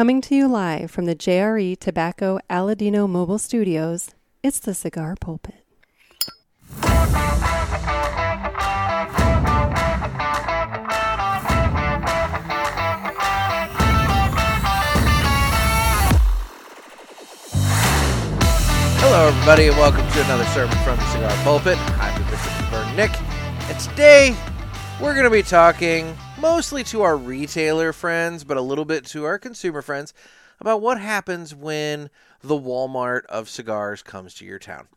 Coming 0.00 0.22
to 0.22 0.34
you 0.34 0.48
live 0.48 0.90
from 0.90 1.04
the 1.04 1.14
JRE 1.14 1.78
Tobacco 1.78 2.38
Aladino 2.48 3.06
Mobile 3.06 3.36
Studios, 3.38 4.14
it's 4.42 4.58
the 4.58 4.72
Cigar 4.72 5.14
Pulpit. 5.14 5.62
Hello, 18.96 19.28
everybody, 19.28 19.66
and 19.66 19.76
welcome 19.76 20.10
to 20.12 20.24
another 20.24 20.46
sermon 20.46 20.78
from 20.78 20.96
the 20.96 21.04
Cigar 21.12 21.44
Pulpit. 21.44 21.76
I'm 22.00 22.22
the 22.22 22.30
Bishop 22.30 22.70
Burn 22.70 22.96
Nick, 22.96 23.10
and 23.68 23.78
today 23.78 24.34
we're 24.98 25.12
going 25.12 25.24
to 25.24 25.30
be 25.30 25.42
talking 25.42 26.16
mostly 26.40 26.82
to 26.82 27.02
our 27.02 27.18
retailer 27.18 27.92
friends, 27.92 28.44
but 28.44 28.56
a 28.56 28.62
little 28.62 28.86
bit 28.86 29.04
to 29.04 29.24
our 29.24 29.38
consumer 29.38 29.82
friends 29.82 30.14
about 30.58 30.80
what 30.80 30.98
happens 30.98 31.54
when 31.54 32.08
the 32.40 32.58
Walmart 32.58 33.26
of 33.26 33.50
cigars 33.50 34.02
comes 34.02 34.32
to 34.34 34.46
your 34.46 34.58
town. 34.58 34.88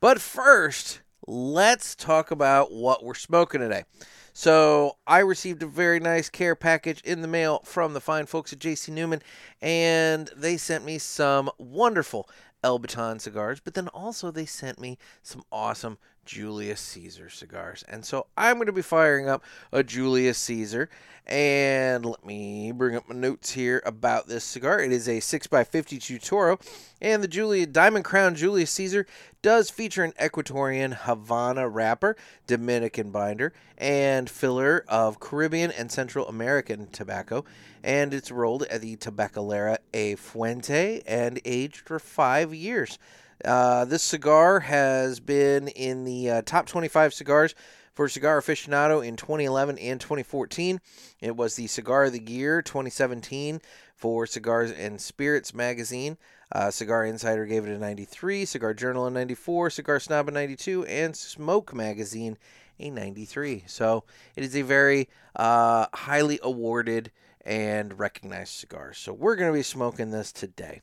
But 0.00 0.22
first, 0.22 1.02
let's 1.26 1.94
talk 1.94 2.30
about 2.30 2.72
what 2.72 3.04
we're 3.04 3.12
smoking 3.12 3.60
today. 3.60 3.84
So, 4.32 4.96
I 5.06 5.18
received 5.18 5.62
a 5.62 5.66
very 5.66 6.00
nice 6.00 6.30
care 6.30 6.54
package 6.54 7.02
in 7.02 7.20
the 7.20 7.28
mail 7.28 7.60
from 7.64 7.92
the 7.92 8.00
fine 8.00 8.24
folks 8.24 8.54
at 8.54 8.58
JC 8.58 8.88
Newman, 8.88 9.20
and 9.60 10.30
they 10.34 10.56
sent 10.56 10.84
me 10.84 10.96
some 10.96 11.50
wonderful 11.58 12.26
El 12.64 12.78
Baton 12.78 13.18
cigars, 13.18 13.60
but 13.60 13.74
then 13.74 13.88
also 13.88 14.30
they 14.30 14.46
sent 14.46 14.80
me 14.80 14.96
some 15.22 15.42
awesome 15.52 15.98
Julius 16.26 16.80
Caesar 16.80 17.30
cigars. 17.30 17.84
And 17.88 18.04
so 18.04 18.26
I'm 18.36 18.56
going 18.56 18.66
to 18.66 18.72
be 18.72 18.82
firing 18.82 19.28
up 19.28 19.42
a 19.72 19.82
Julius 19.82 20.38
Caesar. 20.38 20.90
And 21.26 22.04
let 22.04 22.24
me 22.24 22.70
bring 22.70 22.94
up 22.94 23.08
my 23.08 23.14
notes 23.14 23.50
here 23.50 23.82
about 23.84 24.28
this 24.28 24.44
cigar. 24.44 24.78
It 24.80 24.92
is 24.92 25.08
a 25.08 25.18
6x52 25.18 26.24
Toro, 26.24 26.60
and 27.00 27.20
the 27.20 27.26
Julia 27.26 27.66
Diamond 27.66 28.04
Crown 28.04 28.36
Julius 28.36 28.70
Caesar 28.72 29.06
does 29.42 29.68
feature 29.68 30.04
an 30.04 30.12
Ecuadorian 30.20 30.94
Havana 30.94 31.68
wrapper, 31.68 32.16
Dominican 32.46 33.10
binder, 33.10 33.52
and 33.76 34.30
filler 34.30 34.84
of 34.86 35.18
Caribbean 35.18 35.72
and 35.72 35.90
Central 35.90 36.28
American 36.28 36.86
tobacco. 36.92 37.44
And 37.82 38.14
it's 38.14 38.30
rolled 38.30 38.62
at 38.64 38.80
the 38.80 38.96
Tabacalera 38.96 39.78
A 39.92 40.14
Fuente 40.14 41.02
and 41.08 41.40
aged 41.44 41.88
for 41.88 41.98
five 41.98 42.54
years. 42.54 43.00
Uh, 43.44 43.84
this 43.84 44.02
cigar 44.02 44.60
has 44.60 45.20
been 45.20 45.68
in 45.68 46.04
the 46.04 46.30
uh, 46.30 46.42
top 46.42 46.66
25 46.66 47.12
cigars 47.14 47.54
for 47.94 48.08
Cigar 48.08 48.40
Aficionado 48.40 49.04
in 49.04 49.16
2011 49.16 49.78
and 49.78 50.00
2014. 50.00 50.80
It 51.20 51.36
was 51.36 51.56
the 51.56 51.66
Cigar 51.66 52.04
of 52.04 52.12
the 52.12 52.22
Year 52.22 52.60
2017 52.62 53.60
for 53.94 54.26
Cigars 54.26 54.70
and 54.70 55.00
Spirits 55.00 55.54
magazine. 55.54 56.18
Uh, 56.52 56.70
Cigar 56.70 57.04
Insider 57.06 57.46
gave 57.46 57.64
it 57.66 57.74
a 57.74 57.78
93, 57.78 58.44
Cigar 58.44 58.74
Journal 58.74 59.06
a 59.06 59.10
94, 59.10 59.70
Cigar 59.70 59.98
Snob 59.98 60.28
a 60.28 60.30
92, 60.30 60.84
and 60.84 61.16
Smoke 61.16 61.74
magazine 61.74 62.36
a 62.78 62.90
93. 62.90 63.64
So 63.66 64.04
it 64.36 64.44
is 64.44 64.54
a 64.54 64.62
very 64.62 65.08
uh, 65.34 65.86
highly 65.92 66.38
awarded 66.42 67.10
and 67.44 67.98
recognized 67.98 68.52
cigar. 68.52 68.92
So 68.92 69.12
we're 69.12 69.36
going 69.36 69.50
to 69.50 69.56
be 69.56 69.62
smoking 69.62 70.10
this 70.10 70.32
today. 70.32 70.82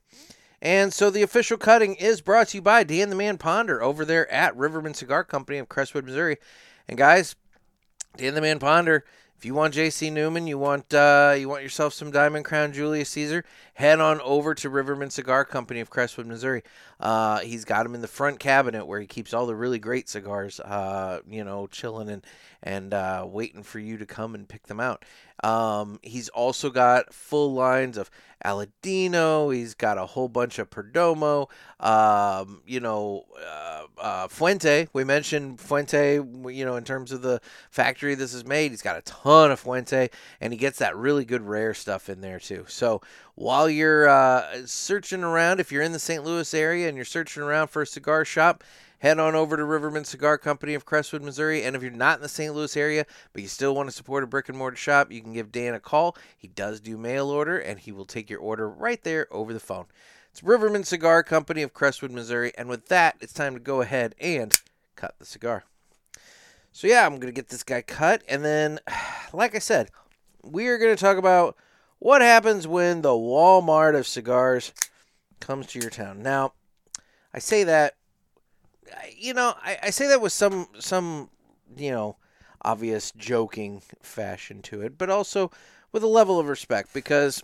And 0.64 0.94
so 0.94 1.09
the 1.09 1.23
official 1.23 1.58
cutting 1.58 1.95
is 1.95 2.22
brought 2.22 2.47
to 2.47 2.58
you 2.58 2.61
by 2.61 2.86
Dan 2.86 3.09
the 3.09 3.17
Man 3.17 3.38
Ponder 3.38 3.83
over 3.83 4.06
there 4.06 4.31
at 4.31 4.56
Rivermen 4.56 4.95
Cigar 4.95 5.25
Company 5.25 5.58
of 5.58 5.67
Crestwood, 5.67 6.05
Missouri. 6.05 6.38
And 6.88 6.97
guys, 6.97 7.36
Dan 8.16 8.33
the 8.33 8.39
Man 8.39 8.59
Ponder, 8.59 9.03
if 9.38 9.44
you 9.44 9.53
want 9.53 9.73
JC 9.73 10.09
Newman, 10.09 10.47
you 10.47 10.58
want 10.58 10.94
uh, 10.94 11.36
you 11.38 11.50
want 11.50 11.64
yourself 11.64 11.92
some 11.94 12.11
Diamond 12.11 12.45
Crown 12.45 12.72
Julius 12.72 13.09
Caesar, 13.09 13.44
head 13.73 14.00
on 14.00 14.22
over 14.22 14.55
to 14.55 14.70
Rivermen 14.70 15.11
Cigar 15.11 15.44
Company 15.44 15.81
of 15.81 15.89
Crestwood, 15.89 16.28
Missouri. 16.28 16.64
Uh, 16.98 17.39
he's 17.39 17.66
got 17.66 17.83
them 17.83 17.94
in 17.94 18.00
the 18.00 18.08
front 18.08 18.39
cabinet 18.39 18.86
where 18.86 19.02
he 19.02 19.05
keeps 19.05 19.33
all 19.33 19.45
the 19.45 19.55
really 19.55 19.80
great 19.80 20.08
cigars, 20.08 20.61
uh, 20.61 21.20
you 21.30 21.43
know, 21.43 21.67
chilling 21.67 22.08
and 22.08 22.23
and 22.64 22.94
uh, 22.94 23.28
waiting 23.30 23.62
for 23.62 23.78
you 23.78 23.98
to 23.98 24.06
come 24.06 24.34
and 24.34 24.48
pick 24.48 24.68
them 24.68 24.80
out. 24.80 25.04
Um, 25.44 26.00
he's 26.02 26.30
also 26.30 26.70
got 26.70 27.14
full 27.14 27.54
lines 27.54 27.98
of 27.98 28.10
Aladino. 28.46 29.54
He's 29.54 29.74
got 29.74 29.98
a 29.98 30.06
whole 30.06 30.30
bunch 30.30 30.58
of 30.60 30.70
Perdomo. 30.70 31.50
Um, 31.82 32.62
you 32.66 32.80
know, 32.80 33.26
uh, 33.46 33.84
uh, 33.98 34.28
Fuente. 34.30 34.88
We 34.94 35.04
mentioned 35.04 35.60
Fuente. 35.60 36.16
You 36.16 36.66
know, 36.66 36.78
in 36.78 36.86
terms 36.86 37.12
of 37.12 37.22
the 37.22 37.42
factory 37.70 38.16
this 38.16 38.34
is 38.34 38.46
made, 38.46 38.72
he's 38.72 38.82
got 38.82 38.98
a 38.98 39.02
ton 39.02 39.52
of 39.52 39.60
Fuente, 39.60 40.10
and 40.40 40.54
he 40.54 40.58
gets 40.58 40.80
that 40.80 40.95
really 40.95 41.26
good 41.26 41.42
rare 41.42 41.74
stuff 41.74 42.08
in 42.08 42.22
there 42.22 42.40
too. 42.40 42.64
So 42.70 43.02
while 43.36 43.70
you're 43.70 44.08
uh, 44.08 44.66
searching 44.66 45.24
around, 45.24 45.60
if 45.60 45.72
you're 45.72 45.84
in 45.84 45.92
the 45.92 46.00
St. 46.00 46.24
Louis 46.24 46.54
area 46.54 46.88
and 46.88 46.95
you're 46.95 47.06
searching 47.06 47.44
around 47.44 47.68
for 47.68 47.82
a 47.82 47.88
cigar 47.88 48.24
shop, 48.24 48.64
head 49.03 49.19
on 49.19 49.36
over 49.36 49.58
to 49.58 49.64
Rivermen 49.64 50.05
Cigar 50.05 50.37
Company 50.37 50.73
of 50.73 50.86
Crestwood, 50.86 51.21
Missouri. 51.21 51.61
And 51.61 51.75
if 51.75 51.81
you're 51.81 51.91
not 51.91 52.19
in 52.19 52.23
the 52.23 52.30
St. 52.30 52.55
Louis 52.55 52.77
area, 52.77 53.05
but 53.33 53.41
you 53.41 53.49
still 53.49 53.75
want 53.75 53.89
to 53.89 53.95
support 53.95 54.23
a 54.23 54.27
brick 54.27 54.47
and 54.47 54.58
mortar 54.58 54.77
shop, 54.77 55.11
you 55.11 55.21
can 55.21 55.33
give 55.33 55.52
Dan 55.52 55.73
a 55.73 55.80
call. 55.81 56.15
He 56.37 56.47
does 56.47 56.80
do 56.80 56.97
mail 56.97 57.30
order, 57.30 57.59
and 57.59 57.81
he 57.81 57.91
will 57.91 58.05
take 58.05 58.30
your 58.30 58.39
order 58.39 58.69
right 58.69 59.03
there 59.03 59.27
over 59.30 59.52
the 59.52 59.59
phone. 59.59 59.87
It's 60.31 60.39
Rivermen 60.39 60.86
Cigar 60.86 61.21
Company 61.21 61.64
of 61.64 61.73
Crestwood, 61.73 62.11
Missouri. 62.11 62.53
And 62.58 62.69
with 62.69 62.87
that, 62.87 63.17
it's 63.19 63.33
time 63.33 63.55
to 63.55 63.59
go 63.59 63.81
ahead 63.81 64.15
and 64.21 64.58
cut 64.95 65.15
the 65.20 65.25
cigar. 65.25 65.65
So, 66.71 66.87
yeah, 66.87 67.05
I'm 67.05 67.15
going 67.15 67.27
to 67.27 67.33
get 67.33 67.49
this 67.49 67.64
guy 67.64 67.81
cut. 67.81 68.23
And 68.30 68.45
then, 68.45 68.80
like 69.33 69.53
I 69.53 69.59
said, 69.59 69.89
we 70.41 70.67
are 70.67 70.77
going 70.77 70.95
to 70.95 71.03
talk 71.03 71.17
about 71.17 71.58
what 71.99 72.21
happens 72.21 72.70
when 72.70 73.02
the 73.02 73.09
Walmart 73.09 73.97
of 73.97 74.08
cigars 74.08 74.71
comes 75.41 75.67
to 75.67 75.80
your 75.80 75.89
town. 75.89 76.23
Now, 76.23 76.53
I 77.33 77.39
say 77.39 77.65
that 77.65 77.95
you 79.16 79.33
know, 79.33 79.54
I, 79.61 79.77
I 79.83 79.89
say 79.89 80.08
that 80.08 80.21
with 80.21 80.33
some 80.33 80.67
some 80.80 81.30
you 81.76 81.92
know 81.92 82.17
obvious 82.61 83.11
joking 83.11 83.82
fashion 84.02 84.61
to 84.64 84.82
it, 84.82 84.98
but 84.98 85.10
also 85.10 85.52
with 85.92 86.04
a 86.04 86.08
level 86.08 86.39
of 86.39 86.48
respect 86.48 86.94
because 86.94 87.44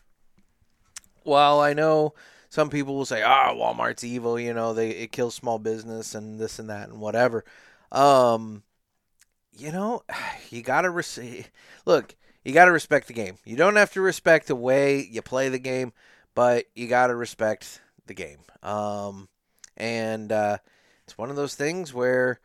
while 1.23 1.59
I 1.59 1.73
know 1.73 2.13
some 2.49 2.69
people 2.69 2.95
will 2.95 3.05
say, 3.05 3.21
"Ah, 3.23 3.51
oh, 3.51 3.55
Walmart's 3.55 4.03
evil," 4.03 4.39
you 4.39 4.53
know, 4.53 4.73
they 4.73 4.89
it 4.89 5.11
kills 5.11 5.35
small 5.35 5.59
business 5.59 6.15
and 6.15 6.39
this 6.39 6.59
and 6.59 6.69
that 6.69 6.89
and 6.89 6.99
whatever. 6.99 7.45
Um, 7.91 8.63
you 9.53 9.71
know, 9.71 10.03
you 10.49 10.61
gotta 10.61 10.89
res- 10.89 11.19
look. 11.85 12.15
You 12.43 12.53
gotta 12.53 12.71
respect 12.71 13.07
the 13.07 13.13
game. 13.13 13.35
You 13.45 13.57
don't 13.57 13.75
have 13.75 13.91
to 13.93 14.01
respect 14.01 14.47
the 14.47 14.55
way 14.55 15.01
you 15.01 15.21
play 15.21 15.49
the 15.49 15.59
game, 15.59 15.91
but 16.33 16.65
you 16.73 16.87
gotta 16.87 17.13
respect 17.13 17.81
the 18.07 18.13
game. 18.13 18.39
Um, 18.63 19.27
and 19.75 20.31
uh, 20.31 20.57
it's 21.09 21.17
one 21.17 21.31
of 21.31 21.35
those 21.35 21.55
things 21.55 21.91
where 21.91 22.39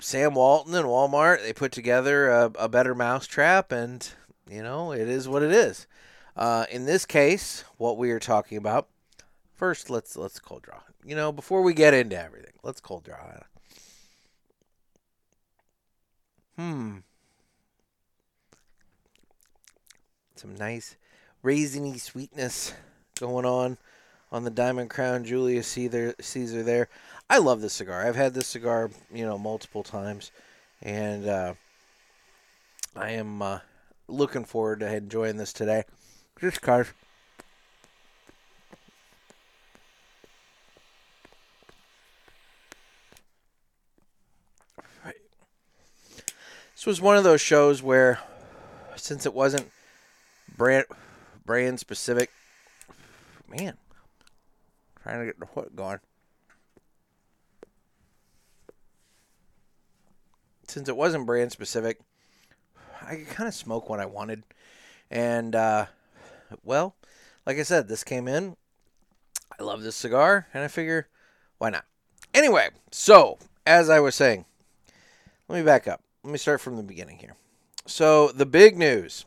Sam 0.00 0.34
Walton 0.34 0.74
and 0.74 0.86
Walmart 0.86 1.42
they 1.42 1.52
put 1.52 1.72
together 1.72 2.30
a, 2.30 2.50
a 2.58 2.66
better 2.66 2.94
mousetrap, 2.94 3.70
and 3.70 4.08
you 4.50 4.62
know 4.62 4.92
it 4.92 5.10
is 5.10 5.28
what 5.28 5.42
it 5.42 5.52
is. 5.52 5.86
Uh, 6.34 6.64
in 6.70 6.86
this 6.86 7.04
case, 7.04 7.64
what 7.76 7.98
we 7.98 8.10
are 8.10 8.18
talking 8.18 8.56
about. 8.56 8.88
First, 9.54 9.90
let's 9.90 10.16
let's 10.16 10.40
cold 10.40 10.62
draw. 10.62 10.80
You 11.04 11.14
know, 11.14 11.32
before 11.32 11.60
we 11.60 11.74
get 11.74 11.92
into 11.92 12.18
everything, 12.18 12.54
let's 12.62 12.80
cold 12.80 13.04
draw. 13.04 13.18
Hmm. 16.56 16.98
Some 20.34 20.54
nice 20.56 20.96
raisiny 21.44 22.00
sweetness 22.00 22.72
going 23.20 23.44
on 23.44 23.76
on 24.32 24.44
the 24.44 24.50
Diamond 24.50 24.88
Crown 24.88 25.24
Julius 25.24 25.68
Caesar, 25.68 26.14
Caesar 26.18 26.62
there. 26.62 26.88
I 27.28 27.38
love 27.38 27.60
this 27.60 27.74
cigar. 27.74 28.06
I've 28.06 28.16
had 28.16 28.32
this 28.32 28.46
cigar, 28.46 28.90
you 29.12 29.26
know, 29.26 29.38
multiple 29.38 29.82
times, 29.82 30.32
and 30.80 31.28
uh, 31.28 31.54
I 32.96 33.10
am 33.10 33.42
uh, 33.42 33.58
looking 34.08 34.44
forward 34.44 34.80
to 34.80 34.92
enjoying 34.92 35.36
this 35.36 35.52
today. 35.52 35.84
Just 36.40 36.62
cause. 36.62 36.86
This 46.74 46.86
was 46.86 47.00
one 47.00 47.16
of 47.16 47.22
those 47.22 47.40
shows 47.40 47.80
where, 47.80 48.18
since 48.96 49.24
it 49.24 49.32
wasn't 49.32 49.70
brand 50.56 50.84
brand 51.46 51.78
specific, 51.78 52.28
man, 53.48 53.76
Trying 55.02 55.20
to 55.20 55.26
get 55.26 55.40
the 55.40 55.46
foot 55.46 55.74
going. 55.74 55.98
Since 60.68 60.88
it 60.88 60.96
wasn't 60.96 61.26
brand 61.26 61.52
specific, 61.52 62.00
I 63.02 63.16
could 63.16 63.28
kind 63.28 63.48
of 63.48 63.54
smoke 63.54 63.88
what 63.88 64.00
I 64.00 64.06
wanted. 64.06 64.44
And, 65.10 65.54
uh, 65.54 65.86
well, 66.62 66.94
like 67.44 67.58
I 67.58 67.62
said, 67.62 67.88
this 67.88 68.04
came 68.04 68.28
in. 68.28 68.56
I 69.58 69.62
love 69.62 69.82
this 69.82 69.96
cigar, 69.96 70.46
and 70.54 70.64
I 70.64 70.68
figure, 70.68 71.08
why 71.58 71.70
not? 71.70 71.84
Anyway, 72.32 72.70
so, 72.90 73.38
as 73.66 73.90
I 73.90 74.00
was 74.00 74.14
saying, 74.14 74.46
let 75.48 75.58
me 75.58 75.64
back 75.64 75.86
up. 75.86 76.00
Let 76.24 76.32
me 76.32 76.38
start 76.38 76.60
from 76.60 76.76
the 76.76 76.82
beginning 76.82 77.18
here. 77.18 77.34
So, 77.86 78.28
the 78.28 78.46
big 78.46 78.78
news, 78.78 79.26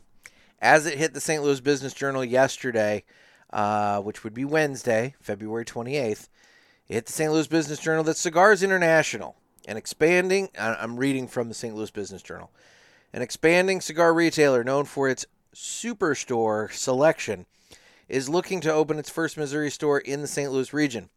as 0.60 0.86
it 0.86 0.98
hit 0.98 1.14
the 1.14 1.20
St. 1.20 1.42
Louis 1.42 1.60
Business 1.60 1.92
Journal 1.92 2.24
yesterday, 2.24 3.04
uh, 3.50 4.00
which 4.00 4.24
would 4.24 4.34
be 4.34 4.44
Wednesday, 4.44 5.14
February 5.20 5.64
28th. 5.64 6.28
It 6.88 6.94
hit 6.94 7.06
the 7.06 7.12
St. 7.12 7.32
Louis 7.32 7.46
Business 7.46 7.78
Journal 7.78 8.04
that 8.04 8.16
Cigars 8.16 8.62
International, 8.62 9.36
an 9.66 9.76
expanding, 9.76 10.48
I'm 10.58 10.96
reading 10.96 11.26
from 11.26 11.48
the 11.48 11.54
St. 11.54 11.74
Louis 11.74 11.90
Business 11.90 12.22
Journal, 12.22 12.50
an 13.12 13.22
expanding 13.22 13.80
cigar 13.80 14.14
retailer 14.14 14.62
known 14.62 14.84
for 14.84 15.08
its 15.08 15.26
superstore 15.54 16.72
selection, 16.72 17.46
is 18.08 18.28
looking 18.28 18.60
to 18.60 18.72
open 18.72 18.98
its 18.98 19.10
first 19.10 19.36
Missouri 19.36 19.70
store 19.70 19.98
in 19.98 20.20
the 20.20 20.28
St. 20.28 20.52
Louis 20.52 20.72
region. 20.72 21.08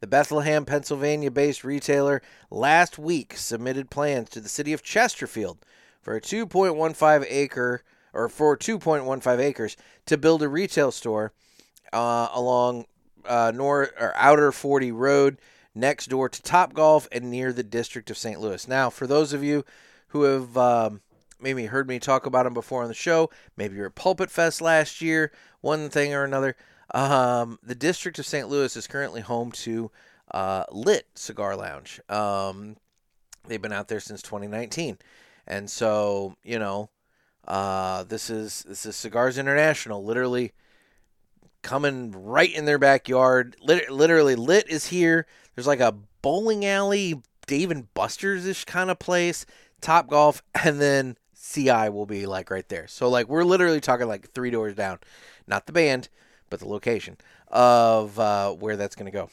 The 0.00 0.06
Bethlehem, 0.06 0.64
Pennsylvania 0.64 1.30
based 1.30 1.64
retailer 1.64 2.20
last 2.50 2.98
week 2.98 3.34
submitted 3.36 3.90
plans 3.90 4.28
to 4.30 4.40
the 4.40 4.48
city 4.48 4.72
of 4.72 4.82
Chesterfield 4.82 5.58
for 6.02 6.14
a 6.14 6.20
2.15 6.20 7.26
acre 7.28 7.82
or 8.12 8.28
for 8.28 8.56
2.15 8.56 9.38
acres 9.38 9.76
to 10.06 10.18
build 10.18 10.42
a 10.42 10.48
retail 10.48 10.90
store 10.90 11.32
uh, 11.92 12.28
along 12.32 12.86
uh, 13.24 13.52
north 13.54 13.92
or 13.98 14.12
outer 14.16 14.52
40 14.52 14.92
road 14.92 15.38
next 15.74 16.06
door 16.06 16.28
to 16.28 16.42
Top 16.42 16.72
Golf 16.72 17.06
and 17.12 17.30
near 17.30 17.52
the 17.52 17.62
district 17.62 18.10
of 18.10 18.16
St. 18.16 18.40
Louis. 18.40 18.66
Now, 18.66 18.90
for 18.90 19.06
those 19.06 19.32
of 19.32 19.44
you 19.44 19.64
who 20.08 20.22
have 20.22 20.56
um, 20.56 21.00
maybe 21.40 21.66
heard 21.66 21.88
me 21.88 21.98
talk 21.98 22.26
about 22.26 22.44
them 22.44 22.54
before 22.54 22.82
on 22.82 22.88
the 22.88 22.94
show, 22.94 23.30
maybe 23.56 23.76
you're 23.76 23.86
at 23.86 23.94
Pulpit 23.94 24.30
Fest 24.30 24.60
last 24.60 25.00
year, 25.02 25.32
one 25.60 25.90
thing 25.90 26.14
or 26.14 26.24
another. 26.24 26.56
Um, 26.94 27.58
the 27.62 27.74
district 27.74 28.18
of 28.18 28.26
St. 28.26 28.48
Louis 28.48 28.74
is 28.76 28.86
currently 28.86 29.20
home 29.20 29.52
to 29.52 29.90
uh, 30.30 30.64
Lit 30.70 31.06
Cigar 31.14 31.56
Lounge. 31.56 32.00
Um, 32.08 32.76
they've 33.46 33.60
been 33.60 33.72
out 33.72 33.88
there 33.88 34.00
since 34.00 34.22
2019, 34.22 34.98
and 35.46 35.68
so 35.68 36.36
you 36.42 36.58
know, 36.58 36.90
uh, 37.46 38.04
this 38.04 38.30
is 38.30 38.64
this 38.68 38.86
is 38.86 38.96
Cigars 38.96 39.36
International, 39.36 40.04
literally 40.04 40.52
coming 41.66 42.12
right 42.12 42.54
in 42.54 42.64
their 42.64 42.78
backyard. 42.78 43.56
literally, 43.60 44.36
Lit 44.36 44.68
is 44.68 44.86
here. 44.86 45.26
There's 45.54 45.66
like 45.66 45.80
a 45.80 45.96
bowling 46.22 46.64
alley, 46.64 47.20
Dave 47.48 47.72
and 47.72 47.92
Buster's 47.92 48.46
ish 48.46 48.64
kind 48.64 48.88
of 48.88 49.00
place, 49.00 49.46
Top 49.80 50.06
Golf, 50.06 50.44
and 50.64 50.80
then 50.80 51.16
CI 51.34 51.88
will 51.88 52.06
be 52.06 52.24
like 52.24 52.50
right 52.50 52.68
there. 52.68 52.86
So 52.86 53.08
like 53.08 53.28
we're 53.28 53.42
literally 53.42 53.80
talking 53.80 54.06
like 54.06 54.30
three 54.30 54.50
doors 54.50 54.76
down, 54.76 55.00
not 55.48 55.66
the 55.66 55.72
band, 55.72 56.08
but 56.50 56.60
the 56.60 56.68
location 56.68 57.16
of 57.48 58.16
uh, 58.20 58.52
where 58.52 58.76
that's 58.76 58.94
going 58.94 59.10
to 59.10 59.12
go. 59.12 59.28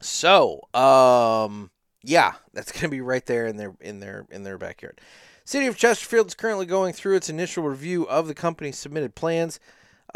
So, 0.00 0.68
um, 0.74 1.70
yeah, 2.02 2.34
that's 2.52 2.72
going 2.72 2.82
to 2.82 2.88
be 2.88 3.00
right 3.00 3.24
there 3.24 3.46
in 3.46 3.56
their 3.56 3.74
in 3.80 4.00
their 4.00 4.26
in 4.30 4.42
their 4.42 4.58
backyard. 4.58 5.00
City 5.46 5.66
of 5.66 5.78
Chesterfield 5.78 6.26
is 6.26 6.34
currently 6.34 6.66
going 6.66 6.92
through 6.92 7.16
its 7.16 7.30
initial 7.30 7.62
review 7.62 8.06
of 8.06 8.26
the 8.28 8.34
company's 8.34 8.76
submitted 8.76 9.14
plans. 9.14 9.58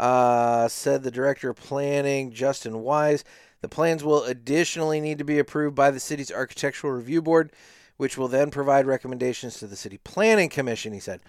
Uh, 0.01 0.67
said 0.67 1.03
the 1.03 1.11
director 1.11 1.49
of 1.49 1.55
planning, 1.55 2.31
Justin 2.31 2.73
Wyse. 2.73 3.23
The 3.61 3.69
plans 3.69 4.03
will 4.03 4.23
additionally 4.23 4.99
need 4.99 5.19
to 5.19 5.23
be 5.23 5.37
approved 5.37 5.75
by 5.75 5.91
the 5.91 5.99
city's 5.99 6.31
architectural 6.31 6.91
review 6.91 7.21
board, 7.21 7.51
which 7.97 8.17
will 8.17 8.27
then 8.27 8.49
provide 8.49 8.87
recommendations 8.87 9.59
to 9.59 9.67
the 9.67 9.75
city 9.75 9.99
planning 10.03 10.49
commission. 10.49 10.91
He 10.91 10.99
said, 10.99 11.21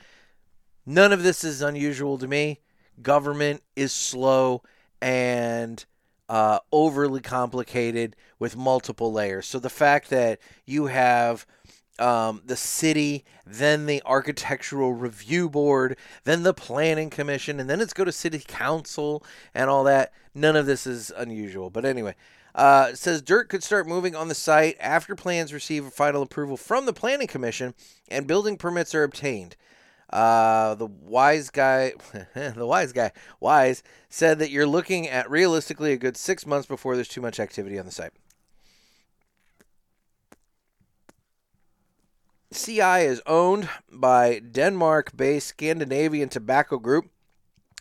"None 0.86 1.12
of 1.12 1.22
this 1.22 1.44
is 1.44 1.60
unusual 1.60 2.16
to 2.16 2.26
me 2.26 2.60
government 3.00 3.62
is 3.76 3.92
slow 3.92 4.62
and 5.00 5.84
uh, 6.28 6.58
overly 6.70 7.20
complicated 7.20 8.16
with 8.38 8.56
multiple 8.56 9.12
layers. 9.12 9.46
So 9.46 9.58
the 9.58 9.70
fact 9.70 10.10
that 10.10 10.38
you 10.66 10.86
have 10.86 11.46
um, 12.02 12.42
the 12.44 12.56
city, 12.56 13.24
then 13.46 13.86
the 13.86 14.02
architectural 14.04 14.92
review 14.92 15.48
board, 15.48 15.96
then 16.24 16.42
the 16.42 16.52
planning 16.52 17.10
commission, 17.10 17.60
and 17.60 17.70
then 17.70 17.80
it's 17.80 17.92
go 17.92 18.04
to 18.04 18.10
city 18.10 18.42
council 18.44 19.24
and 19.54 19.70
all 19.70 19.84
that. 19.84 20.12
None 20.34 20.56
of 20.56 20.66
this 20.66 20.84
is 20.84 21.12
unusual. 21.16 21.70
But 21.70 21.84
anyway, 21.84 22.16
uh, 22.56 22.94
says 22.94 23.22
dirt 23.22 23.48
could 23.48 23.62
start 23.62 23.86
moving 23.86 24.16
on 24.16 24.26
the 24.26 24.34
site 24.34 24.76
after 24.80 25.14
plans 25.14 25.52
receive 25.52 25.86
a 25.86 25.90
final 25.90 26.22
approval 26.22 26.56
from 26.56 26.86
the 26.86 26.92
planning 26.92 27.28
commission 27.28 27.72
and 28.08 28.26
building 28.26 28.56
permits 28.56 28.94
are 28.96 29.04
obtained. 29.04 29.54
Uh, 30.10 30.74
the 30.74 30.86
wise 30.86 31.50
guy, 31.50 31.92
the 32.34 32.66
wise 32.66 32.92
guy, 32.92 33.12
wise 33.38 33.84
said 34.08 34.40
that 34.40 34.50
you're 34.50 34.66
looking 34.66 35.08
at 35.08 35.30
realistically 35.30 35.92
a 35.92 35.96
good 35.96 36.16
six 36.16 36.46
months 36.46 36.66
before 36.66 36.96
there's 36.96 37.08
too 37.08 37.22
much 37.22 37.38
activity 37.38 37.78
on 37.78 37.86
the 37.86 37.92
site. 37.92 38.12
CI 42.52 43.04
is 43.04 43.22
owned 43.26 43.68
by 43.90 44.38
Denmark 44.38 45.16
based 45.16 45.48
Scandinavian 45.48 46.28
Tobacco 46.28 46.78
Group, 46.78 47.06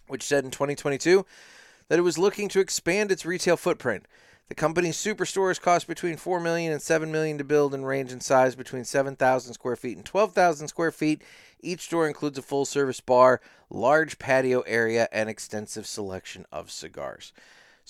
which 0.07 0.23
said 0.23 0.45
in 0.45 0.51
2022 0.51 1.25
that 1.89 1.99
it 1.99 2.03
was 2.03 2.17
looking 2.17 2.47
to 2.49 2.59
expand 2.59 3.11
its 3.11 3.25
retail 3.25 3.57
footprint. 3.57 4.05
The 4.47 4.55
company's 4.55 4.97
superstores 4.97 5.61
cost 5.61 5.87
between 5.87 6.17
$4 6.17 6.41
million 6.41 6.73
and 6.73 6.81
$7 6.81 7.09
million 7.09 7.37
to 7.37 7.43
build 7.43 7.73
and 7.73 7.85
range 7.85 8.11
in 8.11 8.19
size 8.19 8.55
between 8.55 8.83
7,000 8.83 9.53
square 9.53 9.75
feet 9.75 9.95
and 9.95 10.05
12,000 10.05 10.67
square 10.67 10.91
feet. 10.91 11.21
Each 11.61 11.81
store 11.81 12.07
includes 12.07 12.37
a 12.37 12.41
full 12.41 12.65
service 12.65 12.99
bar, 12.99 13.39
large 13.69 14.19
patio 14.19 14.61
area, 14.61 15.07
and 15.11 15.29
extensive 15.29 15.85
selection 15.85 16.45
of 16.51 16.69
cigars. 16.69 17.31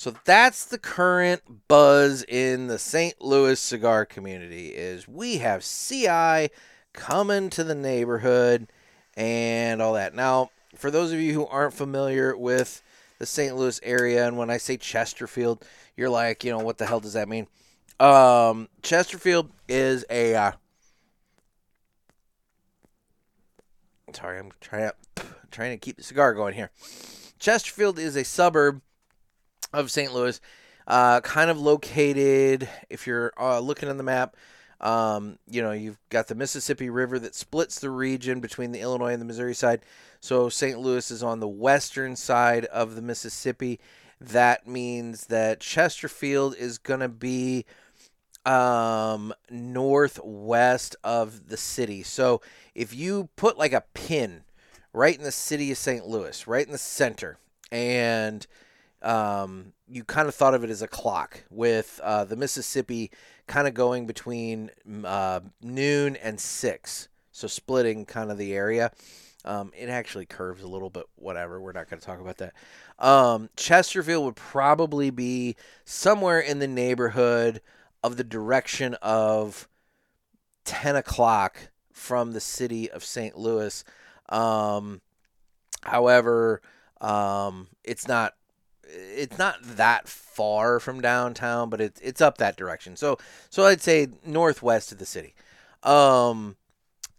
So 0.01 0.15
that's 0.25 0.65
the 0.65 0.80
current 0.80 1.68
buzz 1.68 2.24
in 2.24 2.65
the 2.65 2.80
St. 2.80 3.21
Louis 3.21 3.59
cigar 3.59 4.03
community 4.03 4.69
is 4.69 5.07
we 5.07 5.38
have 5.38 5.63
CI 5.63 6.50
coming 6.92 7.51
to 7.51 7.63
the 7.63 7.75
neighborhood 7.75 8.71
and 9.15 9.80
all 9.80 9.94
that. 9.94 10.15
Now, 10.15 10.50
for 10.75 10.89
those 10.89 11.12
of 11.12 11.19
you 11.19 11.33
who 11.33 11.45
aren't 11.45 11.75
familiar 11.75 12.36
with 12.36 12.81
the 13.19 13.27
St. 13.27 13.56
Louis 13.56 13.80
area 13.83 14.25
and 14.25 14.39
when 14.39 14.50
I 14.50 14.57
say 14.57 14.75
Chesterfield, 14.75 15.63
you're 15.95 16.09
like, 16.09 16.44
you 16.44 16.50
know, 16.50 16.63
what 16.63 16.80
the 16.80 16.88
hell 16.88 17.00
does 17.00 17.13
that 17.13 17.30
mean? 17.30 17.45
Um, 18.00 18.69
Chesterfield 18.81 19.51
is 19.69 20.04
a. 20.09 20.33
Uh, 20.33 20.51
sorry, 24.13 24.39
I'm 24.39 24.51
trying 24.62 24.89
to 25.18 25.24
trying 25.51 25.74
to 25.74 25.77
keep 25.77 25.97
the 25.97 26.04
cigar 26.04 26.33
going 26.33 26.56
here. 26.56 26.71
Chesterfield 27.38 28.00
is 28.00 28.15
a 28.15 28.24
suburb 28.24 28.81
of 29.73 29.91
St. 29.91 30.13
Louis, 30.13 30.39
uh, 30.88 31.21
kind 31.21 31.50
of 31.50 31.59
located. 31.59 32.68
If 32.89 33.07
you're 33.07 33.33
uh, 33.39 33.59
looking 33.59 33.89
on 33.89 33.97
the 33.97 34.03
map, 34.03 34.35
um, 34.79 35.38
you 35.47 35.62
know 35.62 35.71
you've 35.71 36.00
got 36.09 36.27
the 36.27 36.35
Mississippi 36.35 36.89
River 36.89 37.19
that 37.19 37.35
splits 37.35 37.79
the 37.79 37.89
region 37.89 38.39
between 38.39 38.71
the 38.71 38.81
Illinois 38.81 39.13
and 39.13 39.21
the 39.21 39.25
Missouri 39.25 39.53
side. 39.53 39.81
So 40.19 40.50
St. 40.50 40.79
Louis 40.79 41.09
is 41.12 41.23
on 41.23 41.39
the 41.39 41.47
western 41.47 42.15
side 42.15 42.65
of 42.65 42.95
the 42.95 43.01
Mississippi 43.01 43.79
that 44.21 44.68
means 44.68 45.25
that 45.28 45.59
Chesterfield 45.59 46.56
is 46.56 46.78
going 46.78 46.99
to 46.99 47.09
be 47.09 47.66
um, 48.45 49.33
northwest 49.49 50.95
of 51.04 51.47
the 51.47 51.57
city. 51.57 52.04
So 52.04 52.40
if 52.75 52.94
you 52.94 53.30
put 53.35 53.57
like 53.57 53.73
a 53.73 53.83
pin 53.95 54.44
right 54.94 55.18
in 55.18 55.23
the 55.23 55.31
city 55.31 55.71
of 55.71 55.78
St. 55.80 56.06
Louis, 56.06 56.45
right 56.45 56.66
in 56.66 56.71
the 56.71 56.78
center, 56.78 57.40
and 57.71 58.45
um, 59.01 59.73
you 59.87 60.03
kind 60.03 60.27
of 60.27 60.35
thought 60.35 60.53
of 60.53 60.63
it 60.63 60.69
as 60.69 60.81
a 60.81 60.87
clock 60.87 61.43
with 61.49 61.99
uh, 62.03 62.25
the 62.25 62.35
Mississippi 62.35 63.11
kind 63.47 63.67
of 63.67 63.73
going 63.73 64.05
between 64.05 64.69
uh, 65.03 65.41
noon 65.61 66.15
and 66.17 66.39
six, 66.39 67.09
so 67.31 67.47
splitting 67.47 68.05
kind 68.05 68.31
of 68.31 68.37
the 68.37 68.53
area. 68.53 68.91
Um, 69.43 69.71
it 69.75 69.89
actually 69.89 70.27
curves 70.27 70.61
a 70.61 70.67
little 70.67 70.91
bit, 70.91 71.05
whatever. 71.15 71.59
We're 71.59 71.71
not 71.71 71.89
going 71.89 71.99
to 71.99 72.05
talk 72.05 72.19
about 72.19 72.37
that. 72.37 72.53
Um, 72.99 73.49
Chesterfield 73.55 74.23
would 74.25 74.35
probably 74.35 75.09
be 75.09 75.55
somewhere 75.83 76.39
in 76.39 76.59
the 76.59 76.67
neighborhood 76.67 77.61
of 78.03 78.17
the 78.17 78.23
direction 78.23 78.93
of 79.01 79.67
10 80.65 80.95
o'clock 80.95 81.71
from 81.91 82.33
the 82.33 82.39
city 82.39 82.89
of 82.89 83.03
St. 83.03 83.35
Louis. 83.35 83.83
Um, 84.29 85.01
however, 85.81 86.61
um, 86.99 87.67
it's 87.83 88.07
not 88.07 88.35
it's 88.83 89.38
not 89.38 89.57
that 89.61 90.07
far 90.07 90.80
from 90.80 91.02
downtown, 91.02 91.69
but 91.69 91.81
it's 91.81 92.00
it's 92.02 92.21
up 92.21 92.38
that 92.38 92.57
direction. 92.57 92.95
So 92.95 93.18
so 93.50 93.66
I'd 93.66 93.81
say 93.81 94.07
northwest 94.26 94.92
of 94.92 94.97
the 94.97 95.06
city. 95.06 95.33
Um, 95.83 96.56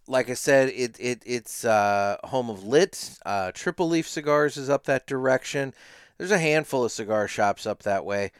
like 0.07 0.29
I 0.29 0.33
said, 0.33 0.69
it, 0.69 0.97
it 0.99 1.23
it's 1.25 1.65
uh, 1.65 2.17
home 2.25 2.49
of 2.49 2.63
Lit. 2.65 3.17
Uh, 3.25 3.51
Triple 3.53 3.87
Leaf 3.87 4.07
Cigars 4.07 4.57
is 4.57 4.69
up 4.69 4.85
that 4.85 5.07
direction. 5.07 5.73
There's 6.17 6.31
a 6.31 6.39
handful 6.39 6.85
of 6.85 6.91
cigar 6.91 7.27
shops 7.27 7.65
up 7.65 7.83
that 7.83 8.05
way, 8.05 8.31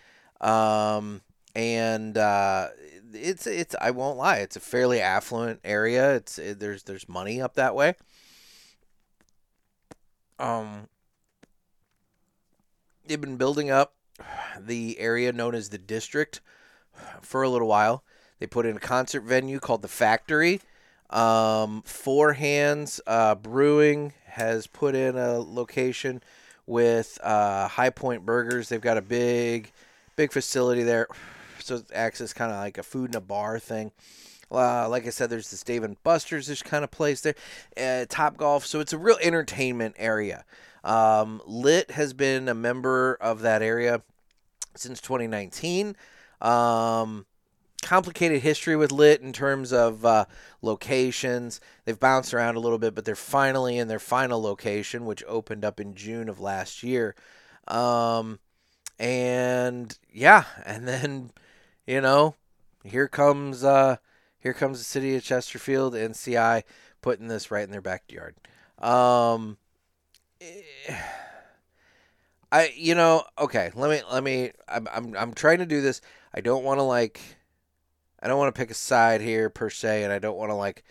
um, 0.41 1.21
and 1.55 2.17
uh, 2.17 2.69
it's 3.13 3.47
it's 3.47 3.75
I 3.81 3.91
won't 3.91 4.17
lie, 4.17 4.37
it's 4.37 4.55
a 4.55 4.61
fairly 4.61 5.01
affluent 5.01 5.59
area. 5.63 6.15
It's 6.15 6.37
it, 6.37 6.59
there's 6.59 6.83
there's 6.83 7.07
money 7.09 7.41
up 7.41 7.55
that 7.55 7.75
way. 7.75 7.95
Um, 10.39 10.87
they've 13.05 13.21
been 13.21 13.37
building 13.37 13.69
up 13.69 13.93
the 14.59 14.99
area 14.99 15.31
known 15.31 15.55
as 15.55 15.69
the 15.69 15.77
district 15.77 16.41
for 17.21 17.43
a 17.43 17.49
little 17.49 17.67
while. 17.67 18.03
They 18.39 18.47
put 18.47 18.65
in 18.65 18.77
a 18.77 18.79
concert 18.79 19.21
venue 19.21 19.59
called 19.59 19.81
the 19.81 19.87
Factory 19.87 20.61
um, 21.13 21.83
Four 21.85 22.33
Hands 22.33 23.01
uh, 23.05 23.35
Brewing 23.35 24.13
has 24.25 24.65
put 24.67 24.95
in 24.95 25.15
a 25.15 25.37
location 25.37 26.23
with 26.65 27.19
uh, 27.23 27.67
High 27.67 27.91
Point 27.91 28.25
Burgers. 28.25 28.69
They've 28.69 28.81
got 28.81 28.97
a 28.97 29.01
big, 29.01 29.71
big 30.15 30.31
facility 30.31 30.83
there, 30.83 31.07
so 31.59 31.75
it 31.75 31.85
acts 31.93 32.19
as 32.19 32.33
kind 32.33 32.51
of 32.51 32.57
like 32.57 32.77
a 32.77 32.83
food 32.83 33.09
and 33.09 33.15
a 33.15 33.21
bar 33.21 33.59
thing. 33.59 33.91
Uh, 34.51 34.87
like 34.87 35.07
I 35.07 35.09
said, 35.09 35.29
there's 35.29 35.49
this 35.49 35.63
Dave 35.63 35.83
and 35.83 36.01
Buster's 36.03 36.47
this 36.47 36.61
kind 36.61 36.83
of 36.83 36.91
place 36.91 37.21
there, 37.21 37.35
uh, 37.77 38.05
Top 38.07 38.37
Golf. 38.37 38.65
So 38.65 38.79
it's 38.79 38.93
a 38.93 38.97
real 38.97 39.17
entertainment 39.21 39.95
area. 39.97 40.45
Um, 40.83 41.41
Lit 41.45 41.91
has 41.91 42.13
been 42.13 42.47
a 42.47 42.53
member 42.53 43.15
of 43.15 43.41
that 43.41 43.61
area 43.61 44.01
since 44.75 44.99
2019. 45.01 45.95
Um, 46.41 47.25
complicated 47.81 48.41
history 48.41 48.75
with 48.75 48.91
Lit 48.91 49.21
in 49.21 49.33
terms 49.33 49.71
of 49.71 50.05
uh, 50.05 50.25
locations. 50.61 51.61
They've 51.85 51.99
bounced 51.99 52.33
around 52.33 52.55
a 52.55 52.59
little 52.59 52.79
bit, 52.79 52.95
but 52.95 53.05
they're 53.05 53.15
finally 53.15 53.77
in 53.77 53.87
their 53.87 53.99
final 53.99 54.41
location, 54.41 55.05
which 55.05 55.23
opened 55.27 55.63
up 55.63 55.79
in 55.79 55.95
June 55.95 56.29
of 56.29 56.39
last 56.39 56.83
year. 56.83 57.15
Um, 57.67 58.39
and 58.99 59.97
yeah, 60.11 60.45
and 60.65 60.87
then 60.87 61.31
you 61.85 62.01
know, 62.01 62.35
here 62.83 63.07
comes 63.07 63.63
uh, 63.63 63.97
here 64.39 64.53
comes 64.53 64.79
the 64.79 64.85
city 64.85 65.15
of 65.15 65.23
Chesterfield 65.23 65.95
and 65.95 66.15
CI 66.15 66.63
putting 67.01 67.27
this 67.27 67.51
right 67.51 67.63
in 67.63 67.71
their 67.71 67.81
backyard. 67.81 68.35
Um, 68.79 69.57
I 72.51 72.71
you 72.75 72.93
know 72.95 73.23
okay 73.39 73.71
let 73.75 73.89
me 73.89 74.01
let 74.11 74.23
me 74.23 74.51
I'm 74.67 74.87
I'm 74.93 75.15
I'm 75.17 75.33
trying 75.33 75.59
to 75.59 75.65
do 75.65 75.81
this. 75.81 76.01
I 76.33 76.41
don't 76.41 76.63
want 76.63 76.79
to 76.79 76.83
like 76.83 77.19
I 78.21 78.27
don't 78.27 78.37
want 78.37 78.55
to 78.55 78.59
pick 78.59 78.71
a 78.71 78.75
side 78.75 79.19
here 79.19 79.49
per 79.49 79.69
se, 79.69 80.03
and 80.03 80.13
I 80.13 80.17
don't 80.17 80.37
want 80.37 80.49
to 80.49 80.55
like 80.55 80.83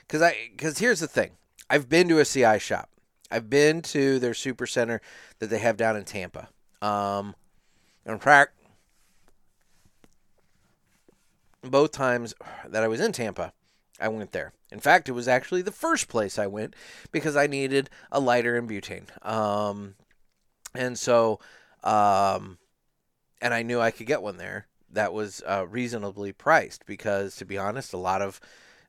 because 0.00 0.22
I 0.22 0.34
because 0.50 0.78
here's 0.78 1.00
the 1.00 1.06
thing. 1.06 1.32
I've 1.68 1.88
been 1.88 2.08
to 2.08 2.18
a 2.18 2.24
CI 2.24 2.58
shop. 2.58 2.88
I've 3.30 3.50
been 3.50 3.82
to 3.82 4.18
their 4.18 4.32
super 4.32 4.66
center 4.66 5.02
that 5.38 5.50
they 5.50 5.58
have 5.58 5.76
down 5.76 5.96
in 5.96 6.04
Tampa. 6.04 6.48
Um, 6.80 7.34
in 8.06 8.18
fact, 8.18 8.52
both 11.62 11.92
times 11.92 12.34
that 12.66 12.82
I 12.82 12.88
was 12.88 13.00
in 13.00 13.12
Tampa, 13.12 13.52
I 14.00 14.08
went 14.08 14.32
there. 14.32 14.52
In 14.70 14.80
fact, 14.80 15.08
it 15.08 15.12
was 15.12 15.28
actually 15.28 15.62
the 15.62 15.72
first 15.72 16.08
place 16.08 16.38
I 16.38 16.46
went 16.46 16.74
because 17.10 17.36
I 17.36 17.46
needed 17.46 17.90
a 18.12 18.20
lighter 18.20 18.56
in 18.56 18.68
butane. 18.68 19.08
Um, 19.26 19.94
and 20.74 20.98
so, 20.98 21.40
um, 21.82 22.58
and 23.40 23.54
I 23.54 23.62
knew 23.62 23.80
I 23.80 23.90
could 23.90 24.06
get 24.06 24.22
one 24.22 24.36
there 24.36 24.66
that 24.90 25.12
was 25.12 25.42
uh, 25.46 25.66
reasonably 25.66 26.32
priced 26.32 26.86
because, 26.86 27.36
to 27.36 27.44
be 27.44 27.58
honest, 27.58 27.92
a 27.92 27.98
lot 27.98 28.22
of 28.22 28.40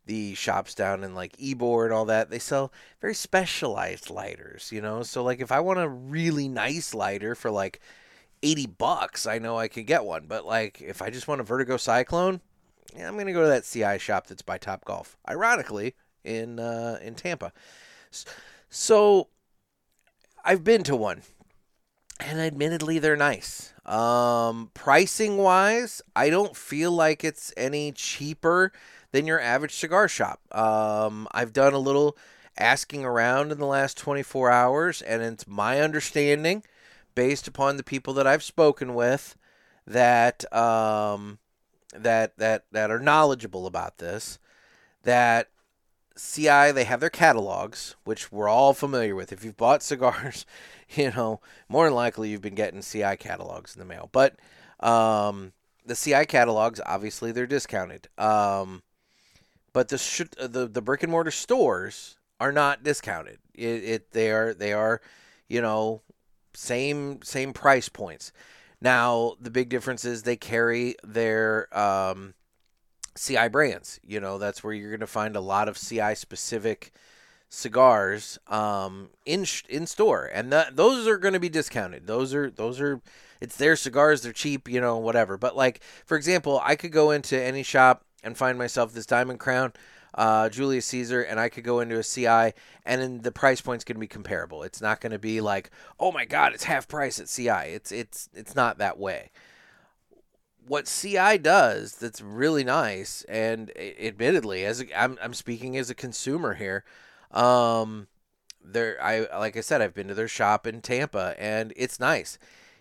the 0.06 0.34
shops 0.34 0.74
down 0.74 1.04
in 1.04 1.14
like 1.14 1.38
Ybor 1.38 1.86
and 1.86 1.94
all 1.94 2.06
that, 2.06 2.30
they 2.30 2.40
sell 2.40 2.72
very 3.00 3.14
specialized 3.14 4.10
lighters, 4.10 4.72
you 4.72 4.82
know? 4.82 5.04
So, 5.04 5.24
like, 5.24 5.40
if 5.40 5.52
I 5.52 5.60
want 5.60 5.80
a 5.80 5.88
really 5.88 6.48
nice 6.48 6.94
lighter 6.94 7.36
for 7.36 7.52
like 7.52 7.80
80 8.42 8.68
bucks, 8.68 9.28
I 9.28 9.40
know 9.40 9.58
I 9.58 9.68
could 9.68 9.86
get 9.86 10.06
one. 10.06 10.26
But, 10.28 10.46
like, 10.46 10.82
if 10.82 11.02
I 11.02 11.10
just 11.10 11.28
want 11.28 11.42
a 11.42 11.44
Vertigo 11.44 11.78
Cyclone, 11.78 12.42
yeah, 12.96 13.08
I'm 13.08 13.18
to 13.18 13.34
go 13.34 13.44
to 13.44 13.48
that 13.50 13.66
CI 13.66 14.00
shop 14.00 14.28
that's 14.28 14.42
by 14.42 14.58
Top 14.58 14.86
Golf. 14.86 15.18
Ironically, 15.30 15.96
in 16.24 16.60
uh, 16.60 17.00
in 17.02 17.16
Tampa. 17.16 17.52
So 18.70 19.28
I've 20.44 20.64
been 20.64 20.84
to 20.84 20.96
one, 20.96 21.22
and 22.20 22.40
admittedly, 22.40 23.00
they're 23.00 23.16
nice. 23.16 23.74
Um, 23.86 24.72
pricing 24.74 25.38
wise, 25.38 26.02
I 26.16 26.30
don't 26.30 26.56
feel 26.56 26.92
like 26.92 27.24
it's 27.24 27.54
any 27.58 27.92
cheaper 27.92 28.72
than 29.12 29.26
your 29.26 29.40
average 29.40 29.74
cigar 29.74 30.08
shop. 30.08 30.42
Um, 30.56 31.28
I've 31.32 31.54
done 31.54 31.74
a 31.74 31.80
little 31.80 32.18
asking 32.58 33.06
around 33.06 33.52
in 33.52 33.58
the 33.58 33.66
last 33.66 33.98
24 33.98 34.52
hours, 34.52 35.02
and 35.02 35.24
it's 35.24 35.48
my 35.48 35.80
understanding, 35.80 36.64
based 37.16 37.48
upon 37.48 37.78
the 37.78 37.84
people 37.84 38.14
that 38.14 38.28
I've 38.28 38.44
spoken 38.44 38.94
with, 38.94 39.36
that 39.88 40.52
um, 40.54 41.40
that 41.94 42.38
that 42.38 42.66
that 42.72 42.92
are 42.92 43.00
knowledgeable 43.00 43.66
about 43.66 43.98
this, 43.98 44.40
that 45.04 45.50
CI 46.18 46.72
they 46.72 46.84
have 46.84 47.00
their 47.00 47.10
catalogs, 47.10 47.96
which 48.04 48.32
we're 48.32 48.50
all 48.50 48.74
familiar 48.74 49.16
with. 49.16 49.32
If 49.32 49.44
you've 49.44 49.58
bought 49.58 49.84
cigars 49.84 50.46
you 50.96 51.12
know, 51.12 51.40
more 51.68 51.86
than 51.86 51.94
likely 51.94 52.30
you've 52.30 52.42
been 52.42 52.56
getting 52.56 52.82
CI 52.82 53.16
catalogs 53.18 53.76
in 53.76 53.80
the 53.80 53.86
mail. 53.86 54.10
But 54.12 54.36
um, 54.80 55.54
the 55.86 55.96
CI 55.96 56.26
catalogs, 56.26 56.82
obviously, 56.86 57.32
they're 57.32 57.48
discounted. 57.48 58.08
Um, 58.18 58.84
but 59.74 59.90
the 59.90 59.98
sh- 59.98 60.22
the 60.40 60.68
the 60.68 60.82
brick 60.82 61.04
and 61.04 61.12
mortar 61.12 61.32
stores 61.32 62.18
are 62.40 62.52
not 62.52 62.84
discounted. 62.84 63.38
It, 63.54 63.84
it 63.84 64.12
they 64.12 64.32
are 64.32 64.54
they 64.54 64.74
are, 64.74 65.02
you 65.48 65.62
know, 65.62 66.02
same 66.54 67.22
same 67.22 67.54
price 67.54 67.90
points. 67.90 68.32
Now 68.82 69.36
the 69.40 69.52
big 69.52 69.70
difference 69.70 70.06
is 70.06 70.24
they 70.24 70.36
carry 70.36 70.96
their 71.04 71.68
um, 71.78 72.34
CI 73.18 73.50
brands. 73.50 74.00
You 74.04 74.20
know, 74.20 74.38
that's 74.38 74.64
where 74.64 74.74
you're 74.74 74.90
going 74.90 75.00
to 75.02 75.08
find 75.08 75.36
a 75.36 75.42
lot 75.42 75.68
of 75.68 75.78
CI 75.78 76.16
specific 76.16 76.92
cigars 77.50 78.38
um, 78.48 79.10
in 79.26 79.46
in 79.68 79.88
store, 79.88 80.30
and 80.34 80.52
that, 80.54 80.76
those 80.76 81.08
are 81.08 81.18
going 81.18 81.34
to 81.34 81.40
be 81.40 81.50
discounted. 81.50 82.08
Those 82.08 82.34
are 82.34 82.50
those 82.50 82.80
are 82.80 83.02
it's 83.42 83.58
their 83.58 83.76
cigars. 83.76 84.22
They're 84.22 84.34
cheap, 84.34 84.70
you 84.70 84.80
know, 84.80 84.98
whatever. 84.98 85.38
But 85.38 85.56
like 85.56 85.82
for 86.06 86.16
example, 86.16 86.62
I 86.64 86.76
could 86.76 86.92
go 86.92 87.12
into 87.12 87.42
any 87.42 87.64
shop 87.64 88.06
and 88.24 88.38
find 88.38 88.58
myself 88.58 88.94
this 88.94 89.06
Diamond 89.06 89.40
Crown. 89.40 89.74
Uh, 90.16 90.50
Julius 90.50 90.86
Caesar, 90.88 91.22
and 91.22 91.40
I 91.40 91.50
could 91.50 91.64
go 91.64 91.80
into 91.80 92.00
a 92.00 92.04
CI, 92.04 92.54
and 92.86 93.02
then 93.02 93.22
the 93.22 93.32
price 93.32 93.62
point's 93.62 93.84
going 93.84 93.96
to 93.96 94.00
be 94.00 94.08
comparable. 94.08 94.64
It's 94.64 94.82
not 94.82 95.02
going 95.02 95.12
to 95.12 95.20
be 95.20 95.40
like, 95.40 95.70
oh 96.00 96.12
my 96.12 96.26
God, 96.26 96.54
it's 96.54 96.64
half 96.64 96.88
price 96.88 97.20
at 97.20 97.28
CI. 97.28 97.72
It's 97.74 97.92
it's 97.92 98.30
it's 98.34 98.56
not 98.56 98.80
that 98.80 98.98
way. 98.98 99.32
What 100.68 100.86
CI 100.86 101.38
does 101.38 101.96
that's 101.96 102.22
really 102.22 102.64
nice, 102.64 103.24
and 103.30 103.72
admittedly, 103.78 104.66
as 104.66 104.82
a, 104.82 105.02
I'm 105.02 105.18
I'm 105.22 105.34
speaking 105.34 105.78
as 105.78 105.90
a 105.90 105.96
consumer 105.96 106.56
here, 106.56 106.84
um, 107.32 108.08
there, 108.64 108.98
I 109.02 109.28
like 109.38 109.58
I 109.58 109.62
said, 109.62 109.82
I've 109.82 109.94
been 109.94 110.08
to 110.08 110.14
their 110.14 110.28
shop 110.28 110.68
in 110.68 110.82
Tampa, 110.82 111.36
and 111.38 111.74
it's 111.76 112.00
nice. 112.00 112.38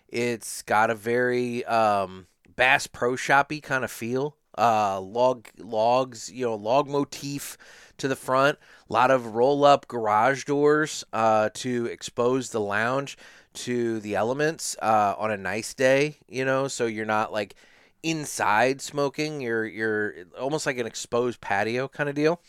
It's 0.07 0.61
got 0.63 0.89
a 0.89 0.95
very 0.95 1.63
um, 1.65 2.27
Bass 2.55 2.87
Pro 2.87 3.15
Shoppy 3.15 3.61
kind 3.61 3.83
of 3.83 3.91
feel. 3.91 4.35
Uh, 4.59 4.99
log 4.99 5.47
logs, 5.57 6.29
you 6.31 6.45
know, 6.45 6.55
log 6.55 6.87
motif 6.87 7.57
to 7.97 8.07
the 8.07 8.15
front. 8.15 8.57
A 8.89 8.93
lot 8.93 9.11
of 9.11 9.35
roll 9.35 9.63
up 9.63 9.87
garage 9.87 10.43
doors 10.43 11.03
uh, 11.13 11.49
to 11.55 11.85
expose 11.85 12.49
the 12.49 12.59
lounge 12.59 13.17
to 13.53 13.99
the 13.99 14.15
elements 14.15 14.75
uh, 14.81 15.15
on 15.17 15.31
a 15.31 15.37
nice 15.37 15.73
day. 15.73 16.17
You 16.27 16.43
know, 16.43 16.67
so 16.67 16.85
you're 16.85 17.05
not 17.05 17.31
like 17.31 17.55
inside 18.03 18.81
smoking. 18.81 19.41
You're 19.41 19.65
you're 19.65 20.13
almost 20.39 20.65
like 20.65 20.77
an 20.77 20.87
exposed 20.87 21.39
patio 21.41 21.87
kind 21.87 22.09
of 22.09 22.15
deal. 22.15 22.41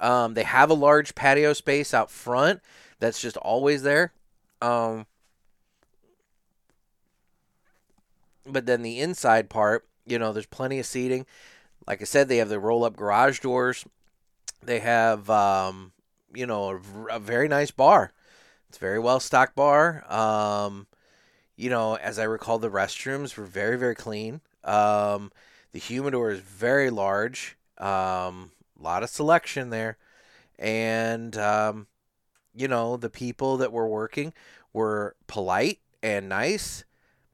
Um, 0.00 0.34
they 0.34 0.42
have 0.42 0.70
a 0.70 0.74
large 0.74 1.14
patio 1.14 1.52
space 1.54 1.94
out 1.94 2.10
front 2.10 2.60
that's 2.98 3.20
just 3.20 3.36
always 3.38 3.82
there. 3.82 4.12
Um, 4.60 5.06
but 8.46 8.66
then 8.66 8.82
the 8.82 9.00
inside 9.00 9.48
part, 9.48 9.86
you 10.06 10.18
know, 10.18 10.32
there's 10.32 10.46
plenty 10.46 10.78
of 10.78 10.86
seating. 10.86 11.26
Like 11.86 12.00
I 12.00 12.04
said, 12.04 12.28
they 12.28 12.38
have 12.38 12.48
the 12.48 12.60
roll 12.60 12.84
up 12.84 12.96
garage 12.96 13.40
doors. 13.40 13.84
They 14.62 14.80
have, 14.80 15.28
um, 15.30 15.92
you 16.34 16.46
know, 16.46 16.80
a, 17.10 17.16
a, 17.16 17.18
very 17.18 17.48
nice 17.48 17.70
bar. 17.70 18.12
It's 18.68 18.78
a 18.78 18.80
very 18.80 18.98
well 18.98 19.20
stocked 19.20 19.54
bar. 19.54 20.04
Um, 20.12 20.86
you 21.56 21.70
know, 21.70 21.96
as 21.96 22.18
I 22.18 22.24
recall, 22.24 22.58
the 22.58 22.70
restrooms 22.70 23.36
were 23.36 23.44
very, 23.44 23.78
very 23.78 23.94
clean. 23.94 24.40
Um, 24.64 25.30
the 25.72 25.78
humidor 25.78 26.30
is 26.30 26.40
very 26.40 26.90
large. 26.90 27.56
Um, 27.78 28.50
a 28.78 28.82
lot 28.82 29.02
of 29.02 29.10
selection 29.10 29.70
there. 29.70 29.98
And, 30.58 31.36
um, 31.36 31.86
you 32.54 32.68
know, 32.68 32.96
the 32.96 33.10
people 33.10 33.58
that 33.58 33.72
were 33.72 33.88
working 33.88 34.32
were 34.72 35.16
polite 35.26 35.80
and 36.02 36.28
nice, 36.28 36.84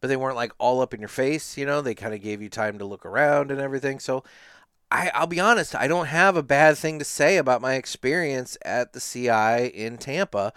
but 0.02 0.08
they 0.08 0.16
weren't 0.16 0.36
like 0.36 0.52
all 0.58 0.82
up 0.82 0.92
in 0.92 1.00
your 1.00 1.08
face. 1.08 1.56
You 1.56 1.64
know, 1.64 1.80
they 1.80 1.94
kind 1.94 2.12
of 2.12 2.20
gave 2.20 2.42
you 2.42 2.48
time 2.50 2.76
to 2.78 2.84
look 2.84 3.06
around 3.06 3.52
and 3.52 3.60
everything. 3.60 4.00
So, 4.00 4.24
I, 4.90 5.10
I'll 5.14 5.28
be 5.28 5.40
honest, 5.40 5.74
I 5.76 5.86
don't 5.86 6.06
have 6.06 6.36
a 6.36 6.42
bad 6.42 6.76
thing 6.76 6.98
to 6.98 7.04
say 7.04 7.38
about 7.38 7.62
my 7.62 7.74
experience 7.74 8.58
at 8.62 8.92
the 8.92 9.00
CI 9.00 9.68
in 9.68 9.96
Tampa. 9.96 10.52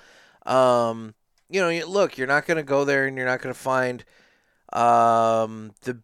Um, 0.48 1.14
you 1.48 1.62
know, 1.62 1.88
look, 1.88 2.18
you're 2.18 2.28
not 2.28 2.48
going 2.48 2.58
to 2.58 2.64
go 2.64 2.84
there 2.84 3.06
and 3.06 3.16
you're 3.16 3.26
not 3.26 3.40
going 3.40 3.54
to 3.54 3.60
find 3.60 4.04
um, 4.74 5.74
the 5.84 6.00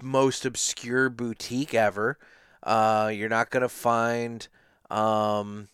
most 0.00 0.46
obscure 0.46 1.10
boutique 1.10 1.74
ever. 1.74 2.18
Uh, 2.62 3.10
you're 3.12 3.28
not 3.28 3.50
going 3.50 3.62
to 3.62 3.68
find, 3.68 4.46
um, 4.90 5.68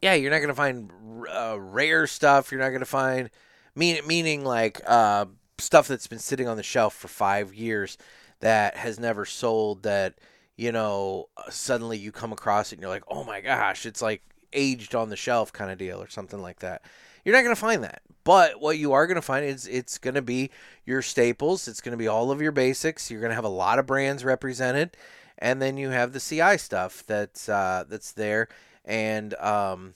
yeah, 0.00 0.14
you're 0.14 0.30
not 0.30 0.38
going 0.38 0.48
to 0.48 0.54
find 0.54 0.90
uh, 1.28 1.56
rare 1.58 2.06
stuff. 2.06 2.52
You're 2.52 2.60
not 2.60 2.70
going 2.70 2.80
to 2.80 2.86
find, 2.86 3.30
mean, 3.74 3.98
meaning 4.06 4.44
like 4.44 4.80
uh, 4.86 5.26
stuff 5.58 5.88
that's 5.88 6.06
been 6.06 6.18
sitting 6.18 6.48
on 6.48 6.56
the 6.56 6.62
shelf 6.62 6.94
for 6.94 7.08
five 7.08 7.54
years 7.54 7.96
that 8.40 8.76
has 8.76 8.98
never 8.98 9.24
sold 9.24 9.82
that, 9.84 10.14
you 10.56 10.72
know, 10.72 11.28
suddenly 11.50 11.98
you 11.98 12.12
come 12.12 12.32
across 12.32 12.72
it 12.72 12.76
and 12.76 12.82
you're 12.82 12.90
like, 12.90 13.04
oh 13.08 13.24
my 13.24 13.40
gosh, 13.40 13.86
it's 13.86 14.02
like 14.02 14.22
aged 14.52 14.94
on 14.94 15.08
the 15.08 15.16
shelf 15.16 15.52
kind 15.52 15.70
of 15.70 15.78
deal 15.78 16.00
or 16.00 16.08
something 16.08 16.40
like 16.40 16.60
that. 16.60 16.82
You're 17.24 17.34
not 17.34 17.42
going 17.42 17.54
to 17.54 17.60
find 17.60 17.82
that. 17.84 18.02
But 18.24 18.60
what 18.60 18.78
you 18.78 18.92
are 18.92 19.06
going 19.06 19.16
to 19.16 19.22
find 19.22 19.44
is 19.44 19.66
it's 19.66 19.98
going 19.98 20.14
to 20.14 20.22
be 20.22 20.50
your 20.86 21.02
staples. 21.02 21.68
It's 21.68 21.80
going 21.80 21.92
to 21.92 21.98
be 21.98 22.08
all 22.08 22.30
of 22.30 22.40
your 22.40 22.52
basics. 22.52 23.10
You're 23.10 23.20
going 23.20 23.30
to 23.30 23.36
have 23.36 23.44
a 23.44 23.48
lot 23.48 23.78
of 23.78 23.86
brands 23.86 24.24
represented, 24.24 24.96
and 25.38 25.60
then 25.60 25.76
you 25.76 25.90
have 25.90 26.12
the 26.12 26.20
CI 26.20 26.56
stuff 26.56 27.04
that's 27.06 27.48
uh, 27.48 27.84
that's 27.86 28.12
there 28.12 28.48
and 28.84 29.34
um, 29.34 29.94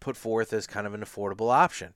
put 0.00 0.16
forth 0.16 0.52
as 0.52 0.66
kind 0.66 0.86
of 0.86 0.94
an 0.94 1.02
affordable 1.02 1.52
option. 1.52 1.94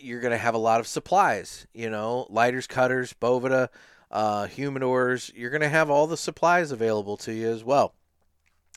You're 0.00 0.20
going 0.20 0.32
to 0.32 0.38
have 0.38 0.54
a 0.54 0.58
lot 0.58 0.80
of 0.80 0.86
supplies. 0.86 1.66
You 1.72 1.90
know, 1.90 2.26
lighters, 2.30 2.66
cutters, 2.66 3.12
Boveda, 3.12 3.68
uh, 4.10 4.46
humidors. 4.46 5.32
You're 5.34 5.50
going 5.50 5.62
to 5.62 5.68
have 5.68 5.90
all 5.90 6.06
the 6.06 6.16
supplies 6.16 6.70
available 6.72 7.16
to 7.18 7.32
you 7.32 7.48
as 7.48 7.64
well, 7.64 7.94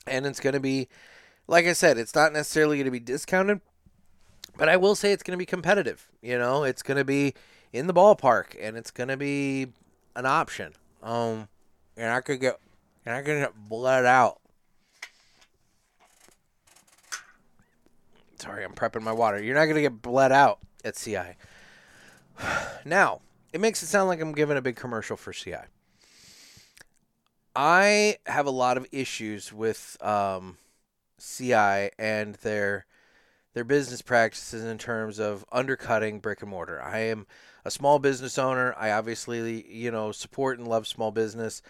and 0.06 0.26
it's 0.26 0.40
going 0.40 0.54
to 0.54 0.60
be, 0.60 0.88
like 1.46 1.66
I 1.66 1.72
said, 1.72 1.98
it's 1.98 2.14
not 2.14 2.32
necessarily 2.32 2.76
going 2.76 2.86
to 2.86 2.90
be 2.90 3.00
discounted 3.00 3.60
but 4.56 4.68
I 4.68 4.76
will 4.76 4.94
say 4.94 5.12
it's 5.12 5.22
going 5.22 5.36
to 5.36 5.38
be 5.38 5.46
competitive. 5.46 6.08
You 6.20 6.38
know, 6.38 6.64
it's 6.64 6.82
going 6.82 6.98
to 6.98 7.04
be 7.04 7.34
in 7.72 7.86
the 7.86 7.94
ballpark, 7.94 8.56
and 8.60 8.76
it's 8.76 8.90
going 8.90 9.08
to 9.08 9.16
be 9.16 9.68
an 10.14 10.26
option. 10.26 10.74
Um, 11.02 11.48
and 11.96 12.12
I 12.12 12.20
could 12.20 12.40
get, 12.40 12.58
and 13.06 13.14
I 13.14 13.22
could 13.22 13.40
get 13.40 13.68
bled 13.68 14.04
out. 14.04 14.40
Sorry, 18.36 18.64
I'm 18.64 18.72
prepping 18.72 19.02
my 19.02 19.12
water. 19.12 19.40
You're 19.42 19.54
not 19.54 19.64
going 19.64 19.76
to 19.76 19.82
get 19.82 20.02
bled 20.02 20.32
out 20.32 20.58
at 20.84 20.96
CI. 20.96 21.36
now, 22.84 23.20
it 23.52 23.60
makes 23.60 23.82
it 23.82 23.86
sound 23.86 24.08
like 24.08 24.20
I'm 24.20 24.32
giving 24.32 24.56
a 24.56 24.62
big 24.62 24.76
commercial 24.76 25.16
for 25.16 25.32
CI. 25.32 25.56
I 27.54 28.16
have 28.26 28.46
a 28.46 28.50
lot 28.50 28.76
of 28.76 28.86
issues 28.92 29.52
with 29.52 29.96
um, 30.00 30.56
CI 31.18 31.90
and 31.98 32.34
their 32.42 32.86
their 33.54 33.64
business 33.64 34.00
practices 34.00 34.64
in 34.64 34.78
terms 34.78 35.18
of 35.18 35.44
undercutting 35.52 36.20
brick 36.20 36.40
and 36.40 36.50
mortar. 36.50 36.80
I 36.82 37.00
am 37.00 37.26
a 37.66 37.70
small 37.70 37.98
business 37.98 38.38
owner. 38.38 38.74
I 38.78 38.92
obviously, 38.92 39.70
you 39.70 39.90
know, 39.90 40.10
support 40.10 40.58
and 40.58 40.66
love 40.66 40.86
small 40.86 41.10
business, 41.10 41.60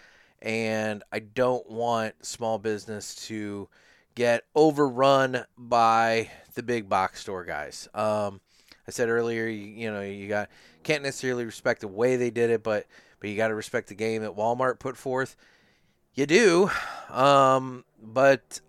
and 0.41 1.03
I 1.11 1.19
don't 1.19 1.69
want 1.69 2.25
small 2.25 2.57
business 2.57 3.15
to 3.27 3.67
get 4.15 4.43
overrun 4.55 5.43
by 5.57 6.29
the 6.53 6.63
big 6.63 6.87
box 6.87 7.19
store 7.19 7.43
guys. 7.43 7.89
Um, 7.93 8.39
I 8.87 8.91
said 8.91 9.09
earlier, 9.09 9.47
you, 9.47 9.65
you 9.65 9.91
know, 9.91 10.01
you 10.01 10.27
got 10.27 10.49
can't 10.83 11.03
necessarily 11.03 11.45
respect 11.45 11.81
the 11.81 11.87
way 11.87 12.15
they 12.15 12.29
did 12.29 12.49
it, 12.49 12.63
but 12.63 12.85
but 13.19 13.29
you 13.29 13.37
got 13.37 13.47
to 13.47 13.55
respect 13.55 13.87
the 13.87 13.95
game 13.95 14.21
that 14.23 14.35
Walmart 14.35 14.79
put 14.79 14.97
forth. 14.97 15.35
You 16.13 16.25
do, 16.25 16.69
um, 17.09 17.85
but 18.01 18.59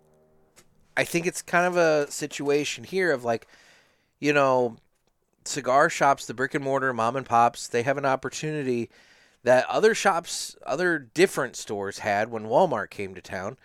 I 0.96 1.04
think 1.04 1.26
it's 1.26 1.42
kind 1.42 1.66
of 1.66 1.76
a 1.76 2.10
situation 2.10 2.84
here 2.84 3.12
of 3.12 3.24
like, 3.24 3.46
you 4.18 4.32
know, 4.32 4.76
cigar 5.44 5.90
shops, 5.90 6.26
the 6.26 6.34
brick 6.34 6.54
and 6.54 6.64
mortar 6.64 6.92
mom 6.92 7.16
and 7.16 7.26
pops, 7.26 7.68
they 7.68 7.82
have 7.82 7.98
an 7.98 8.06
opportunity 8.06 8.90
that 9.42 9.68
other 9.68 9.94
shops, 9.94 10.56
other 10.66 10.98
different 10.98 11.54
stores 11.56 11.98
had 11.98 12.30
when 12.30 12.44
Walmart 12.44 12.90
came 12.90 13.14
to 13.14 13.20
town, 13.20 13.58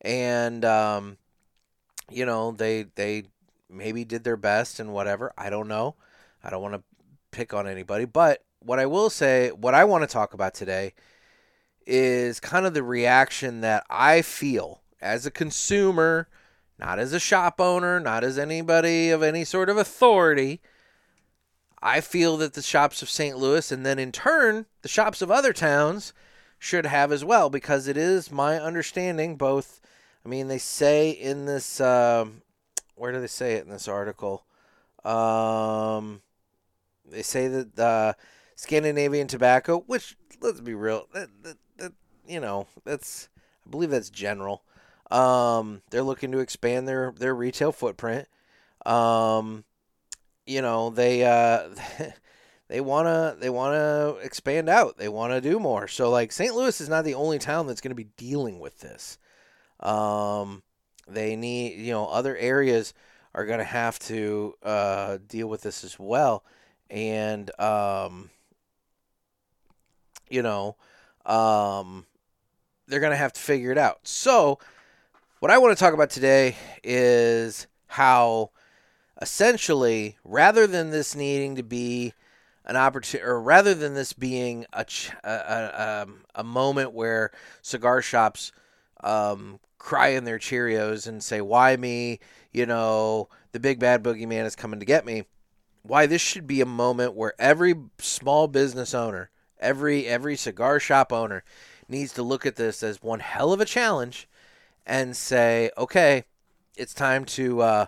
and 0.00 0.64
um, 0.64 1.16
you 2.10 2.24
know 2.24 2.52
they 2.52 2.84
they 2.94 3.24
maybe 3.74 4.04
did 4.04 4.24
their 4.24 4.36
best 4.36 4.80
and 4.80 4.92
whatever. 4.92 5.32
I 5.36 5.50
don't 5.50 5.68
know. 5.68 5.96
I 6.42 6.50
don't 6.50 6.62
want 6.62 6.74
to 6.74 6.82
pick 7.30 7.52
on 7.52 7.66
anybody, 7.66 8.04
but 8.04 8.44
what 8.60 8.78
I 8.78 8.86
will 8.86 9.10
say, 9.10 9.50
what 9.50 9.74
I 9.74 9.84
want 9.84 10.02
to 10.02 10.12
talk 10.12 10.34
about 10.34 10.54
today, 10.54 10.94
is 11.86 12.40
kind 12.40 12.64
of 12.64 12.74
the 12.74 12.82
reaction 12.82 13.60
that 13.60 13.84
I 13.90 14.22
feel 14.22 14.82
as 15.00 15.26
a 15.26 15.30
consumer 15.30 16.28
not 16.78 16.98
as 16.98 17.12
a 17.12 17.20
shop 17.20 17.60
owner, 17.60 18.00
not 18.00 18.24
as 18.24 18.38
anybody 18.38 19.10
of 19.10 19.22
any 19.22 19.44
sort 19.44 19.68
of 19.68 19.76
authority. 19.76 20.60
I 21.82 22.00
feel 22.00 22.36
that 22.38 22.54
the 22.54 22.62
shops 22.62 23.02
of 23.02 23.10
St. 23.10 23.36
Louis 23.36 23.70
and 23.70 23.84
then 23.84 23.98
in 23.98 24.10
turn 24.10 24.66
the 24.82 24.88
shops 24.88 25.20
of 25.22 25.30
other 25.30 25.52
towns 25.52 26.12
should 26.58 26.86
have 26.86 27.12
as 27.12 27.24
well 27.24 27.50
because 27.50 27.88
it 27.88 27.96
is 27.96 28.32
my 28.32 28.58
understanding 28.58 29.36
both 29.36 29.80
I 30.24 30.28
mean 30.30 30.48
they 30.48 30.58
say 30.58 31.10
in 31.10 31.44
this 31.44 31.80
uh, 31.80 32.24
where 32.96 33.12
do 33.12 33.20
they 33.20 33.26
say 33.26 33.54
it 33.54 33.64
in 33.64 33.70
this 33.70 33.88
article 33.88 34.44
um, 35.04 36.22
they 37.10 37.22
say 37.22 37.48
that 37.48 37.78
uh, 37.78 38.12
Scandinavian 38.56 39.26
tobacco 39.26 39.84
which 39.86 40.16
let's 40.40 40.60
be 40.60 40.74
real 40.74 41.06
that, 41.12 41.28
that, 41.42 41.56
that, 41.76 41.92
you 42.26 42.40
know 42.40 42.66
that's 42.84 43.28
I 43.66 43.70
believe 43.70 43.90
that's 43.90 44.10
general 44.10 44.62
um, 45.14 45.80
they're 45.90 46.02
looking 46.02 46.32
to 46.32 46.40
expand 46.40 46.88
their 46.88 47.12
their 47.16 47.34
retail 47.34 47.70
footprint. 47.70 48.26
Um, 48.84 49.64
you 50.44 50.60
know, 50.60 50.90
they 50.90 51.24
uh, 51.24 51.68
they 52.68 52.80
wanna 52.80 53.36
they 53.38 53.48
wanna 53.48 54.14
expand 54.22 54.68
out. 54.68 54.98
They 54.98 55.08
wanna 55.08 55.40
do 55.40 55.60
more. 55.60 55.86
So 55.86 56.10
like 56.10 56.32
St. 56.32 56.54
Louis 56.54 56.80
is 56.80 56.88
not 56.88 57.04
the 57.04 57.14
only 57.14 57.38
town 57.38 57.68
that's 57.68 57.80
going 57.80 57.92
to 57.92 57.94
be 57.94 58.10
dealing 58.16 58.58
with 58.58 58.80
this. 58.80 59.18
Um, 59.78 60.63
they 61.06 61.36
need 61.36 61.78
you 61.78 61.92
know 61.92 62.06
other 62.06 62.36
areas 62.36 62.94
are 63.34 63.46
going 63.46 63.58
to 63.58 63.64
have 63.64 63.98
to 63.98 64.54
uh, 64.62 65.18
deal 65.28 65.48
with 65.48 65.62
this 65.62 65.84
as 65.84 65.98
well, 65.98 66.44
and 66.90 67.50
um, 67.60 68.30
you 70.28 70.42
know, 70.42 70.76
um, 71.26 72.06
they're 72.86 73.00
going 73.00 73.12
to 73.12 73.16
have 73.16 73.32
to 73.32 73.40
figure 73.40 73.70
it 73.70 73.78
out. 73.78 74.00
So 74.02 74.58
what 75.40 75.50
I 75.50 75.58
want 75.58 75.76
to 75.76 75.82
talk 75.82 75.94
about 75.94 76.10
today 76.10 76.56
is 76.82 77.66
how 77.86 78.50
essentially, 79.20 80.16
rather 80.24 80.66
than 80.66 80.90
this 80.90 81.14
needing 81.14 81.56
to 81.56 81.62
be 81.62 82.14
an 82.64 82.76
opportunity, 82.76 83.28
or 83.28 83.40
rather 83.40 83.74
than 83.74 83.94
this 83.94 84.12
being 84.12 84.66
a, 84.72 84.86
a, 85.22 85.30
a, 85.30 86.02
um, 86.02 86.24
a 86.34 86.44
moment 86.44 86.92
where 86.92 87.30
cigar 87.62 88.02
shops 88.02 88.52
um, 89.04 89.60
cry 89.78 90.08
in 90.08 90.24
their 90.24 90.38
Cheerios 90.38 91.06
and 91.06 91.22
say, 91.22 91.40
Why 91.40 91.76
me? 91.76 92.18
You 92.52 92.66
know, 92.66 93.28
the 93.52 93.60
big 93.60 93.78
bad 93.78 94.02
boogeyman 94.02 94.44
is 94.44 94.56
coming 94.56 94.80
to 94.80 94.86
get 94.86 95.06
me. 95.06 95.24
Why 95.82 96.06
this 96.06 96.22
should 96.22 96.46
be 96.46 96.60
a 96.60 96.66
moment 96.66 97.14
where 97.14 97.34
every 97.38 97.74
small 97.98 98.48
business 98.48 98.94
owner, 98.94 99.30
every 99.60 100.06
every 100.06 100.36
cigar 100.36 100.80
shop 100.80 101.12
owner 101.12 101.44
needs 101.88 102.12
to 102.14 102.22
look 102.22 102.46
at 102.46 102.56
this 102.56 102.82
as 102.82 103.02
one 103.02 103.20
hell 103.20 103.52
of 103.52 103.60
a 103.60 103.66
challenge 103.66 104.26
and 104.86 105.16
say, 105.16 105.70
okay, 105.76 106.24
it's 106.76 106.94
time 106.94 107.24
to 107.24 107.60
uh, 107.60 107.86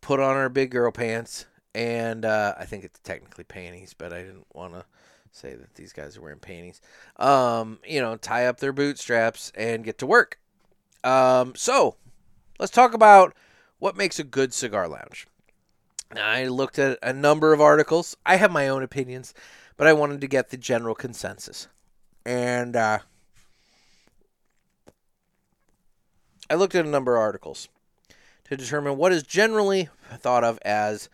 put 0.00 0.20
on 0.20 0.36
our 0.36 0.48
big 0.48 0.70
girl 0.70 0.90
pants. 0.90 1.46
And 1.74 2.24
uh, 2.24 2.54
I 2.58 2.64
think 2.64 2.84
it's 2.84 2.98
technically 3.00 3.44
panties, 3.44 3.94
but 3.96 4.12
I 4.12 4.22
didn't 4.22 4.46
want 4.54 4.72
to 4.74 4.84
say 5.38 5.54
that 5.54 5.74
these 5.74 5.92
guys 5.92 6.16
are 6.16 6.20
wearing 6.20 6.38
panties. 6.38 6.80
Um, 7.16 7.78
you 7.86 8.00
know, 8.00 8.16
tie 8.16 8.46
up 8.46 8.58
their 8.60 8.72
bootstraps 8.72 9.52
and 9.54 9.84
get 9.84 9.98
to 9.98 10.06
work. 10.06 10.38
Um, 11.04 11.54
so 11.54 11.96
let's 12.58 12.72
talk 12.72 12.94
about 12.94 13.34
what 13.78 13.96
makes 13.96 14.18
a 14.18 14.24
good 14.24 14.52
cigar 14.52 14.88
lounge. 14.88 15.26
I 16.16 16.46
looked 16.46 16.78
at 16.78 16.98
a 17.02 17.12
number 17.12 17.52
of 17.52 17.60
articles. 17.60 18.16
I 18.24 18.36
have 18.36 18.50
my 18.50 18.68
own 18.68 18.82
opinions, 18.82 19.34
but 19.76 19.86
I 19.86 19.92
wanted 19.92 20.20
to 20.22 20.26
get 20.26 20.50
the 20.50 20.56
general 20.56 20.94
consensus. 20.94 21.68
And 22.24 22.74
uh, 22.76 22.98
I 26.50 26.54
looked 26.54 26.74
at 26.74 26.86
a 26.86 26.88
number 26.88 27.16
of 27.16 27.20
articles 27.20 27.68
to 28.44 28.56
determine 28.56 28.96
what 28.96 29.12
is 29.12 29.22
generally 29.22 29.88
thought 30.18 30.44
of 30.44 30.58
as 30.62 31.08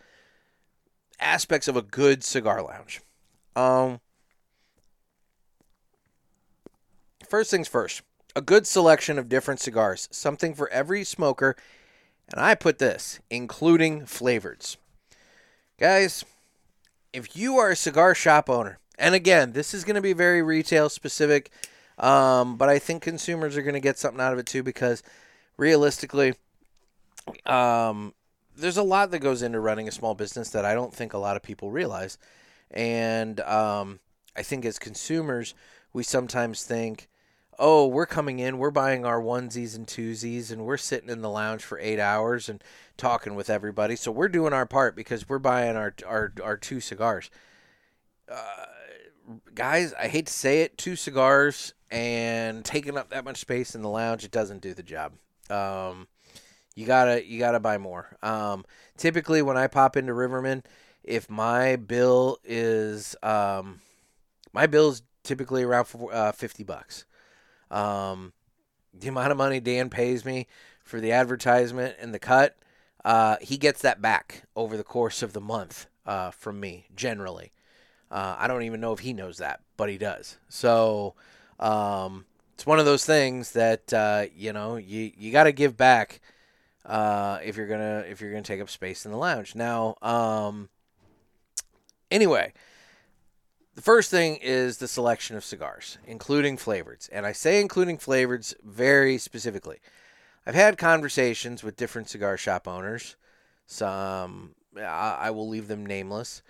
aspects 1.19 1.67
of 1.67 1.75
a 1.75 1.81
good 1.81 2.23
cigar 2.23 2.61
lounge. 2.63 3.01
Um, 3.55 3.99
first 7.35 7.51
things 7.51 7.67
first, 7.67 8.01
a 8.33 8.41
good 8.41 8.65
selection 8.65 9.19
of 9.19 9.27
different 9.27 9.59
cigars, 9.59 10.07
something 10.09 10.53
for 10.53 10.69
every 10.69 11.03
smoker, 11.03 11.53
and 12.31 12.39
I 12.39 12.55
put 12.55 12.79
this, 12.79 13.19
including 13.29 14.03
flavoreds. 14.03 14.77
Guys, 15.77 16.23
if 17.11 17.35
you 17.35 17.57
are 17.57 17.71
a 17.71 17.75
cigar 17.75 18.15
shop 18.15 18.49
owner, 18.49 18.79
and 18.97 19.13
again, 19.13 19.51
this 19.51 19.73
is 19.73 19.83
going 19.83 19.97
to 19.97 20.01
be 20.01 20.13
very 20.13 20.41
retail 20.41 20.87
specific, 20.87 21.51
um, 21.97 22.55
but 22.55 22.69
I 22.69 22.79
think 22.79 23.03
consumers 23.03 23.57
are 23.57 23.63
going 23.63 23.73
to 23.73 23.81
get 23.81 23.99
something 23.99 24.21
out 24.21 24.31
of 24.31 24.39
it 24.39 24.45
too 24.45 24.63
because 24.63 25.03
realistically, 25.57 26.35
um, 27.45 28.13
there's 28.55 28.77
a 28.77 28.83
lot 28.83 29.11
that 29.11 29.19
goes 29.19 29.41
into 29.41 29.59
running 29.59 29.89
a 29.89 29.91
small 29.91 30.15
business 30.15 30.51
that 30.51 30.63
I 30.63 30.73
don't 30.73 30.93
think 30.93 31.13
a 31.13 31.17
lot 31.17 31.35
of 31.35 31.43
people 31.43 31.69
realize. 31.69 32.17
And 32.71 33.41
um, 33.41 33.99
I 34.37 34.41
think 34.41 34.63
as 34.63 34.79
consumers, 34.79 35.53
we 35.91 36.01
sometimes 36.01 36.63
think, 36.63 37.09
oh, 37.57 37.87
we're 37.87 38.05
coming 38.05 38.39
in, 38.39 38.57
we're 38.57 38.71
buying 38.71 39.05
our 39.05 39.21
onesies 39.21 39.75
and 39.75 39.87
twosies, 39.87 40.51
and 40.51 40.65
we're 40.65 40.77
sitting 40.77 41.09
in 41.09 41.21
the 41.21 41.29
lounge 41.29 41.63
for 41.63 41.79
eight 41.79 41.99
hours 41.99 42.49
and 42.49 42.63
talking 42.97 43.35
with 43.35 43.49
everybody. 43.49 43.95
So 43.95 44.11
we're 44.11 44.29
doing 44.29 44.53
our 44.53 44.65
part 44.65 44.95
because 44.95 45.27
we're 45.27 45.39
buying 45.39 45.75
our 45.75 45.93
our, 46.05 46.33
our 46.43 46.57
two 46.57 46.79
cigars. 46.79 47.29
Uh, 48.31 48.65
guys, 49.53 49.93
I 49.93 50.07
hate 50.07 50.27
to 50.27 50.33
say 50.33 50.61
it, 50.61 50.77
two 50.77 50.95
cigars 50.95 51.73
and 51.91 52.65
taking 52.65 52.97
up 52.97 53.09
that 53.09 53.25
much 53.25 53.37
space 53.37 53.75
in 53.75 53.81
the 53.81 53.89
lounge, 53.89 54.23
it 54.23 54.31
doesn't 54.31 54.61
do 54.61 54.73
the 54.73 54.83
job. 54.83 55.13
Um, 55.49 56.07
You 56.75 56.85
gotta 56.85 57.25
you 57.25 57.39
gotta 57.39 57.59
buy 57.59 57.77
more. 57.77 58.17
Um, 58.21 58.65
typically, 58.97 59.41
when 59.41 59.55
I 59.55 59.67
pop 59.67 59.95
into 59.95 60.11
Rivermen, 60.11 60.63
if 61.03 61.29
my 61.29 61.77
bill 61.77 62.37
is 62.43 63.15
um, 63.23 63.79
my 64.51 64.65
is 64.65 65.01
typically 65.23 65.63
around 65.63 65.87
uh, 66.11 66.33
fifty 66.33 66.63
bucks. 66.63 67.05
Um, 67.71 68.33
the 68.93 69.07
amount 69.07 69.31
of 69.31 69.37
money 69.37 69.59
Dan 69.59 69.89
pays 69.89 70.25
me 70.25 70.47
for 70.83 70.99
the 70.99 71.11
advertisement 71.11 71.95
and 71.99 72.13
the 72.13 72.19
cut, 72.19 72.55
uh, 73.03 73.37
he 73.41 73.57
gets 73.57 73.81
that 73.81 74.01
back 74.01 74.43
over 74.55 74.77
the 74.77 74.83
course 74.83 75.21
of 75.21 75.33
the 75.33 75.41
month 75.41 75.87
uh, 76.05 76.31
from 76.31 76.59
me 76.59 76.87
generally. 76.95 77.51
Uh, 78.09 78.35
I 78.37 78.47
don't 78.47 78.63
even 78.63 78.79
know 78.79 78.93
if 78.93 78.99
he 78.99 79.13
knows 79.13 79.37
that, 79.37 79.61
but 79.77 79.89
he 79.89 79.97
does. 79.97 80.37
So 80.47 81.15
um, 81.59 82.25
it's 82.53 82.65
one 82.65 82.79
of 82.79 82.85
those 82.85 83.05
things 83.05 83.51
that 83.53 83.93
uh, 83.93 84.25
you 84.35 84.53
know 84.53 84.77
you 84.77 85.11
you 85.17 85.31
got 85.31 85.43
to 85.43 85.51
give 85.51 85.75
back 85.75 86.21
uh, 86.85 87.39
if 87.43 87.57
you're 87.57 87.67
gonna 87.67 88.05
if 88.07 88.21
you're 88.21 88.31
gonna 88.31 88.43
take 88.43 88.61
up 88.61 88.69
space 88.69 89.05
in 89.05 89.11
the 89.11 89.17
lounge. 89.17 89.55
Now, 89.55 89.95
um, 90.01 90.69
anyway, 92.11 92.53
the 93.75 93.81
first 93.81 94.09
thing 94.09 94.37
is 94.37 94.77
the 94.77 94.87
selection 94.87 95.35
of 95.35 95.43
cigars, 95.43 95.97
including 96.07 96.57
flavoreds, 96.57 97.09
and 97.11 97.25
I 97.25 97.33
say 97.33 97.59
including 97.59 97.97
flavoreds 97.97 98.55
very 98.63 99.17
specifically. 99.17 99.79
I've 100.47 100.55
had 100.55 100.77
conversations 100.77 101.63
with 101.63 101.75
different 101.75 102.09
cigar 102.09 102.37
shop 102.37 102.67
owners. 102.67 103.15
Some 103.67 104.55
I 104.77 105.31
will 105.31 105.47
leave 105.47 105.67
them 105.67 105.85
nameless. 105.85 106.41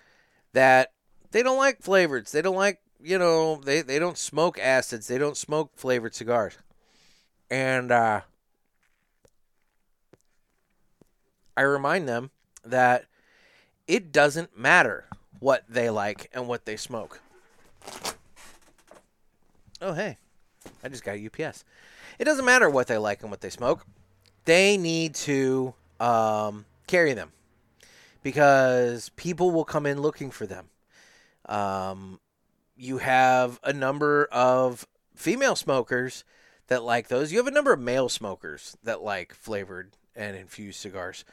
That 0.52 0.92
they 1.32 1.42
don't 1.42 1.58
like 1.58 1.82
flavoreds. 1.82 2.30
They 2.30 2.42
don't 2.42 2.56
like 2.56 2.80
you 3.02 3.18
know 3.18 3.56
they 3.56 3.82
they 3.82 3.98
don't 3.98 4.18
smoke 4.18 4.58
Acids. 4.58 5.08
They 5.08 5.18
don't 5.18 5.36
smoke 5.36 5.72
flavored 5.74 6.14
cigars, 6.14 6.56
and 7.50 7.90
uh, 7.90 8.20
I 11.56 11.62
remind 11.62 12.08
them 12.08 12.30
that 12.64 13.06
it 13.88 14.12
doesn't 14.12 14.56
matter 14.56 15.06
what 15.40 15.64
they 15.68 15.90
like 15.90 16.30
and 16.32 16.48
what 16.48 16.64
they 16.64 16.76
smoke. 16.76 17.20
Oh, 19.80 19.92
hey, 19.92 20.18
I 20.82 20.88
just 20.88 21.04
got 21.04 21.18
UPS. 21.18 21.64
It 22.18 22.24
doesn't 22.24 22.44
matter 22.44 22.70
what 22.70 22.86
they 22.86 22.98
like 22.98 23.22
and 23.22 23.30
what 23.30 23.40
they 23.40 23.50
smoke. 23.50 23.86
They 24.44 24.76
need 24.76 25.14
to 25.16 25.74
um, 26.00 26.64
carry 26.86 27.12
them 27.12 27.32
because 28.22 29.10
people 29.10 29.50
will 29.50 29.64
come 29.64 29.86
in 29.86 30.00
looking 30.00 30.30
for 30.30 30.46
them. 30.46 30.68
Um, 31.46 32.20
you 32.76 32.98
have 32.98 33.60
a 33.62 33.72
number 33.72 34.28
of 34.32 34.86
female 35.14 35.56
smokers 35.56 36.24
that 36.68 36.82
like 36.82 37.08
those. 37.08 37.32
You 37.32 37.38
have 37.38 37.46
a 37.46 37.52
number 37.52 37.72
of 37.72 37.80
male 37.80 38.08
smokers 38.08 38.76
that 38.82 39.02
like 39.02 39.34
flavored 39.34 39.92
and 40.14 40.36
infused 40.36 40.80
cigars 40.80 41.24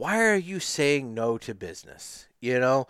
why 0.00 0.18
are 0.18 0.34
you 0.34 0.60
saying 0.60 1.12
no 1.12 1.36
to 1.36 1.54
business? 1.54 2.26
You 2.40 2.58
know, 2.58 2.86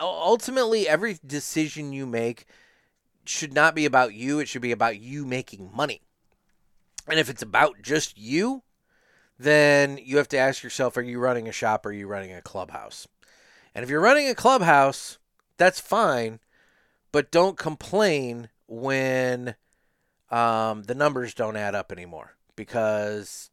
ultimately, 0.00 0.88
every 0.88 1.18
decision 1.26 1.92
you 1.92 2.06
make 2.06 2.46
should 3.24 3.52
not 3.52 3.74
be 3.74 3.84
about 3.84 4.14
you, 4.14 4.40
it 4.40 4.48
should 4.48 4.62
be 4.62 4.72
about 4.72 4.98
you 4.98 5.26
making 5.26 5.70
money. 5.74 6.02
And 7.06 7.18
if 7.18 7.28
it's 7.28 7.42
about 7.42 7.82
just 7.82 8.18
you, 8.18 8.62
then 9.38 9.98
you 10.02 10.16
have 10.16 10.28
to 10.28 10.38
ask 10.38 10.62
yourself 10.62 10.96
are 10.96 11.02
you 11.02 11.18
running 11.18 11.48
a 11.48 11.52
shop 11.52 11.86
or 11.86 11.90
are 11.90 11.92
you 11.92 12.06
running 12.06 12.32
a 12.32 12.42
clubhouse? 12.42 13.06
And 13.74 13.82
if 13.82 13.90
you're 13.90 14.00
running 14.00 14.28
a 14.28 14.34
clubhouse, 14.34 15.18
that's 15.56 15.80
fine, 15.80 16.40
but 17.12 17.30
don't 17.30 17.56
complain 17.56 18.48
when 18.66 19.54
um, 20.30 20.82
the 20.84 20.94
numbers 20.94 21.34
don't 21.34 21.56
add 21.56 21.74
up 21.74 21.92
anymore 21.92 22.36
because 22.56 23.50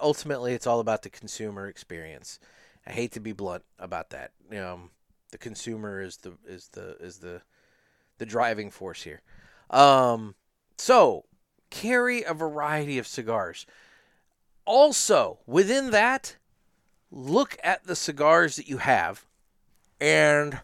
ultimately 0.00 0.52
it's 0.52 0.66
all 0.66 0.80
about 0.80 1.02
the 1.02 1.10
consumer 1.10 1.66
experience. 1.66 2.38
I 2.86 2.92
hate 2.92 3.12
to 3.12 3.20
be 3.20 3.32
blunt 3.32 3.64
about 3.78 4.10
that. 4.10 4.32
Um, 4.56 4.90
the 5.34 5.38
consumer 5.38 6.00
is 6.00 6.18
the 6.18 6.32
is 6.46 6.68
the 6.68 6.96
is 7.00 7.18
the 7.18 7.42
the 8.18 8.24
driving 8.24 8.70
force 8.70 9.02
here. 9.02 9.20
Um, 9.68 10.36
so 10.78 11.24
carry 11.70 12.22
a 12.22 12.32
variety 12.32 12.98
of 12.98 13.06
cigars. 13.08 13.66
Also, 14.64 15.40
within 15.44 15.90
that, 15.90 16.36
look 17.10 17.58
at 17.64 17.82
the 17.82 17.96
cigars 17.96 18.54
that 18.54 18.68
you 18.68 18.78
have 18.78 19.26
and 20.00 20.60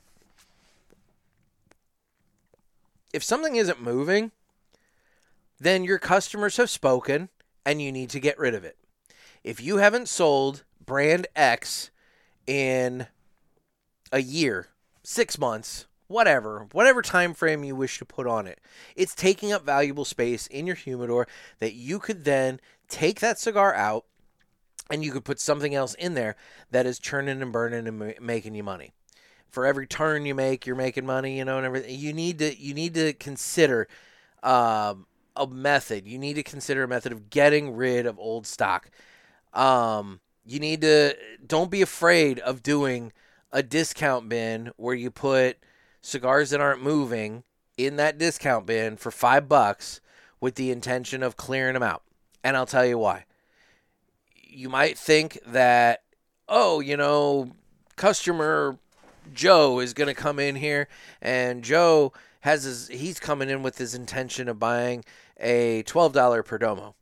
if 3.13 3.25
something 3.25 3.57
isn't 3.57 3.83
moving, 3.83 4.31
then 5.59 5.83
your 5.83 5.99
customers 5.99 6.59
have 6.59 6.71
spoken 6.71 7.29
and 7.67 7.83
you 7.83 7.91
need 7.91 8.11
to 8.11 8.21
get 8.21 8.39
rid 8.39 8.55
of 8.55 8.63
it 8.63 8.77
if 9.43 9.61
you 9.61 9.79
haven't 9.79 10.09
sold 10.09 10.63
brand 10.87 11.27
X 11.35 11.91
in 12.47 13.09
a 14.13 14.21
year, 14.21 14.69
six 15.03 15.39
months, 15.39 15.87
whatever, 16.09 16.67
whatever 16.73 17.03
time 17.03 17.35
frame 17.35 17.65
you 17.65 17.77
wish 17.77 17.99
to 17.99 18.05
put 18.05 18.27
on 18.27 18.47
it, 18.47 18.61
it's 18.97 19.15
taking 19.15 19.53
up 19.53 19.65
valuable 19.65 20.05
space 20.05 20.47
in 20.49 20.67
your 20.67 20.77
humidor 20.77 21.27
that 21.59 21.75
you 21.75 21.99
could 21.99 22.25
then 22.25 22.61
take 22.89 23.21
that 23.21 23.39
cigar 23.39 23.75
out 23.75 24.05
and 24.91 25.05
you 25.05 25.13
could 25.13 25.25
put 25.25 25.39
something 25.39 25.75
else 25.75 25.95
in 25.95 26.15
there 26.15 26.37
that 26.71 26.85
is 26.85 26.99
churning 26.99 27.41
and 27.41 27.53
burning 27.53 27.87
and 27.87 28.15
making 28.21 28.55
you 28.55 28.65
money. 28.65 28.93
For 29.49 29.67
every 29.67 29.87
turn 29.87 30.27
you 30.27 30.35
make, 30.35 30.67
you're 30.67 30.77
making 30.77 31.07
money, 31.07 31.39
you 31.39 31.45
know, 31.45 31.57
and 31.57 31.67
everything. 31.67 31.99
You 31.99 32.13
need 32.13 32.39
to 32.39 32.57
you 32.57 32.75
need 32.75 32.95
to 32.95 33.13
consider 33.13 33.89
um, 34.43 35.07
a 35.37 35.47
method. 35.47 36.07
You 36.07 36.19
need 36.19 36.35
to 36.35 36.43
consider 36.43 36.85
a 36.85 36.89
method 36.89 37.13
of 37.13 37.31
getting 37.31 37.75
rid 37.75 38.07
of 38.07 38.19
old 38.19 38.47
stock. 38.47 38.91
Um, 39.53 40.21
you 40.45 40.61
need 40.61 40.83
to 40.83 41.17
don't 41.45 41.71
be 41.71 41.83
afraid 41.83 42.39
of 42.41 42.63
doing 42.63 43.13
a 43.53 43.63
discount 43.63 44.29
bin 44.29 44.73
where 44.77 44.95
you 44.95 45.11
put 45.11 45.59
cigars 46.01 46.51
that 46.51 46.61
aren't 46.61 46.83
moving 46.83 47.45
in 47.77 47.97
that 47.97 48.19
discount 48.19 48.67
bin 48.67 48.97
for 48.97 49.11
five 49.11 49.49
bucks 49.49 50.01
with 50.41 50.55
the 50.55 50.71
intention 50.71 51.23
of 51.23 51.37
clearing 51.37 51.75
them 51.75 51.83
out. 51.83 52.03
And 52.43 52.57
I'll 52.57 52.67
tell 52.67 52.87
you 52.87 52.99
why. 52.99 53.25
You 54.35 54.69
might 54.69 54.99
think 54.99 55.39
that, 55.47 56.03
oh, 56.49 56.81
you 56.81 56.97
know, 56.97 57.53
customer 57.97 58.79
Joe 59.35 59.79
is 59.81 59.95
going 59.95 60.09
to 60.09 60.15
come 60.15 60.39
in 60.39 60.57
here 60.57 60.89
and 61.21 61.63
Joe 61.63 62.13
has 62.41 62.65
his, 62.65 62.89
he's 62.89 63.21
coming 63.21 63.51
in 63.51 63.63
with 63.63 63.79
his 63.79 63.95
intention 63.95 64.49
of 64.49 64.59
buying 64.59 65.05
a 65.39 65.83
$12 65.85 66.13
Perdomo. 66.45 66.95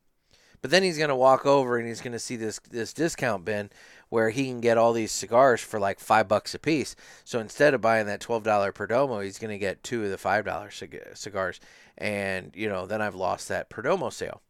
But 0.60 0.70
then 0.70 0.82
he's 0.82 0.98
going 0.98 1.08
to 1.08 1.16
walk 1.16 1.46
over 1.46 1.78
and 1.78 1.86
he's 1.86 2.00
going 2.00 2.12
to 2.12 2.18
see 2.18 2.36
this 2.36 2.58
this 2.70 2.92
discount 2.92 3.44
bin 3.44 3.70
where 4.08 4.30
he 4.30 4.46
can 4.46 4.60
get 4.60 4.78
all 4.78 4.92
these 4.92 5.12
cigars 5.12 5.60
for 5.60 5.78
like 5.78 6.00
five 6.00 6.28
bucks 6.28 6.54
a 6.54 6.58
piece. 6.58 6.96
So 7.24 7.40
instead 7.40 7.74
of 7.74 7.80
buying 7.80 8.06
that 8.06 8.20
twelve 8.20 8.42
dollar 8.42 8.72
Perdomo, 8.72 9.22
he's 9.22 9.38
going 9.38 9.50
to 9.50 9.58
get 9.58 9.82
two 9.82 10.04
of 10.04 10.10
the 10.10 10.18
five 10.18 10.44
dollar 10.44 10.70
cig- 10.70 11.02
cigars, 11.14 11.60
and 11.96 12.52
you 12.54 12.68
know 12.68 12.86
then 12.86 13.02
I've 13.02 13.14
lost 13.14 13.48
that 13.48 13.70
Perdomo 13.70 14.12
sale, 14.12 14.42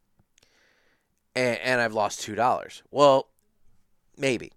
and, 1.35 1.59
and 1.59 1.81
I've 1.81 1.95
lost 1.95 2.21
two 2.21 2.35
dollars. 2.35 2.83
Well, 2.91 3.29
maybe 4.17 4.53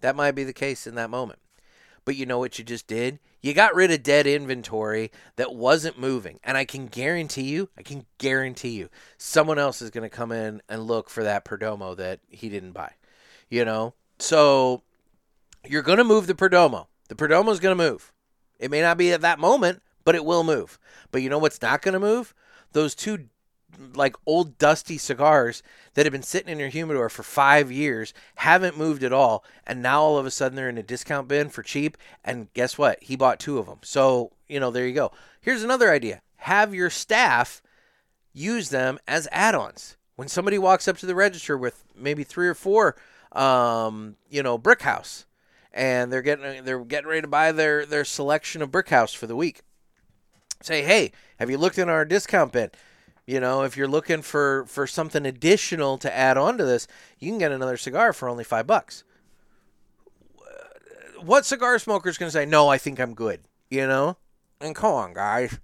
that 0.00 0.16
might 0.16 0.32
be 0.32 0.44
the 0.44 0.52
case 0.52 0.86
in 0.86 0.94
that 0.96 1.10
moment. 1.10 1.38
But 2.04 2.16
you 2.16 2.26
know 2.26 2.38
what 2.38 2.58
you 2.58 2.64
just 2.64 2.86
did? 2.86 3.20
You 3.40 3.54
got 3.54 3.74
rid 3.74 3.90
of 3.90 4.02
dead 4.02 4.26
inventory 4.26 5.10
that 5.36 5.54
wasn't 5.54 5.98
moving. 5.98 6.40
And 6.42 6.56
I 6.56 6.64
can 6.64 6.86
guarantee 6.86 7.42
you, 7.42 7.68
I 7.78 7.82
can 7.82 8.06
guarantee 8.18 8.70
you, 8.70 8.88
someone 9.18 9.58
else 9.58 9.80
is 9.80 9.90
going 9.90 10.08
to 10.08 10.14
come 10.16 10.32
in 10.32 10.62
and 10.68 10.86
look 10.86 11.08
for 11.08 11.22
that 11.22 11.44
Perdomo 11.44 11.96
that 11.96 12.20
he 12.28 12.48
didn't 12.48 12.72
buy. 12.72 12.92
You 13.48 13.64
know? 13.64 13.94
So 14.22 14.82
you're 15.68 15.82
going 15.82 15.98
to 15.98 16.04
move 16.04 16.28
the 16.28 16.34
Perdomo. 16.34 16.86
The 17.08 17.16
Perdomo 17.16 17.50
is 17.50 17.58
going 17.58 17.76
to 17.76 17.84
move. 17.90 18.12
It 18.60 18.70
may 18.70 18.80
not 18.80 18.96
be 18.96 19.12
at 19.12 19.20
that 19.22 19.40
moment, 19.40 19.82
but 20.04 20.14
it 20.14 20.24
will 20.24 20.44
move. 20.44 20.78
But 21.10 21.22
you 21.22 21.28
know 21.28 21.38
what's 21.38 21.60
not 21.60 21.82
going 21.82 21.94
to 21.94 22.00
move? 22.00 22.32
Those 22.70 22.94
two 22.94 23.26
like 23.94 24.14
old 24.24 24.58
dusty 24.58 24.96
cigars 24.96 25.62
that 25.94 26.06
have 26.06 26.12
been 26.12 26.22
sitting 26.22 26.50
in 26.50 26.60
your 26.60 26.68
humidor 26.68 27.08
for 27.08 27.24
five 27.24 27.72
years, 27.72 28.14
haven't 28.36 28.78
moved 28.78 29.02
at 29.02 29.12
all, 29.12 29.44
and 29.66 29.82
now 29.82 30.02
all 30.02 30.18
of 30.18 30.26
a 30.26 30.30
sudden 30.30 30.54
they're 30.54 30.68
in 30.68 30.78
a 30.78 30.82
discount 30.84 31.26
bin 31.26 31.48
for 31.48 31.64
cheap. 31.64 31.96
And 32.24 32.52
guess 32.52 32.78
what? 32.78 33.02
He 33.02 33.16
bought 33.16 33.40
two 33.40 33.58
of 33.58 33.66
them. 33.66 33.78
So, 33.82 34.30
you 34.48 34.60
know, 34.60 34.70
there 34.70 34.86
you 34.86 34.94
go. 34.94 35.10
Here's 35.40 35.64
another 35.64 35.90
idea 35.90 36.20
have 36.36 36.72
your 36.74 36.90
staff 36.90 37.60
use 38.32 38.68
them 38.68 39.00
as 39.08 39.26
add 39.32 39.56
ons. 39.56 39.96
When 40.14 40.28
somebody 40.28 40.58
walks 40.58 40.86
up 40.86 40.98
to 40.98 41.06
the 41.06 41.14
register 41.16 41.58
with 41.58 41.82
maybe 41.96 42.22
three 42.22 42.46
or 42.46 42.54
four, 42.54 42.94
um, 43.32 44.16
you 44.30 44.42
know, 44.42 44.58
Brick 44.58 44.82
House, 44.82 45.26
and 45.72 46.12
they're 46.12 46.22
getting 46.22 46.64
they're 46.64 46.84
getting 46.84 47.08
ready 47.08 47.22
to 47.22 47.28
buy 47.28 47.52
their 47.52 47.86
their 47.86 48.04
selection 48.04 48.62
of 48.62 48.70
Brick 48.70 48.88
House 48.88 49.14
for 49.14 49.26
the 49.26 49.36
week. 49.36 49.62
Say, 50.62 50.82
hey, 50.82 51.12
have 51.38 51.50
you 51.50 51.58
looked 51.58 51.78
in 51.78 51.88
our 51.88 52.04
discount 52.04 52.52
bin? 52.52 52.70
You 53.26 53.40
know, 53.40 53.62
if 53.62 53.76
you're 53.76 53.88
looking 53.88 54.22
for 54.22 54.64
for 54.66 54.86
something 54.86 55.24
additional 55.24 55.98
to 55.98 56.14
add 56.14 56.36
on 56.36 56.58
to 56.58 56.64
this, 56.64 56.86
you 57.18 57.30
can 57.30 57.38
get 57.38 57.52
another 57.52 57.76
cigar 57.76 58.12
for 58.12 58.28
only 58.28 58.44
five 58.44 58.66
bucks. 58.66 59.04
What 61.20 61.46
cigar 61.46 61.78
smoker 61.78 62.08
is 62.08 62.18
going 62.18 62.28
to 62.28 62.32
say, 62.32 62.46
"No, 62.46 62.68
I 62.68 62.78
think 62.78 62.98
I'm 62.98 63.14
good"? 63.14 63.40
You 63.70 63.86
know, 63.86 64.16
and 64.60 64.74
come 64.74 64.92
on, 64.92 65.14
guys. 65.14 65.58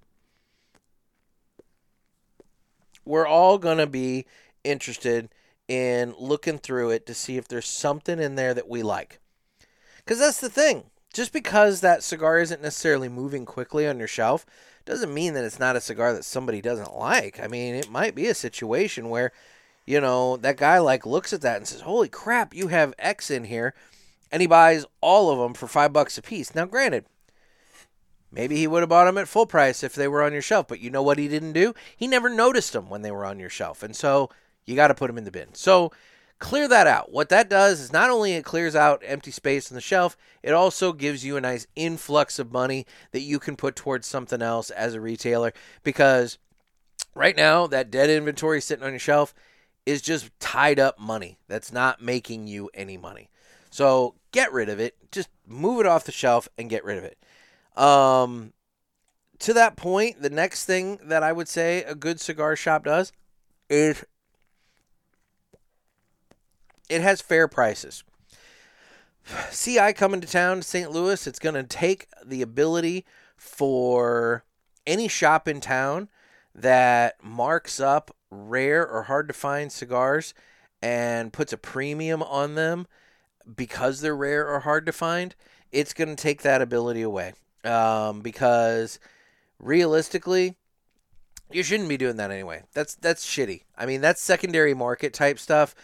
We're 3.05 3.27
all 3.27 3.59
going 3.59 3.79
to 3.79 3.87
be 3.87 4.27
interested 4.65 5.31
in 5.69 6.15
looking 6.19 6.59
through 6.59 6.91
it 6.91 7.07
to 7.07 7.15
see 7.15 7.37
if 7.37 7.47
there's 7.47 7.67
something 7.67 8.19
in 8.19 8.35
there 8.35 8.55
that 8.55 8.69
we 8.69 8.83
like. 8.83 9.21
Because 9.99 10.19
that's 10.19 10.41
the 10.41 10.49
thing. 10.49 10.85
Just 11.13 11.33
because 11.33 11.81
that 11.81 12.03
cigar 12.03 12.39
isn't 12.39 12.63
necessarily 12.63 13.09
moving 13.09 13.45
quickly 13.45 13.87
on 13.87 13.99
your 13.99 14.09
shelf 14.09 14.47
doesn't 14.85 15.13
mean 15.13 15.35
that 15.35 15.45
it's 15.45 15.59
not 15.59 15.77
a 15.77 15.81
cigar 15.81 16.15
that 16.15 16.25
somebody 16.25 16.63
doesn't 16.63 16.97
like. 16.97 17.39
I 17.43 17.47
mean, 17.47 17.75
it 17.75 17.91
might 17.91 18.15
be 18.15 18.27
a 18.27 18.35
situation 18.35 19.11
where, 19.11 19.33
you 19.87 20.01
know, 20.01 20.39
that 20.39 20.57
guy 20.57 20.79
like 20.79 21.05
looks 21.05 21.33
at 21.33 21.43
that 21.43 21.59
and 21.59 21.69
says, 21.69 21.83
"Holy 21.83 22.09
crap, 22.09 22.55
you 22.55 22.69
have 22.69 22.95
X 22.99 23.31
in 23.31 23.45
here," 23.45 23.75
and 24.33 24.41
he 24.41 24.47
buys 24.47 24.87
all 25.01 25.31
of 25.31 25.39
them 25.39 25.55
for 25.55 25.67
five 25.67 25.93
bucks 25.93 26.17
a 26.17 26.23
piece. 26.23 26.55
Now, 26.55 26.65
granted, 26.65 27.05
maybe 28.33 28.57
he 28.57 28.67
would 28.67 28.81
have 28.81 28.89
bought 28.89 29.05
them 29.05 29.19
at 29.19 29.29
full 29.29 29.47
price 29.47 29.83
if 29.83 29.95
they 29.95 30.09
were 30.09 30.23
on 30.23 30.33
your 30.33 30.43
shelf, 30.43 30.69
but 30.69 30.81
you 30.81 30.91
know 30.91 31.03
what 31.03 31.19
he 31.19 31.29
didn't 31.29 31.53
do? 31.53 31.75
He 31.97 32.07
never 32.07 32.31
noticed 32.31 32.73
them 32.73 32.89
when 32.89 33.03
they 33.03 33.11
were 33.11 33.27
on 33.27 33.39
your 33.39 33.51
shelf, 33.51 33.83
and 33.83 33.95
so 33.95 34.31
you 34.69 34.77
got 34.77 34.89
to 34.89 34.95
put 34.95 35.07
them 35.07 35.19
in 35.19 35.25
the 35.25 35.31
bin. 35.31 35.55
So 35.55 35.93
clear 36.39 36.69
that 36.69 36.87
out. 36.87 37.11
What 37.11 37.31
that 37.31 37.49
does 37.49 37.81
is 37.81 37.93
not 37.93 38.11
only 38.11 38.35
it 38.35 38.45
clears 38.45 38.77
out 38.77 39.03
empty 39.05 39.31
space 39.31 39.71
on 39.71 39.75
the 39.75 39.81
shelf, 39.81 40.17
it 40.43 40.53
also 40.53 40.93
gives 40.93 41.25
you 41.25 41.37
a 41.37 41.41
nice 41.41 41.67
influx 41.75 42.39
of 42.39 42.53
money 42.53 42.87
that 43.13 43.21
you 43.21 43.39
can 43.39 43.57
put 43.57 43.75
towards 43.75 44.07
something 44.07 44.43
else 44.43 44.71
as 44.71 44.95
a 44.95 45.01
retailer 45.01 45.53
because 45.83 46.39
right 47.15 47.37
now 47.37 47.67
that 47.67 47.91
dead 47.91 48.11
inventory 48.11 48.61
sitting 48.61 48.85
on 48.85 48.93
your 48.93 48.99
shelf 48.99 49.35
is 49.87 50.03
just 50.03 50.31
tied 50.39 50.79
up 50.79 50.99
money 50.99 51.39
that's 51.49 51.73
not 51.73 52.03
making 52.03 52.47
you 52.47 52.69
any 52.75 52.99
money. 52.99 53.31
So 53.71 54.15
get 54.33 54.53
rid 54.53 54.69
of 54.69 54.79
it. 54.79 54.97
Just 55.11 55.31
move 55.47 55.81
it 55.81 55.87
off 55.87 56.05
the 56.05 56.13
shelf 56.13 56.47
and 56.59 56.69
get 56.69 56.85
rid 56.85 56.99
of 56.99 57.05
it. 57.05 57.19
Um, 57.83 58.53
to 59.39 59.55
that 59.55 59.77
point, 59.77 60.21
the 60.21 60.31
next 60.31 60.67
thing 60.67 60.99
that 61.05 61.23
I 61.23 61.33
would 61.33 61.49
say 61.49 61.85
a 61.85 61.95
good 61.95 62.21
cigar 62.21 62.55
shop 62.55 62.85
does 62.85 63.13
is 63.71 64.05
it 66.89 67.01
has 67.01 67.21
fair 67.21 67.49
prices. 67.49 68.05
CI 69.53 69.93
coming 69.93 70.21
to 70.21 70.29
town, 70.29 70.63
St. 70.63 70.91
Louis, 70.91 71.27
it's 71.27 71.39
going 71.39 71.55
to 71.55 71.63
take 71.63 72.09
the 72.25 72.43
ability 72.43 73.05
for 73.37 74.45
any 74.87 75.09
shop 75.09 75.47
in 75.47 75.61
town 75.61 76.09
that 76.55 77.23
marks 77.23 77.79
up 77.79 78.15
rare 78.31 78.87
or 78.87 79.05
hard 79.05 79.29
to 79.29 79.35
find 79.35 79.71
cigars 79.71 80.35
and 80.83 81.33
puts 81.33 81.53
a 81.53 81.59
premium 81.59 82.23
on 82.23 82.55
them 82.55 82.87
because 83.57 84.01
they're 84.01 84.17
rare 84.17 84.47
or 84.47 84.61
hard 84.61 84.87
to 84.87 84.93
find, 84.93 85.35
it's 85.73 85.93
going 85.93 86.09
to 86.09 86.17
take 86.17 86.43
that 86.43 86.63
ability 86.63 87.03
away. 87.03 87.33
Um, 87.65 88.21
because 88.21 88.99
realistically, 89.59 90.57
you 91.51 91.63
shouldn't 91.63 91.89
be 91.89 91.97
doing 91.97 92.17
that 92.17 92.31
anyway. 92.31 92.63
That's 92.73 92.95
that's 92.95 93.27
shitty. 93.27 93.63
I 93.77 93.87
mean, 93.87 94.01
that's 94.01 94.21
secondary 94.21 94.75
market 94.75 95.13
type 95.13 95.39
stuff. 95.39 95.75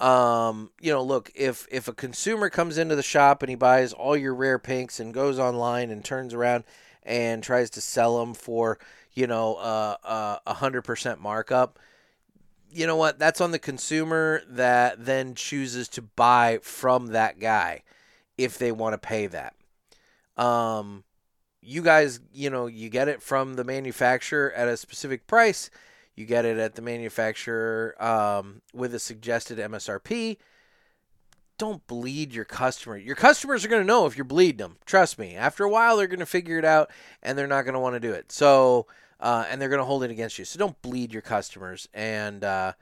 Um, 0.00 0.70
you 0.80 0.90
know, 0.92 1.02
look, 1.02 1.30
if 1.34 1.66
if 1.70 1.86
a 1.86 1.92
consumer 1.92 2.48
comes 2.48 2.78
into 2.78 2.96
the 2.96 3.02
shop 3.02 3.42
and 3.42 3.50
he 3.50 3.56
buys 3.56 3.92
all 3.92 4.16
your 4.16 4.34
rare 4.34 4.58
pinks 4.58 4.98
and 4.98 5.12
goes 5.12 5.38
online 5.38 5.90
and 5.90 6.02
turns 6.02 6.32
around 6.32 6.64
and 7.02 7.42
tries 7.42 7.68
to 7.70 7.80
sell 7.80 8.18
them 8.18 8.32
for, 8.32 8.78
you 9.12 9.26
know, 9.26 9.56
a 9.60 10.54
hundred 10.54 10.82
percent 10.82 11.20
markup, 11.20 11.78
you 12.72 12.86
know 12.86 12.96
what? 12.96 13.18
That's 13.18 13.40
on 13.40 13.50
the 13.50 13.58
consumer 13.58 14.42
that 14.48 15.04
then 15.04 15.34
chooses 15.34 15.88
to 15.90 16.02
buy 16.02 16.60
from 16.62 17.08
that 17.08 17.38
guy 17.38 17.82
if 18.38 18.56
they 18.56 18.72
want 18.72 18.94
to 18.94 18.98
pay 18.98 19.26
that. 19.26 19.54
Um, 20.36 21.04
you 21.60 21.82
guys, 21.82 22.20
you 22.32 22.48
know, 22.48 22.66
you 22.66 22.88
get 22.88 23.08
it 23.08 23.22
from 23.22 23.54
the 23.54 23.64
manufacturer 23.64 24.50
at 24.52 24.68
a 24.68 24.78
specific 24.78 25.26
price 25.26 25.70
you 26.16 26.26
get 26.26 26.44
it 26.44 26.58
at 26.58 26.74
the 26.74 26.82
manufacturer 26.82 27.94
um, 28.02 28.62
with 28.74 28.94
a 28.94 28.98
suggested 28.98 29.58
MSRP. 29.58 30.36
Don't 31.58 31.86
bleed 31.86 32.32
your 32.32 32.44
customer. 32.44 32.96
Your 32.96 33.16
customers 33.16 33.64
are 33.64 33.68
going 33.68 33.82
to 33.82 33.86
know 33.86 34.06
if 34.06 34.16
you're 34.16 34.24
bleeding 34.24 34.58
them. 34.58 34.76
Trust 34.86 35.18
me. 35.18 35.34
After 35.34 35.64
a 35.64 35.68
while, 35.68 35.96
they're 35.96 36.06
going 36.06 36.20
to 36.20 36.26
figure 36.26 36.58
it 36.58 36.64
out 36.64 36.90
and 37.22 37.36
they're 37.36 37.46
not 37.46 37.62
going 37.62 37.74
to 37.74 37.80
want 37.80 37.96
to 37.96 38.00
do 38.00 38.12
it. 38.12 38.32
So, 38.32 38.86
uh, 39.20 39.44
and 39.50 39.60
they're 39.60 39.68
going 39.68 39.80
to 39.80 39.84
hold 39.84 40.02
it 40.02 40.10
against 40.10 40.38
you. 40.38 40.44
So 40.44 40.58
don't 40.58 40.80
bleed 40.82 41.12
your 41.12 41.22
customers 41.22 41.88
and 41.92 42.42
uh, 42.42 42.72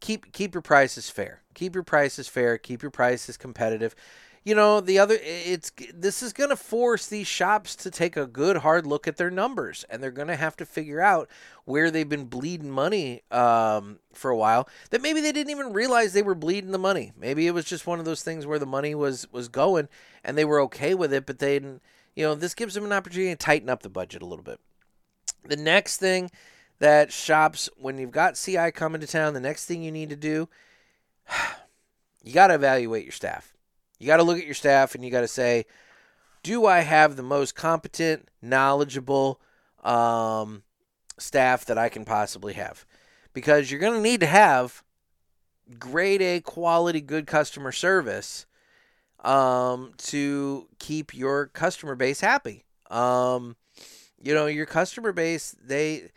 keep 0.00 0.32
keep 0.32 0.54
your 0.54 0.62
prices 0.62 1.08
fair. 1.08 1.42
Keep 1.54 1.74
your 1.74 1.84
prices 1.84 2.28
fair. 2.28 2.58
Keep 2.58 2.82
your 2.82 2.90
prices 2.90 3.36
competitive 3.36 3.94
you 4.44 4.54
know 4.54 4.80
the 4.80 4.98
other 4.98 5.18
it's 5.20 5.70
this 5.92 6.22
is 6.22 6.32
going 6.32 6.50
to 6.50 6.56
force 6.56 7.06
these 7.06 7.26
shops 7.26 7.74
to 7.76 7.90
take 7.90 8.16
a 8.16 8.26
good 8.26 8.58
hard 8.58 8.86
look 8.86 9.06
at 9.06 9.16
their 9.16 9.30
numbers 9.30 9.84
and 9.90 10.02
they're 10.02 10.10
going 10.10 10.28
to 10.28 10.36
have 10.36 10.56
to 10.56 10.64
figure 10.64 11.00
out 11.00 11.28
where 11.64 11.90
they've 11.90 12.08
been 12.08 12.24
bleeding 12.24 12.70
money 12.70 13.22
um, 13.30 13.98
for 14.12 14.30
a 14.30 14.36
while 14.36 14.68
that 14.90 15.02
maybe 15.02 15.20
they 15.20 15.32
didn't 15.32 15.50
even 15.50 15.72
realize 15.72 16.12
they 16.12 16.22
were 16.22 16.34
bleeding 16.34 16.70
the 16.70 16.78
money. 16.78 17.12
Maybe 17.18 17.46
it 17.46 17.52
was 17.52 17.66
just 17.66 17.86
one 17.86 17.98
of 17.98 18.04
those 18.04 18.22
things 18.22 18.46
where 18.46 18.58
the 18.58 18.66
money 18.66 18.94
was 18.94 19.30
was 19.32 19.48
going 19.48 19.88
and 20.24 20.36
they 20.36 20.44
were 20.44 20.60
okay 20.62 20.94
with 20.94 21.12
it 21.12 21.26
but 21.26 21.38
they 21.38 21.58
didn't 21.58 21.82
you 22.14 22.24
know 22.24 22.34
this 22.34 22.54
gives 22.54 22.74
them 22.74 22.84
an 22.84 22.92
opportunity 22.92 23.30
to 23.30 23.36
tighten 23.36 23.68
up 23.68 23.82
the 23.82 23.90
budget 23.90 24.22
a 24.22 24.26
little 24.26 24.44
bit. 24.44 24.60
The 25.44 25.56
next 25.56 25.98
thing 25.98 26.30
that 26.78 27.12
shops 27.12 27.68
when 27.76 27.98
you've 27.98 28.12
got 28.12 28.36
ci 28.36 28.70
coming 28.70 29.00
to 29.00 29.06
town 29.06 29.34
the 29.34 29.40
next 29.40 29.66
thing 29.66 29.82
you 29.82 29.92
need 29.92 30.10
to 30.10 30.16
do 30.16 30.48
you 32.22 32.32
got 32.32 32.48
to 32.48 32.54
evaluate 32.54 33.04
your 33.04 33.12
staff 33.12 33.52
you 33.98 34.06
got 34.06 34.18
to 34.18 34.22
look 34.22 34.38
at 34.38 34.44
your 34.44 34.54
staff 34.54 34.94
and 34.94 35.04
you 35.04 35.10
got 35.10 35.20
to 35.22 35.28
say, 35.28 35.66
do 36.42 36.66
I 36.66 36.80
have 36.80 37.16
the 37.16 37.22
most 37.22 37.54
competent, 37.54 38.28
knowledgeable 38.40 39.40
um, 39.82 40.62
staff 41.18 41.64
that 41.66 41.78
I 41.78 41.88
can 41.88 42.04
possibly 42.04 42.54
have? 42.54 42.84
Because 43.32 43.70
you're 43.70 43.80
going 43.80 43.94
to 43.94 44.00
need 44.00 44.20
to 44.20 44.26
have 44.26 44.82
grade 45.78 46.22
A 46.22 46.40
quality, 46.40 47.00
good 47.00 47.26
customer 47.26 47.72
service 47.72 48.46
um, 49.24 49.92
to 49.98 50.68
keep 50.78 51.14
your 51.14 51.46
customer 51.46 51.94
base 51.94 52.20
happy. 52.20 52.64
Um, 52.90 53.56
you 54.20 54.34
know, 54.34 54.46
your 54.46 54.66
customer 54.66 55.12
base 55.12 55.54
they 55.62 56.10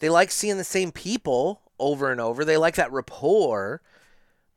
they 0.00 0.10
like 0.10 0.30
seeing 0.30 0.58
the 0.58 0.64
same 0.64 0.92
people 0.92 1.62
over 1.78 2.10
and 2.10 2.20
over. 2.20 2.44
They 2.44 2.56
like 2.56 2.74
that 2.76 2.92
rapport. 2.92 3.82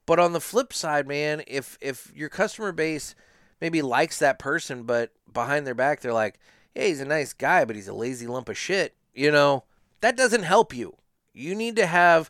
But 0.05 0.19
on 0.19 0.33
the 0.33 0.41
flip 0.41 0.73
side, 0.73 1.07
man, 1.07 1.43
if 1.47 1.77
if 1.81 2.11
your 2.15 2.29
customer 2.29 2.71
base 2.71 3.15
maybe 3.59 3.81
likes 3.81 4.19
that 4.19 4.39
person, 4.39 4.83
but 4.83 5.11
behind 5.31 5.65
their 5.65 5.73
back 5.73 6.01
they're 6.01 6.13
like, 6.13 6.39
"Hey, 6.73 6.89
he's 6.89 7.01
a 7.01 7.05
nice 7.05 7.33
guy, 7.33 7.65
but 7.65 7.75
he's 7.75 7.87
a 7.87 7.93
lazy 7.93 8.27
lump 8.27 8.49
of 8.49 8.57
shit," 8.57 8.95
you 9.13 9.31
know, 9.31 9.63
that 10.01 10.17
doesn't 10.17 10.43
help 10.43 10.73
you. 10.73 10.95
You 11.33 11.55
need 11.55 11.75
to 11.77 11.85
have 11.85 12.29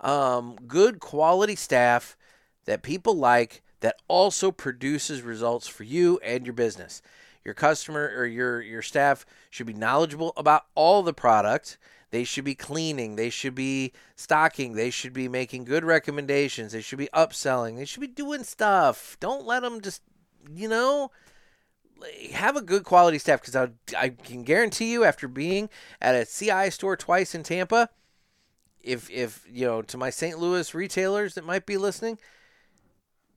um, 0.00 0.56
good 0.66 1.00
quality 1.00 1.56
staff 1.56 2.16
that 2.66 2.82
people 2.82 3.14
like 3.14 3.62
that 3.80 3.96
also 4.08 4.50
produces 4.50 5.22
results 5.22 5.66
for 5.66 5.84
you 5.84 6.18
and 6.22 6.46
your 6.46 6.52
business. 6.54 7.02
Your 7.44 7.54
customer 7.54 8.12
or 8.16 8.24
your 8.26 8.62
your 8.62 8.82
staff 8.82 9.26
should 9.50 9.66
be 9.66 9.74
knowledgeable 9.74 10.32
about 10.36 10.64
all 10.74 11.02
the 11.02 11.12
product 11.12 11.78
they 12.14 12.22
should 12.22 12.44
be 12.44 12.54
cleaning. 12.54 13.16
They 13.16 13.28
should 13.28 13.56
be 13.56 13.92
stocking. 14.14 14.74
They 14.74 14.90
should 14.90 15.12
be 15.12 15.28
making 15.28 15.64
good 15.64 15.84
recommendations. 15.84 16.70
They 16.70 16.80
should 16.80 16.98
be 16.98 17.08
upselling. 17.12 17.76
They 17.76 17.84
should 17.84 18.00
be 18.00 18.06
doing 18.06 18.44
stuff. 18.44 19.16
Don't 19.18 19.44
let 19.44 19.62
them 19.62 19.80
just, 19.80 20.00
you 20.54 20.68
know, 20.68 21.10
have 22.32 22.54
a 22.54 22.62
good 22.62 22.84
quality 22.84 23.18
staff 23.18 23.40
because 23.40 23.56
I, 23.56 23.70
I 23.98 24.10
can 24.10 24.44
guarantee 24.44 24.92
you 24.92 25.02
after 25.02 25.26
being 25.26 25.68
at 26.00 26.14
a 26.14 26.24
CI 26.24 26.70
store 26.70 26.96
twice 26.96 27.34
in 27.34 27.42
Tampa, 27.42 27.88
if 28.80 29.10
if 29.10 29.44
you 29.50 29.66
know 29.66 29.82
to 29.82 29.98
my 29.98 30.10
St. 30.10 30.38
Louis 30.38 30.72
retailers 30.72 31.34
that 31.34 31.44
might 31.44 31.66
be 31.66 31.76
listening, 31.76 32.18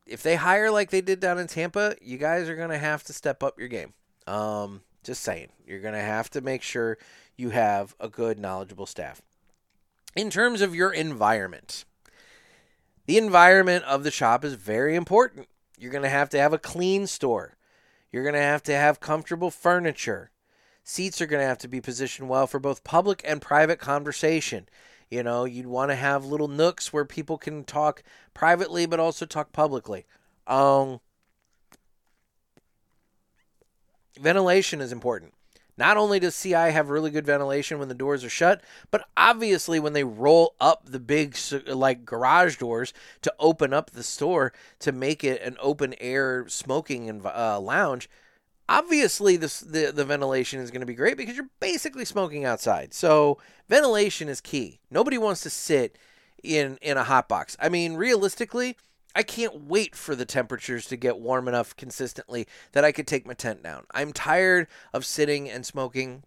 if 0.05 0.21
they 0.21 0.35
hire 0.35 0.69
like 0.69 0.91
they 0.91 1.01
did 1.01 1.19
down 1.19 1.39
in 1.39 1.47
Tampa, 1.47 1.95
you 1.99 2.19
guys 2.19 2.47
are 2.47 2.55
gonna 2.55 2.77
have 2.77 3.03
to 3.05 3.13
step 3.13 3.41
up 3.41 3.57
your 3.57 3.69
game. 3.69 3.93
Um, 4.27 4.81
just 5.07 5.23
saying, 5.23 5.49
you're 5.65 5.81
gonna 5.81 6.01
have 6.01 6.29
to 6.31 6.41
make 6.41 6.61
sure 6.61 6.97
you 7.35 7.49
have 7.49 7.95
a 7.99 8.07
good, 8.07 8.39
knowledgeable 8.39 8.85
staff. 8.85 9.21
In 10.15 10.29
terms 10.29 10.61
of 10.61 10.75
your 10.75 10.91
environment, 10.91 11.85
the 13.05 13.17
environment 13.17 13.85
of 13.85 14.03
the 14.03 14.11
shop 14.11 14.43
is 14.43 14.55
very 14.55 14.95
important. 14.95 15.47
You're 15.77 15.91
going 15.91 16.03
to 16.03 16.09
have 16.09 16.29
to 16.29 16.39
have 16.39 16.53
a 16.53 16.59
clean 16.59 17.07
store. 17.07 17.55
You're 18.11 18.23
going 18.23 18.35
to 18.35 18.41
have 18.41 18.63
to 18.63 18.75
have 18.75 18.99
comfortable 18.99 19.51
furniture. 19.51 20.31
Seats 20.83 21.21
are 21.21 21.25
going 21.25 21.41
to 21.41 21.47
have 21.47 21.59
to 21.59 21.67
be 21.67 21.79
positioned 21.79 22.27
well 22.27 22.47
for 22.47 22.59
both 22.59 22.83
public 22.83 23.21
and 23.23 23.41
private 23.41 23.79
conversation. 23.79 24.67
You 25.09 25.23
know, 25.23 25.45
you'd 25.45 25.67
want 25.67 25.91
to 25.91 25.95
have 25.95 26.25
little 26.25 26.47
nooks 26.47 26.91
where 26.91 27.05
people 27.05 27.37
can 27.37 27.63
talk 27.63 28.03
privately 28.33 28.85
but 28.85 28.99
also 28.99 29.25
talk 29.25 29.53
publicly. 29.53 30.05
Um, 30.47 30.99
ventilation 34.19 34.81
is 34.81 34.91
important. 34.91 35.33
Not 35.77 35.95
only 35.95 36.19
does 36.19 36.41
CI 36.41 36.71
have 36.71 36.89
really 36.89 37.11
good 37.11 37.25
ventilation 37.25 37.77
when 37.77 37.87
the 37.87 37.93
doors 37.93 38.23
are 38.23 38.29
shut, 38.29 38.61
but 38.89 39.07
obviously 39.15 39.79
when 39.79 39.93
they 39.93 40.03
roll 40.03 40.55
up 40.59 40.83
the 40.85 40.99
big 40.99 41.37
like 41.67 42.03
garage 42.03 42.57
doors 42.57 42.93
to 43.21 43.33
open 43.39 43.73
up 43.73 43.91
the 43.91 44.03
store 44.03 44.53
to 44.79 44.91
make 44.91 45.23
it 45.23 45.41
an 45.43 45.55
open 45.59 45.93
air 46.01 46.45
smoking 46.47 47.07
and 47.07 47.23
uh, 47.25 47.59
lounge, 47.59 48.09
obviously 48.67 49.37
this, 49.37 49.59
the 49.59 49.91
the 49.91 50.05
ventilation 50.05 50.59
is 50.59 50.71
going 50.71 50.81
to 50.81 50.87
be 50.87 50.95
great 50.95 51.15
because 51.15 51.35
you're 51.35 51.49
basically 51.59 52.05
smoking 52.05 52.43
outside. 52.43 52.93
So 52.93 53.37
ventilation 53.69 54.29
is 54.29 54.41
key. 54.41 54.79
Nobody 54.89 55.19
wants 55.19 55.41
to 55.41 55.49
sit 55.51 55.97
in 56.43 56.77
in 56.81 56.97
a 56.97 57.03
hot 57.03 57.29
box. 57.29 57.55
I 57.59 57.69
mean, 57.69 57.93
realistically, 57.93 58.77
I 59.17 59.23
can't 59.23 59.63
wait 59.63 59.95
for 59.95 60.15
the 60.15 60.25
temperatures 60.25 60.85
to 60.85 60.95
get 60.95 61.17
warm 61.17 61.47
enough 61.47 61.75
consistently 61.75 62.47
that 62.73 62.85
I 62.85 62.91
could 62.91 63.07
take 63.07 63.25
my 63.25 63.33
tent 63.33 63.63
down. 63.63 63.87
I'm 63.89 64.13
tired 64.13 64.67
of 64.93 65.07
sitting 65.07 65.49
and 65.49 65.65
smoking 65.65 66.21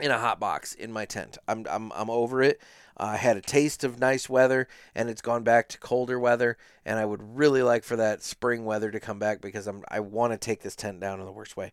in 0.00 0.10
a 0.10 0.18
hot 0.18 0.40
box 0.40 0.74
in 0.74 0.92
my 0.92 1.04
tent. 1.04 1.38
I'm 1.46 1.64
I'm 1.70 1.92
I'm 1.92 2.10
over 2.10 2.42
it. 2.42 2.60
Uh, 2.98 3.10
I 3.12 3.16
had 3.16 3.36
a 3.36 3.40
taste 3.40 3.84
of 3.84 4.00
nice 4.00 4.28
weather, 4.28 4.66
and 4.92 5.08
it's 5.08 5.22
gone 5.22 5.44
back 5.44 5.68
to 5.68 5.78
colder 5.78 6.18
weather. 6.18 6.58
And 6.84 6.98
I 6.98 7.04
would 7.04 7.38
really 7.38 7.62
like 7.62 7.84
for 7.84 7.94
that 7.94 8.24
spring 8.24 8.64
weather 8.64 8.90
to 8.90 8.98
come 8.98 9.20
back 9.20 9.40
because 9.40 9.68
I'm 9.68 9.84
I 9.86 10.00
want 10.00 10.32
to 10.32 10.36
take 10.36 10.62
this 10.62 10.74
tent 10.74 10.98
down 10.98 11.20
in 11.20 11.26
the 11.26 11.32
worst 11.32 11.56
way. 11.56 11.70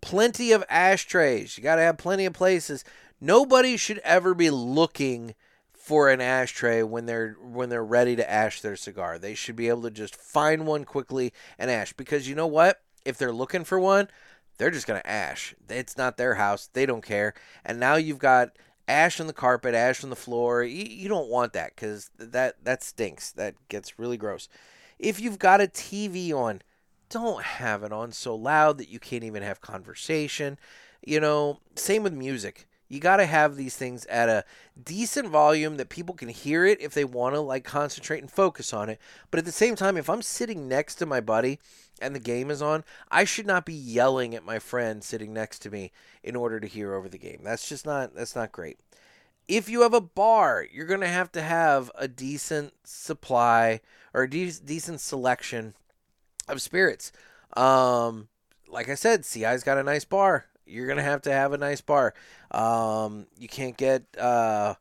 Plenty 0.00 0.50
of 0.50 0.64
ashtrays. 0.68 1.56
You 1.56 1.62
got 1.62 1.76
to 1.76 1.82
have 1.82 1.96
plenty 1.96 2.26
of 2.26 2.32
places. 2.32 2.84
Nobody 3.20 3.76
should 3.76 3.98
ever 3.98 4.34
be 4.34 4.50
looking 4.50 5.36
for 5.82 6.10
an 6.10 6.20
ashtray 6.20 6.80
when 6.84 7.06
they're 7.06 7.36
when 7.42 7.68
they're 7.68 7.84
ready 7.84 8.14
to 8.14 8.30
ash 8.30 8.60
their 8.60 8.76
cigar. 8.76 9.18
They 9.18 9.34
should 9.34 9.56
be 9.56 9.68
able 9.68 9.82
to 9.82 9.90
just 9.90 10.14
find 10.14 10.64
one 10.64 10.84
quickly 10.84 11.32
and 11.58 11.72
ash 11.72 11.92
because 11.92 12.28
you 12.28 12.36
know 12.36 12.46
what? 12.46 12.80
If 13.04 13.18
they're 13.18 13.32
looking 13.32 13.64
for 13.64 13.80
one, 13.80 14.06
they're 14.58 14.70
just 14.70 14.86
going 14.86 15.00
to 15.00 15.10
ash. 15.10 15.56
It's 15.68 15.96
not 15.96 16.16
their 16.16 16.36
house. 16.36 16.68
They 16.72 16.86
don't 16.86 17.04
care. 17.04 17.34
And 17.64 17.80
now 17.80 17.96
you've 17.96 18.20
got 18.20 18.50
ash 18.86 19.18
on 19.18 19.26
the 19.26 19.32
carpet, 19.32 19.74
ash 19.74 20.04
on 20.04 20.10
the 20.10 20.14
floor. 20.14 20.62
You, 20.62 20.84
you 20.84 21.08
don't 21.08 21.28
want 21.28 21.52
that 21.54 21.76
cuz 21.76 22.10
that 22.16 22.64
that 22.64 22.84
stinks. 22.84 23.32
That 23.32 23.56
gets 23.66 23.98
really 23.98 24.16
gross. 24.16 24.48
If 25.00 25.18
you've 25.18 25.40
got 25.40 25.60
a 25.60 25.66
TV 25.66 26.32
on, 26.32 26.62
don't 27.08 27.42
have 27.42 27.82
it 27.82 27.92
on 27.92 28.12
so 28.12 28.36
loud 28.36 28.78
that 28.78 28.88
you 28.88 29.00
can't 29.00 29.24
even 29.24 29.42
have 29.42 29.60
conversation. 29.60 30.60
You 31.04 31.18
know, 31.18 31.58
same 31.74 32.04
with 32.04 32.12
music 32.12 32.68
you 32.92 33.00
got 33.00 33.16
to 33.16 33.24
have 33.24 33.56
these 33.56 33.74
things 33.74 34.04
at 34.04 34.28
a 34.28 34.44
decent 34.84 35.26
volume 35.28 35.78
that 35.78 35.88
people 35.88 36.14
can 36.14 36.28
hear 36.28 36.66
it 36.66 36.78
if 36.78 36.92
they 36.92 37.06
want 37.06 37.34
to 37.34 37.40
like 37.40 37.64
concentrate 37.64 38.20
and 38.20 38.30
focus 38.30 38.74
on 38.74 38.90
it. 38.90 39.00
But 39.30 39.38
at 39.38 39.46
the 39.46 39.50
same 39.50 39.76
time, 39.76 39.96
if 39.96 40.10
I'm 40.10 40.20
sitting 40.20 40.68
next 40.68 40.96
to 40.96 41.06
my 41.06 41.18
buddy 41.18 41.58
and 42.02 42.14
the 42.14 42.20
game 42.20 42.50
is 42.50 42.60
on, 42.60 42.84
I 43.10 43.24
should 43.24 43.46
not 43.46 43.64
be 43.64 43.72
yelling 43.72 44.34
at 44.34 44.44
my 44.44 44.58
friend 44.58 45.02
sitting 45.02 45.32
next 45.32 45.60
to 45.60 45.70
me 45.70 45.90
in 46.22 46.36
order 46.36 46.60
to 46.60 46.66
hear 46.66 46.92
over 46.92 47.08
the 47.08 47.16
game. 47.16 47.40
That's 47.42 47.66
just 47.66 47.86
not 47.86 48.14
that's 48.14 48.36
not 48.36 48.52
great. 48.52 48.78
If 49.48 49.70
you 49.70 49.80
have 49.80 49.94
a 49.94 50.00
bar, 50.02 50.66
you're 50.70 50.84
going 50.84 51.00
to 51.00 51.08
have 51.08 51.32
to 51.32 51.40
have 51.40 51.90
a 51.94 52.06
decent 52.06 52.74
supply 52.84 53.80
or 54.12 54.24
a 54.24 54.30
de- 54.30 54.52
decent 54.62 55.00
selection 55.00 55.72
of 56.46 56.60
spirits. 56.60 57.10
Um, 57.56 58.28
like 58.68 58.90
I 58.90 58.96
said, 58.96 59.24
CI's 59.24 59.64
got 59.64 59.78
a 59.78 59.82
nice 59.82 60.04
bar 60.04 60.44
you're 60.72 60.86
gonna 60.86 61.02
have 61.02 61.22
to 61.22 61.32
have 61.32 61.52
a 61.52 61.58
nice 61.58 61.80
bar. 61.80 62.14
Um, 62.50 63.26
you 63.38 63.48
can't 63.48 63.76
get 63.76 64.04
uh, 64.18 64.74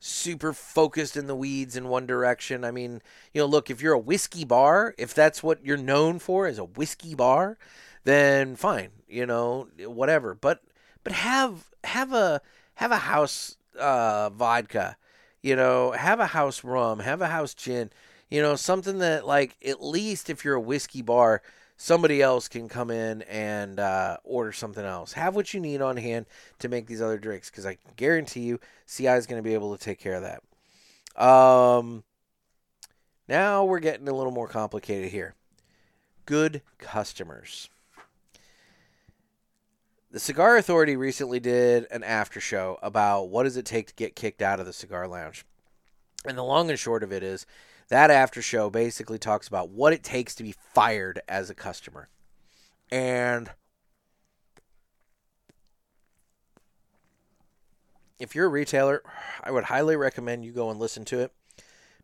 super 0.00 0.52
focused 0.52 1.16
in 1.16 1.26
the 1.26 1.34
weeds 1.34 1.76
in 1.76 1.88
one 1.88 2.06
direction. 2.06 2.64
I 2.64 2.70
mean, 2.70 3.02
you 3.32 3.40
know, 3.40 3.46
look, 3.46 3.70
if 3.70 3.82
you're 3.82 3.94
a 3.94 3.98
whiskey 3.98 4.44
bar, 4.44 4.94
if 4.98 5.14
that's 5.14 5.42
what 5.42 5.64
you're 5.64 5.76
known 5.76 6.18
for 6.18 6.46
as 6.46 6.58
a 6.58 6.64
whiskey 6.64 7.14
bar, 7.14 7.58
then 8.04 8.56
fine, 8.56 8.90
you 9.08 9.26
know, 9.26 9.68
whatever. 9.86 10.34
But 10.34 10.62
but 11.02 11.12
have 11.12 11.70
have 11.84 12.12
a 12.12 12.40
have 12.74 12.92
a 12.92 12.98
house 12.98 13.56
uh, 13.78 14.30
vodka, 14.30 14.96
you 15.42 15.56
know, 15.56 15.92
have 15.92 16.20
a 16.20 16.26
house 16.26 16.62
rum, 16.62 17.00
have 17.00 17.22
a 17.22 17.28
house 17.28 17.54
gin, 17.54 17.90
you 18.30 18.42
know, 18.42 18.56
something 18.56 18.98
that 18.98 19.26
like 19.26 19.56
at 19.66 19.82
least 19.82 20.30
if 20.30 20.44
you're 20.44 20.54
a 20.54 20.60
whiskey 20.60 21.02
bar 21.02 21.42
somebody 21.78 22.20
else 22.20 22.48
can 22.48 22.68
come 22.68 22.90
in 22.90 23.22
and 23.22 23.80
uh, 23.80 24.18
order 24.24 24.52
something 24.52 24.84
else. 24.84 25.14
Have 25.14 25.34
what 25.34 25.54
you 25.54 25.60
need 25.60 25.80
on 25.80 25.96
hand 25.96 26.26
to 26.58 26.68
make 26.68 26.86
these 26.86 27.00
other 27.00 27.18
drinks 27.18 27.48
because 27.48 27.64
I 27.64 27.78
guarantee 27.96 28.40
you 28.40 28.60
CI 28.86 29.06
is 29.08 29.26
going 29.26 29.42
to 29.42 29.48
be 29.48 29.54
able 29.54 29.74
to 29.74 29.82
take 29.82 29.98
care 29.98 30.14
of 30.14 30.22
that. 30.22 31.22
Um, 31.24 32.04
now 33.28 33.64
we're 33.64 33.78
getting 33.78 34.08
a 34.08 34.14
little 34.14 34.32
more 34.32 34.48
complicated 34.48 35.10
here. 35.10 35.34
Good 36.26 36.62
customers. 36.78 37.70
The 40.10 40.20
Cigar 40.20 40.56
Authority 40.56 40.96
recently 40.96 41.38
did 41.38 41.86
an 41.90 42.02
after 42.02 42.40
show 42.40 42.78
about 42.82 43.28
what 43.28 43.44
does 43.44 43.56
it 43.56 43.66
take 43.66 43.88
to 43.88 43.94
get 43.94 44.16
kicked 44.16 44.42
out 44.42 44.58
of 44.58 44.66
the 44.66 44.72
cigar 44.72 45.06
lounge. 45.06 45.44
And 46.26 46.36
the 46.36 46.42
long 46.42 46.70
and 46.70 46.78
short 46.78 47.02
of 47.02 47.12
it 47.12 47.22
is 47.22 47.46
that 47.88 48.10
after 48.10 48.42
show 48.42 48.70
basically 48.70 49.18
talks 49.18 49.48
about 49.48 49.70
what 49.70 49.92
it 49.92 50.02
takes 50.02 50.34
to 50.34 50.42
be 50.42 50.54
fired 50.74 51.20
as 51.28 51.48
a 51.48 51.54
customer. 51.54 52.08
And 52.90 53.50
if 58.18 58.34
you're 58.34 58.46
a 58.46 58.50
retailer, 58.50 59.02
I 59.42 59.50
would 59.50 59.64
highly 59.64 59.96
recommend 59.96 60.44
you 60.44 60.52
go 60.52 60.70
and 60.70 60.78
listen 60.78 61.04
to 61.06 61.20
it 61.20 61.32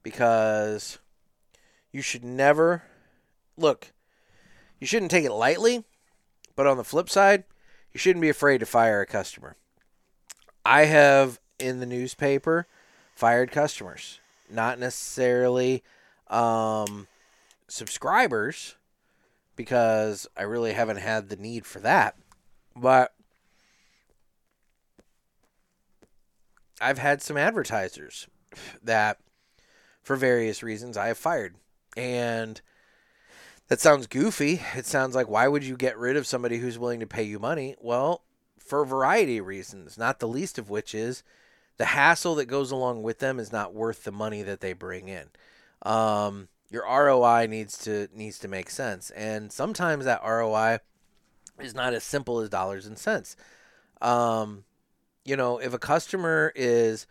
because 0.02 0.98
you 1.92 2.02
should 2.02 2.24
never 2.24 2.82
look, 3.56 3.92
you 4.80 4.86
shouldn't 4.86 5.10
take 5.10 5.24
it 5.24 5.32
lightly, 5.32 5.84
but 6.56 6.66
on 6.66 6.76
the 6.76 6.84
flip 6.84 7.10
side, 7.10 7.44
you 7.92 7.98
shouldn't 7.98 8.22
be 8.22 8.28
afraid 8.28 8.58
to 8.58 8.66
fire 8.66 9.00
a 9.00 9.06
customer. 9.06 9.56
I 10.64 10.86
have 10.86 11.40
in 11.58 11.80
the 11.80 11.86
newspaper 11.86 12.66
fired 13.14 13.50
customers 13.50 14.18
not 14.50 14.78
necessarily 14.78 15.82
um, 16.28 17.06
subscribers 17.68 18.76
because 19.56 20.26
I 20.36 20.42
really 20.42 20.72
haven't 20.72 20.98
had 20.98 21.28
the 21.28 21.36
need 21.36 21.66
for 21.66 21.80
that. 21.80 22.16
But 22.76 23.14
I've 26.80 26.98
had 26.98 27.22
some 27.22 27.36
advertisers 27.36 28.26
that, 28.82 29.18
for 30.02 30.16
various 30.16 30.62
reasons, 30.62 30.96
I 30.96 31.08
have 31.08 31.18
fired. 31.18 31.54
And 31.96 32.60
that 33.68 33.80
sounds 33.80 34.06
goofy. 34.06 34.60
It 34.74 34.86
sounds 34.86 35.14
like, 35.14 35.28
why 35.28 35.48
would 35.48 35.64
you 35.64 35.76
get 35.76 35.98
rid 35.98 36.16
of 36.16 36.26
somebody 36.26 36.58
who's 36.58 36.78
willing 36.78 37.00
to 37.00 37.06
pay 37.06 37.22
you 37.22 37.38
money? 37.38 37.76
Well, 37.80 38.22
for 38.58 38.82
a 38.82 38.86
variety 38.86 39.38
of 39.38 39.46
reasons, 39.46 39.96
not 39.96 40.18
the 40.18 40.28
least 40.28 40.58
of 40.58 40.68
which 40.70 40.94
is 40.94 41.22
the 41.76 41.86
hassle 41.86 42.36
that 42.36 42.46
goes 42.46 42.70
along 42.70 43.02
with 43.02 43.18
them 43.18 43.38
is 43.38 43.52
not 43.52 43.74
worth 43.74 44.04
the 44.04 44.12
money 44.12 44.42
that 44.42 44.60
they 44.60 44.72
bring 44.72 45.08
in. 45.08 45.28
Um, 45.82 46.48
your 46.70 46.84
ROI 46.84 47.46
needs 47.46 47.78
to 47.78 48.08
needs 48.14 48.38
to 48.40 48.48
make 48.48 48.70
sense, 48.70 49.10
and 49.10 49.52
sometimes 49.52 50.04
that 50.04 50.22
ROI 50.24 50.78
is 51.60 51.74
not 51.74 51.94
as 51.94 52.04
simple 52.04 52.40
as 52.40 52.48
dollars 52.48 52.86
and 52.86 52.98
cents. 52.98 53.36
Um, 54.00 54.64
you 55.24 55.36
know, 55.36 55.58
if 55.58 55.72
a 55.72 55.78
customer 55.78 56.52
is 56.54 57.06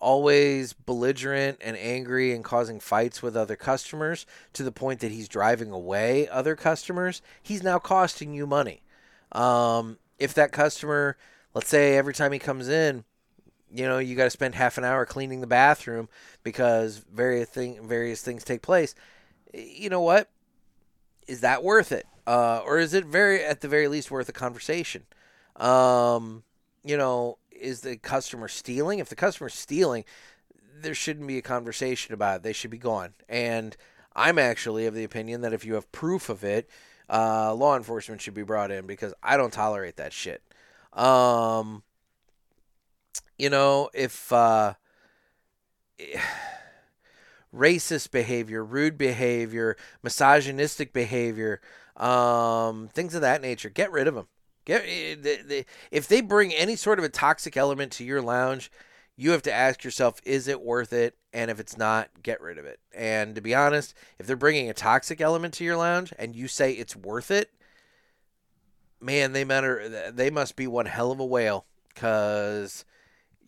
always 0.00 0.72
belligerent 0.72 1.58
and 1.60 1.76
angry 1.76 2.32
and 2.32 2.42
causing 2.42 2.80
fights 2.80 3.22
with 3.22 3.36
other 3.36 3.56
customers 3.56 4.24
to 4.54 4.62
the 4.62 4.72
point 4.72 5.00
that 5.00 5.12
he's 5.12 5.28
driving 5.28 5.70
away 5.70 6.26
other 6.28 6.56
customers, 6.56 7.20
he's 7.42 7.62
now 7.62 7.78
costing 7.78 8.32
you 8.32 8.46
money. 8.46 8.82
Um, 9.32 9.98
if 10.18 10.32
that 10.34 10.52
customer, 10.52 11.16
let's 11.52 11.68
say 11.68 11.96
every 11.96 12.14
time 12.14 12.32
he 12.32 12.38
comes 12.38 12.68
in, 12.68 13.04
you 13.72 13.86
know 13.86 13.98
you 13.98 14.16
got 14.16 14.24
to 14.24 14.30
spend 14.30 14.54
half 14.54 14.78
an 14.78 14.84
hour 14.84 15.06
cleaning 15.06 15.40
the 15.40 15.46
bathroom 15.46 16.08
because 16.42 16.98
various 17.12 17.48
thing 17.48 17.86
various 17.86 18.22
things 18.22 18.44
take 18.44 18.62
place. 18.62 18.94
You 19.52 19.90
know 19.90 20.00
what? 20.00 20.28
Is 21.26 21.40
that 21.40 21.62
worth 21.62 21.92
it? 21.92 22.06
Uh, 22.26 22.60
or 22.64 22.78
is 22.78 22.94
it 22.94 23.04
very 23.04 23.44
at 23.44 23.60
the 23.60 23.68
very 23.68 23.88
least 23.88 24.10
worth 24.10 24.28
a 24.28 24.32
conversation? 24.32 25.04
Um, 25.56 26.42
you 26.84 26.96
know 26.96 27.38
is 27.50 27.82
the 27.82 27.96
customer 27.96 28.48
stealing? 28.48 28.98
If 28.98 29.08
the 29.08 29.16
customer's 29.16 29.54
stealing 29.54 30.04
there 30.82 30.94
shouldn't 30.94 31.26
be 31.26 31.38
a 31.38 31.42
conversation 31.42 32.14
about 32.14 32.36
it. 32.36 32.42
They 32.42 32.52
should 32.52 32.70
be 32.70 32.78
gone. 32.78 33.14
And 33.28 33.76
i'm 34.16 34.38
actually 34.38 34.86
of 34.86 34.94
the 34.94 35.04
opinion 35.04 35.40
that 35.42 35.52
if 35.52 35.64
you 35.64 35.74
have 35.74 35.90
proof 35.92 36.28
of 36.28 36.42
it 36.42 36.68
uh, 37.08 37.54
law 37.54 37.76
enforcement 37.76 38.20
should 38.20 38.34
be 38.34 38.42
brought 38.42 38.72
in 38.72 38.84
because 38.84 39.14
i 39.22 39.36
don't 39.36 39.52
tolerate 39.52 39.96
that 39.96 40.12
shit. 40.12 40.42
Um, 40.92 41.82
you 43.40 43.48
know, 43.48 43.88
if 43.94 44.30
uh, 44.32 44.74
racist 47.54 48.10
behavior, 48.10 48.62
rude 48.64 48.98
behavior, 48.98 49.76
misogynistic 50.02 50.92
behavior, 50.92 51.60
um, 51.96 52.88
things 52.88 53.14
of 53.14 53.22
that 53.22 53.40
nature, 53.40 53.70
get 53.70 53.90
rid 53.90 54.06
of 54.06 54.14
them. 54.14 54.28
Get 54.66 54.84
eh, 54.86 55.62
if 55.90 56.06
they 56.06 56.20
bring 56.20 56.52
any 56.52 56.76
sort 56.76 56.98
of 56.98 57.04
a 57.04 57.08
toxic 57.08 57.56
element 57.56 57.92
to 57.92 58.04
your 58.04 58.20
lounge, 58.20 58.70
you 59.16 59.30
have 59.30 59.42
to 59.42 59.52
ask 59.52 59.84
yourself, 59.84 60.20
is 60.24 60.46
it 60.46 60.60
worth 60.60 60.92
it? 60.92 61.16
And 61.32 61.50
if 61.50 61.58
it's 61.60 61.78
not, 61.78 62.10
get 62.22 62.40
rid 62.40 62.58
of 62.58 62.66
it. 62.66 62.78
And 62.94 63.34
to 63.34 63.40
be 63.40 63.54
honest, 63.54 63.94
if 64.18 64.26
they're 64.26 64.36
bringing 64.36 64.68
a 64.68 64.74
toxic 64.74 65.20
element 65.20 65.54
to 65.54 65.64
your 65.64 65.76
lounge 65.76 66.12
and 66.18 66.36
you 66.36 66.46
say 66.46 66.72
it's 66.72 66.94
worth 66.94 67.30
it, 67.30 67.50
man, 69.00 69.32
they 69.32 69.44
matter. 69.44 70.10
They 70.12 70.30
must 70.30 70.56
be 70.56 70.66
one 70.66 70.86
hell 70.86 71.10
of 71.10 71.20
a 71.20 71.24
whale 71.24 71.64
because 71.88 72.84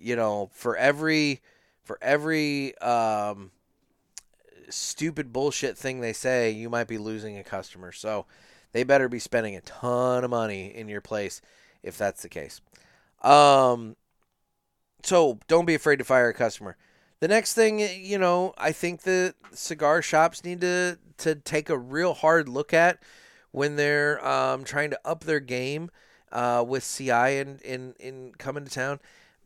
you 0.03 0.17
know, 0.17 0.51
for 0.53 0.77
every 0.77 1.41
for 1.83 1.99
every 2.03 2.77
um, 2.79 3.51
stupid 4.69 5.33
bullshit 5.33 5.77
thing 5.77 6.01
they 6.01 6.13
say, 6.13 6.51
you 6.51 6.69
might 6.69 6.89
be 6.89 6.99
losing 6.99 7.39
a 7.39 7.45
customer. 7.45 7.93
So 7.93 8.27
they 8.73 8.85
better 8.85 9.09
be 9.09 9.19
spending 9.19 9.57
a 9.57 9.61
ton 9.61 10.25
of 10.25 10.31
money 10.31 10.67
in 10.75 10.89
your 10.89 11.01
place 11.01 11.41
if 11.83 11.99
that's 11.99 12.23
the 12.23 12.29
case. 12.29 12.61
Um, 13.23 13.97
so 15.03 15.39
don't 15.49 15.65
be 15.65 15.75
afraid 15.75 15.97
to 15.97 16.05
fire 16.05 16.29
a 16.29 16.35
customer. 16.35 16.77
The 17.21 17.29
next 17.29 17.55
thing, 17.55 17.79
you 17.79 18.19
know, 18.19 18.53
I 18.59 18.73
think 18.73 19.03
the 19.03 19.35
cigar 19.53 20.03
shops 20.03 20.45
need 20.45 20.61
to 20.63 20.99
to 21.19 21.37
take 21.37 21.71
a 21.71 21.79
real 21.79 22.15
hard 22.15 22.49
look 22.49 22.75
at 22.75 23.01
when 23.53 23.77
they're 23.77 24.25
um, 24.27 24.65
trying 24.65 24.91
to 24.91 25.01
up 25.05 25.23
their 25.23 25.39
game 25.39 25.91
uh, 26.33 26.65
with 26.67 26.85
CI 26.85 27.39
in, 27.39 27.61
in 27.65 27.95
in 28.01 28.33
coming 28.39 28.65
to 28.65 28.71
town. 28.71 28.99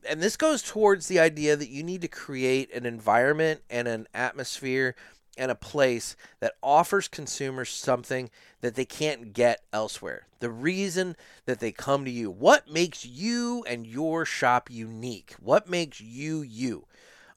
And 0.09 0.22
this 0.22 0.36
goes 0.36 0.62
towards 0.62 1.09
the 1.09 1.20
idea 1.20 1.57
that 1.57 1.70
you 1.70 1.82
need 1.82 2.02
to 2.02 2.09
create 2.09 2.72
an 2.74 2.86
environment 2.86 3.62
and 3.70 3.88
an 3.88 4.07
atmosphere 4.14 4.94
and 5.36 5.50
a 5.50 5.57
place 5.57 6.16
that 6.40 6.54
offers 6.62 7.09
consumers 7.09 7.70
something 7.70 8.30
that 8.61 8.74
they 8.74 8.84
can't 8.84 9.32
get 9.32 9.62
elsewhere. 9.72 10.26
The 10.40 10.50
reason 10.50 11.16
that 11.44 11.61
they 11.61 11.72
come 11.72 12.04
to 12.04 12.11
you. 12.11 12.30
What 12.30 12.70
makes 12.70 13.04
you 13.04 13.64
and 13.66 13.86
your 13.86 14.24
shop 14.24 14.70
unique? 14.70 15.34
What 15.40 15.68
makes 15.68 16.00
you 16.00 16.42
you? 16.42 16.86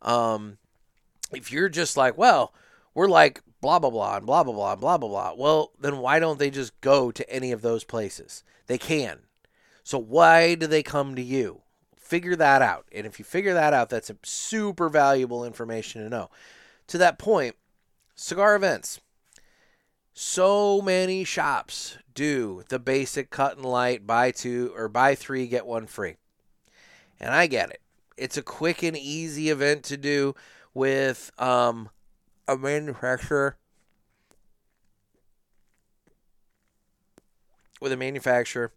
Um, 0.01 0.57
if 1.31 1.51
you're 1.51 1.69
just 1.69 1.97
like, 1.97 2.17
well, 2.17 2.53
we're 2.93 3.07
like 3.07 3.41
blah 3.61 3.79
blah 3.79 3.89
blah 3.89 4.17
and 4.17 4.25
blah 4.25 4.43
blah 4.43 4.53
blah 4.53 4.71
and 4.71 4.81
blah 4.81 4.97
blah 4.97 5.09
blah. 5.09 5.33
Well, 5.37 5.71
then 5.79 5.97
why 5.99 6.19
don't 6.19 6.39
they 6.39 6.49
just 6.49 6.79
go 6.81 7.11
to 7.11 7.29
any 7.29 7.51
of 7.51 7.61
those 7.61 7.83
places? 7.83 8.43
They 8.67 8.77
can. 8.77 9.19
So 9.83 9.97
why 9.97 10.55
do 10.55 10.67
they 10.67 10.83
come 10.83 11.15
to 11.15 11.21
you? 11.21 11.61
Figure 12.09 12.35
that 12.37 12.63
out. 12.63 12.87
And 12.91 13.05
if 13.05 13.19
you 13.19 13.23
figure 13.23 13.53
that 13.53 13.71
out, 13.71 13.91
that's 13.91 14.09
a 14.09 14.17
super 14.23 14.89
valuable 14.89 15.45
information 15.45 16.01
to 16.01 16.09
know. 16.09 16.31
To 16.87 16.97
that 16.97 17.19
point, 17.19 17.55
cigar 18.15 18.55
events. 18.55 18.99
So 20.11 20.81
many 20.81 21.23
shops 21.23 21.99
do 22.15 22.63
the 22.69 22.79
basic 22.79 23.29
cut 23.29 23.57
and 23.57 23.65
light, 23.65 24.07
buy 24.07 24.31
two 24.31 24.73
or 24.75 24.87
buy 24.87 25.13
three, 25.13 25.45
get 25.45 25.67
one 25.67 25.85
free. 25.85 26.15
And 27.19 27.29
I 27.29 27.45
get 27.45 27.69
it. 27.69 27.81
It's 28.17 28.37
a 28.37 28.41
quick 28.41 28.81
and 28.81 28.97
easy 28.97 29.51
event 29.51 29.83
to 29.83 29.95
do 29.95 30.33
with 30.73 31.29
um, 31.37 31.89
a 32.47 32.57
manufacturer. 32.57 33.55
With 37.79 37.91
a 37.91 37.97
manufacturer, 37.97 38.73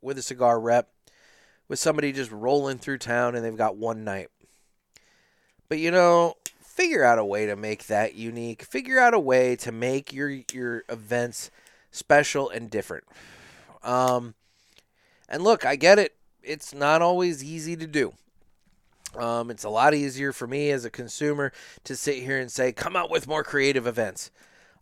with 0.00 0.18
a 0.18 0.22
cigar 0.22 0.60
rep, 0.60 0.88
with 1.68 1.78
somebody 1.78 2.12
just 2.12 2.30
rolling 2.30 2.78
through 2.78 2.98
town 2.98 3.34
and 3.34 3.44
they've 3.44 3.56
got 3.56 3.76
one 3.76 4.04
night. 4.04 4.28
But 5.68 5.78
you 5.78 5.90
know, 5.90 6.36
figure 6.60 7.02
out 7.02 7.18
a 7.18 7.24
way 7.24 7.46
to 7.46 7.56
make 7.56 7.86
that 7.86 8.14
unique. 8.14 8.62
Figure 8.62 8.98
out 8.98 9.14
a 9.14 9.18
way 9.18 9.56
to 9.56 9.72
make 9.72 10.12
your 10.12 10.30
your 10.52 10.84
events 10.88 11.50
special 11.90 12.50
and 12.50 12.70
different. 12.70 13.04
Um, 13.82 14.34
and 15.28 15.42
look, 15.42 15.64
I 15.64 15.76
get 15.76 15.98
it. 15.98 16.14
It's 16.42 16.74
not 16.74 17.02
always 17.02 17.42
easy 17.42 17.76
to 17.76 17.86
do. 17.86 18.12
Um, 19.16 19.50
it's 19.50 19.64
a 19.64 19.70
lot 19.70 19.94
easier 19.94 20.32
for 20.32 20.46
me 20.46 20.70
as 20.70 20.84
a 20.84 20.90
consumer 20.90 21.52
to 21.84 21.96
sit 21.96 22.16
here 22.16 22.38
and 22.38 22.52
say, 22.52 22.72
"Come 22.72 22.94
out 22.94 23.10
with 23.10 23.26
more 23.26 23.42
creative 23.42 23.86
events," 23.86 24.30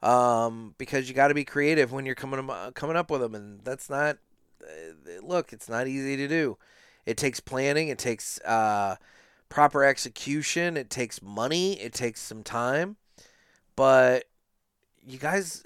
um, 0.02 0.74
because 0.76 1.08
you 1.08 1.14
got 1.14 1.28
to 1.28 1.34
be 1.34 1.44
creative 1.44 1.92
when 1.92 2.04
you're 2.04 2.14
coming 2.14 2.50
coming 2.74 2.96
up 2.96 3.10
with 3.10 3.20
them, 3.20 3.34
and 3.34 3.60
that's 3.64 3.88
not. 3.88 4.18
Uh, 4.62 5.20
look, 5.22 5.52
it's 5.52 5.68
not 5.68 5.86
easy 5.86 6.16
to 6.16 6.26
do. 6.26 6.58
It 7.06 7.16
takes 7.16 7.40
planning. 7.40 7.88
It 7.88 7.98
takes 7.98 8.40
uh, 8.40 8.96
proper 9.48 9.84
execution. 9.84 10.76
It 10.76 10.90
takes 10.90 11.22
money. 11.22 11.80
It 11.80 11.92
takes 11.92 12.20
some 12.20 12.42
time. 12.42 12.96
But 13.76 14.24
you 15.06 15.18
guys, 15.18 15.64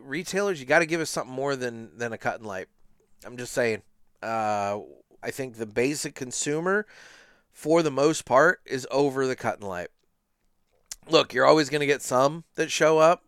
retailers, 0.00 0.60
you 0.60 0.66
got 0.66 0.80
to 0.80 0.86
give 0.86 1.00
us 1.00 1.10
something 1.10 1.34
more 1.34 1.56
than 1.56 1.96
than 1.96 2.12
a 2.12 2.18
cut 2.18 2.38
and 2.38 2.46
light. 2.46 2.68
I'm 3.24 3.36
just 3.36 3.52
saying. 3.52 3.82
Uh, 4.22 4.80
I 5.22 5.30
think 5.30 5.56
the 5.56 5.66
basic 5.66 6.14
consumer, 6.14 6.86
for 7.52 7.82
the 7.82 7.90
most 7.90 8.24
part, 8.24 8.60
is 8.66 8.86
over 8.90 9.26
the 9.26 9.36
cut 9.36 9.60
and 9.60 9.68
light. 9.68 9.88
Look, 11.08 11.32
you're 11.32 11.46
always 11.46 11.68
going 11.68 11.80
to 11.80 11.86
get 11.86 12.02
some 12.02 12.44
that 12.54 12.70
show 12.70 12.98
up, 12.98 13.24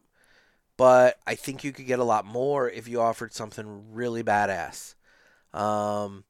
but 0.76 1.18
I 1.26 1.34
think 1.34 1.64
you 1.64 1.72
could 1.72 1.86
get 1.86 1.98
a 1.98 2.04
lot 2.04 2.24
more 2.24 2.68
if 2.70 2.88
you 2.88 3.00
offered 3.00 3.32
something 3.32 3.92
really 3.92 4.22
badass. 4.22 4.94
Um, 5.52 6.24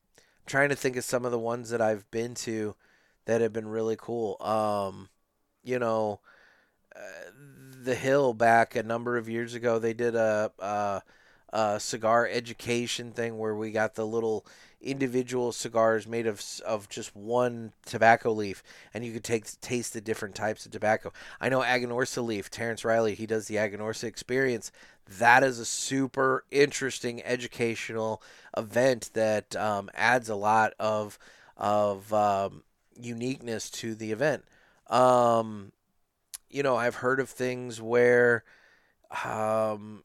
trying 0.47 0.68
to 0.68 0.76
think 0.76 0.97
of 0.97 1.05
some 1.05 1.24
of 1.24 1.30
the 1.30 1.38
ones 1.38 1.70
that 1.70 1.80
I've 1.80 2.11
been 2.11 2.34
to 2.36 2.74
that 3.26 3.40
have 3.40 3.53
been 3.53 3.68
really 3.68 3.97
cool. 3.99 4.36
Um, 4.40 5.09
you 5.62 5.78
know, 5.78 6.20
uh, 6.95 7.30
the 7.82 7.95
Hill 7.95 8.34
back 8.34 8.76
a 8.76 8.82
number 8.82 9.16
of 9.16 9.28
years 9.28 9.55
ago, 9.55 9.78
they 9.78 9.95
did 9.95 10.14
a, 10.14 10.53
a, 10.59 11.03
a, 11.53 11.80
cigar 11.80 12.28
education 12.28 13.12
thing 13.12 13.38
where 13.38 13.55
we 13.55 13.70
got 13.70 13.95
the 13.95 14.07
little 14.07 14.47
individual 14.85 15.53
cigars 15.53 16.07
made 16.07 16.26
of 16.26 16.43
of 16.64 16.89
just 16.89 17.14
one 17.16 17.72
tobacco 17.85 18.32
leaf, 18.32 18.62
and 18.93 19.05
you 19.05 19.12
could 19.12 19.24
take 19.24 19.61
taste 19.61 19.93
the 19.93 20.01
different 20.01 20.35
types 20.35 20.66
of 20.66 20.72
tobacco. 20.72 21.12
I 21.41 21.49
know 21.49 21.61
Aganorsa 21.61 22.24
leaf. 22.24 22.51
Terence 22.51 22.85
Reilly, 22.85 23.14
he 23.14 23.26
does 23.26 23.47
the 23.47 23.57
Aganorsa 23.57 24.05
experience. 24.05 24.70
That 25.18 25.43
is 25.43 25.59
a 25.59 25.64
super 25.64 26.45
interesting 26.51 27.22
educational 27.24 28.22
event 28.57 29.11
that 29.14 29.55
um, 29.57 29.91
adds 29.95 30.28
a 30.28 30.37
lot 30.37 30.72
of 30.78 31.18
of 31.57 32.12
um, 32.12 32.62
uniqueness 33.01 33.70
to 33.70 33.95
the 33.95 34.12
event. 34.12 34.45
Um, 34.89 35.72
you 36.51 36.62
know, 36.62 36.76
I've 36.76 36.97
heard 36.97 37.20
of 37.20 37.28
things 37.28 37.80
where 37.80 38.45
um, 39.24 40.05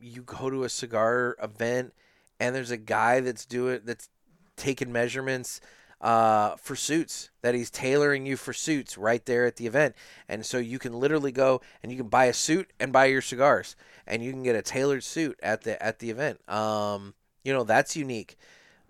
you 0.00 0.22
go 0.22 0.50
to 0.50 0.64
a 0.64 0.68
cigar 0.68 1.36
event 1.42 1.92
and 2.40 2.54
there's 2.54 2.70
a 2.70 2.76
guy 2.76 3.20
that's 3.20 3.44
doing 3.44 3.80
that's 3.84 4.08
taking 4.56 4.90
measurements 4.90 5.60
uh, 6.00 6.56
for 6.56 6.74
suits 6.74 7.30
that 7.42 7.54
he's 7.54 7.70
tailoring 7.70 8.24
you 8.24 8.36
for 8.36 8.52
suits 8.52 8.96
right 8.96 9.24
there 9.26 9.44
at 9.44 9.56
the 9.56 9.66
event. 9.66 9.94
And 10.28 10.44
so 10.46 10.58
you 10.58 10.78
can 10.78 10.94
literally 10.94 11.32
go 11.32 11.60
and 11.82 11.92
you 11.92 11.98
can 11.98 12.08
buy 12.08 12.24
a 12.24 12.32
suit 12.32 12.72
and 12.80 12.92
buy 12.92 13.06
your 13.06 13.20
cigars 13.20 13.76
and 14.06 14.24
you 14.24 14.32
can 14.32 14.42
get 14.42 14.56
a 14.56 14.62
tailored 14.62 15.04
suit 15.04 15.38
at 15.42 15.62
the 15.62 15.80
at 15.82 15.98
the 15.98 16.10
event. 16.10 16.40
Um, 16.48 17.14
you 17.44 17.52
know 17.52 17.64
that's 17.64 17.96
unique. 17.96 18.36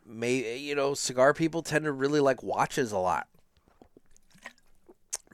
May 0.07 0.57
you 0.57 0.75
know 0.75 0.95
cigar 0.95 1.35
people 1.35 1.63
tend 1.63 1.85
to 1.85 1.93
really 1.93 2.21
like 2.21 2.43
watches 2.43 2.93
a 2.93 2.99
lot 2.99 3.27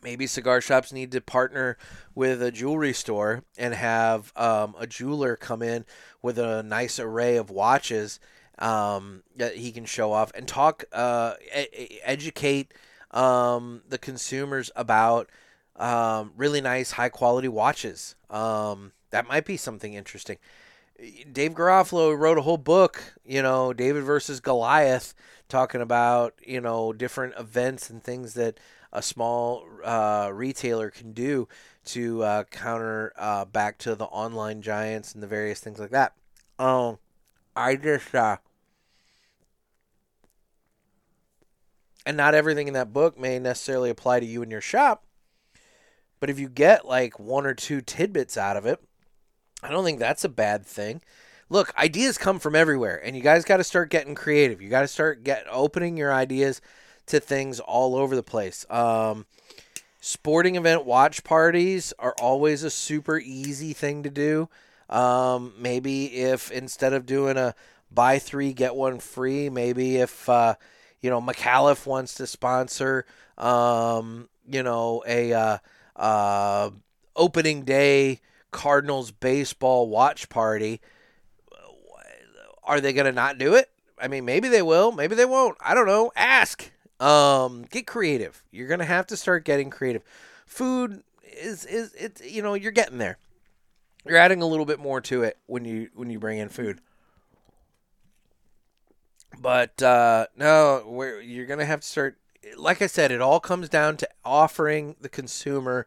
maybe 0.07 0.29
cigar 0.29 0.61
shops 0.61 0.93
need 0.93 1.11
to 1.11 1.21
partner 1.21 1.77
with 2.15 2.41
a 2.41 2.53
jewelry 2.53 2.93
store 2.93 3.43
and 3.59 3.75
have 3.75 4.33
um, 4.37 4.77
a 4.79 4.87
jeweler 4.87 5.35
come 5.35 5.63
in 5.63 5.85
with 6.23 6.39
a 6.39 6.63
nice 6.63 7.01
array 7.01 7.37
of 7.37 7.51
watches 7.51 8.21
um, 8.61 9.25
that 9.35 9.57
he 9.57 9.73
can 9.73 9.85
show 9.85 10.13
off 10.13 10.31
and 10.37 10.47
talk, 10.47 10.85
uh, 10.93 11.35
educate 12.05 12.73
um, 13.11 13.83
the 13.89 13.99
consumers 13.99 14.71
about 14.77 15.29
um, 15.75 16.31
really 16.37 16.61
nice, 16.61 16.93
high 16.93 17.09
quality 17.09 17.49
watches. 17.49 18.15
Um, 18.31 18.93
that 19.11 19.27
might 19.27 19.45
be 19.45 19.57
something 19.57 19.95
interesting. 19.95 20.39
Dave 21.33 21.53
Garofalo 21.53 22.17
wrote 22.17 22.39
a 22.39 22.43
whole 22.43 22.59
book, 22.59 23.15
you 23.25 23.43
know, 23.43 23.73
David 23.73 24.05
versus 24.05 24.39
Goliath, 24.39 25.15
talking 25.49 25.81
about, 25.81 26.35
you 26.47 26.61
know, 26.61 26.93
different 26.93 27.35
events 27.37 27.91
and 27.91 28.05
things 28.05 28.35
that 28.35 28.61
a 28.97 29.03
small 29.03 29.63
uh, 29.85 30.31
retailer 30.33 30.91
can 30.91 31.13
do 31.13 31.47
to 31.85 32.23
uh, 32.23 32.45
counter 32.45 33.13
uh, 33.19 33.45
back 33.45 33.77
to 33.77 33.95
the 33.95 34.07
online 34.07 34.63
giants 34.63 35.13
and 35.13 35.23
the 35.23 35.27
various 35.27 35.61
things 35.61 35.79
like 35.79 35.91
that. 35.91 36.15
Um, 36.59 36.99
I 37.55 37.77
just 37.77 38.15
uh, 38.15 38.39
and 42.07 42.17
not 42.17 42.35
everything 42.35 42.69
in 42.69 42.75
that 42.75 42.95
book 42.95 43.19
may 43.19 43.39
necessarily 43.39 43.91
apply 43.91 44.21
to 44.21 44.27
you 44.27 44.43
in 44.43 44.51
your 44.51 44.63
shop, 44.63 45.05
but 46.19 46.31
if 46.31 46.39
you 46.39 46.49
get 46.49 46.87
like 46.87 47.21
one 47.21 47.45
or 47.45 47.53
two 47.53 47.83
tidbits 47.83 48.39
out 48.39 48.57
of 48.57 48.65
it, 48.65 48.83
I 49.63 49.69
don't 49.69 49.85
think 49.85 49.99
that's 49.99 50.25
a 50.25 50.31
bad 50.31 50.65
thing. 50.65 51.03
Look, 51.51 51.77
ideas 51.79 52.17
come 52.17 52.39
from 52.39 52.57
everywhere, 52.57 53.01
and 53.05 53.15
you 53.15 53.23
guys 53.23 53.45
got 53.45 53.59
to 53.59 53.65
start 53.65 53.91
getting 53.91 54.15
creative. 54.15 54.63
You 54.63 54.71
got 54.71 54.81
to 54.81 54.89
start 54.89 55.23
get 55.23 55.45
opening 55.51 55.99
your 55.99 56.15
ideas 56.15 56.63
to 57.07 57.21
things 57.21 57.61
all 57.61 57.97
over 57.97 58.17
the 58.17 58.23
place. 58.23 58.67
Um, 58.71 59.27
sporting 60.01 60.57
event 60.57 60.85
watch 60.85 61.25
parties 61.25 61.93
are 61.99 62.15
always 62.21 62.63
a 62.63 62.71
super 62.71 63.19
easy 63.19 63.73
thing 63.73 64.03
to 64.03 64.11
do. 64.11 64.49
Um, 64.89 65.55
maybe 65.59 66.07
if 66.17 66.51
instead 66.51 66.93
of 66.93 67.07
doing 67.07 67.37
a 67.37 67.55
buy 67.91 68.19
three 68.19 68.53
get 68.53 68.75
one 68.75 68.99
free, 68.99 69.49
maybe 69.49 69.97
if 69.97 70.29
uh, 70.29 70.55
you 71.01 71.11
know 71.11 71.21
McAuliffe 71.21 71.87
wants 71.87 72.15
to 72.15 72.27
sponsor, 72.27 73.05
um, 73.37 74.29
you 74.49 74.63
know 74.63 75.03
a 75.07 75.33
uh, 75.33 75.59
uh, 75.97 76.71
opening 77.17 77.63
day 77.63 78.21
Cardinals 78.53 79.11
baseball 79.11 79.89
watch 79.89 80.29
party, 80.29 80.81
are 82.63 82.81
they 82.81 82.93
going 82.93 83.07
to 83.07 83.13
not 83.13 83.39
do 83.39 83.55
it? 83.55 83.71
I 83.99 84.09
mean, 84.09 84.25
maybe 84.25 84.49
they 84.49 84.63
will, 84.63 84.93
maybe 84.93 85.15
they 85.15 85.25
won't. 85.25 85.57
I 85.61 85.75
don't 85.75 85.87
know. 85.87 86.13
Ask. 86.15 86.71
Um, 86.99 87.67
get 87.71 87.87
creative. 87.87 88.43
You're 88.51 88.69
gonna 88.69 88.85
have 88.85 89.07
to 89.09 89.17
start 89.17 89.45
getting 89.45 89.71
creative. 89.71 90.03
Food 90.47 91.03
is 91.23 91.65
is 91.65 91.95
it's 91.95 92.23
you 92.25 92.43
know 92.43 92.55
you're 92.55 92.73
getting 92.73 92.99
there. 92.99 93.19
You're 94.07 94.19
adding 94.19 94.41
a 94.41 94.47
little 94.47 94.67
bit 94.67 94.79
more 94.79 95.01
to 95.03 95.23
it 95.23 95.39
when 95.47 95.65
you 95.65 95.91
when 95.95 96.11
you 96.11 96.19
bring 96.19 96.39
in 96.39 96.49
food. 96.49 96.81
But 99.39 99.83
uh, 99.83 100.27
no, 100.37 101.21
you're 101.23 101.47
gonna 101.47 101.67
have 101.67 101.81
to 101.81 101.87
start 101.87 102.17
like 102.57 102.81
I 102.81 102.87
said, 102.87 103.11
it 103.11 103.21
all 103.21 103.41
comes 103.41 103.69
down 103.69 103.97
to 103.99 104.09
offering 104.25 104.97
the 105.01 105.09
consumer 105.09 105.87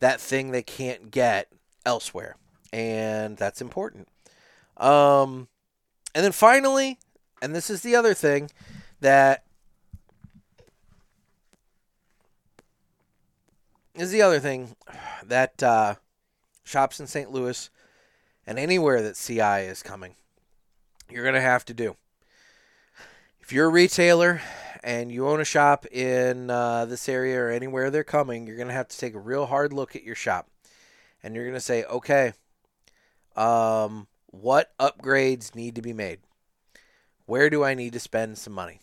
that 0.00 0.20
thing 0.20 0.50
they 0.50 0.62
can't 0.62 1.10
get 1.10 1.48
elsewhere, 1.86 2.36
and 2.72 3.36
that's 3.36 3.60
important. 3.60 4.08
Um, 4.76 5.48
and 6.14 6.24
then 6.24 6.32
finally, 6.32 6.98
and 7.40 7.54
this 7.54 7.70
is 7.70 7.82
the 7.82 7.96
other 7.96 8.14
thing 8.14 8.50
that 9.00 9.44
is 13.98 14.10
the 14.12 14.22
other 14.22 14.38
thing 14.38 14.76
that 15.24 15.62
uh, 15.62 15.96
shops 16.64 17.00
in 17.00 17.06
St. 17.06 17.30
Louis 17.32 17.68
and 18.46 18.58
anywhere 18.58 19.02
that 19.02 19.16
CI 19.16 19.66
is 19.66 19.82
coming, 19.82 20.14
you're 21.10 21.24
going 21.24 21.34
to 21.34 21.40
have 21.40 21.64
to 21.66 21.74
do. 21.74 21.96
If 23.40 23.52
you're 23.52 23.66
a 23.66 23.70
retailer 23.70 24.40
and 24.84 25.10
you 25.10 25.26
own 25.26 25.40
a 25.40 25.44
shop 25.44 25.86
in 25.86 26.50
uh, 26.50 26.84
this 26.84 27.08
area 27.08 27.40
or 27.40 27.50
anywhere 27.50 27.90
they're 27.90 28.04
coming, 28.04 28.46
you're 28.46 28.56
going 28.56 28.68
to 28.68 28.74
have 28.74 28.88
to 28.88 28.98
take 28.98 29.14
a 29.14 29.20
real 29.20 29.46
hard 29.46 29.72
look 29.72 29.96
at 29.96 30.04
your 30.04 30.14
shop. 30.14 30.48
And 31.22 31.34
you're 31.34 31.44
going 31.44 31.54
to 31.54 31.60
say, 31.60 31.84
okay, 31.84 32.34
um, 33.36 34.06
what 34.26 34.72
upgrades 34.78 35.54
need 35.54 35.74
to 35.74 35.82
be 35.82 35.92
made? 35.92 36.20
Where 37.26 37.50
do 37.50 37.64
I 37.64 37.74
need 37.74 37.94
to 37.94 38.00
spend 38.00 38.38
some 38.38 38.52
money? 38.52 38.80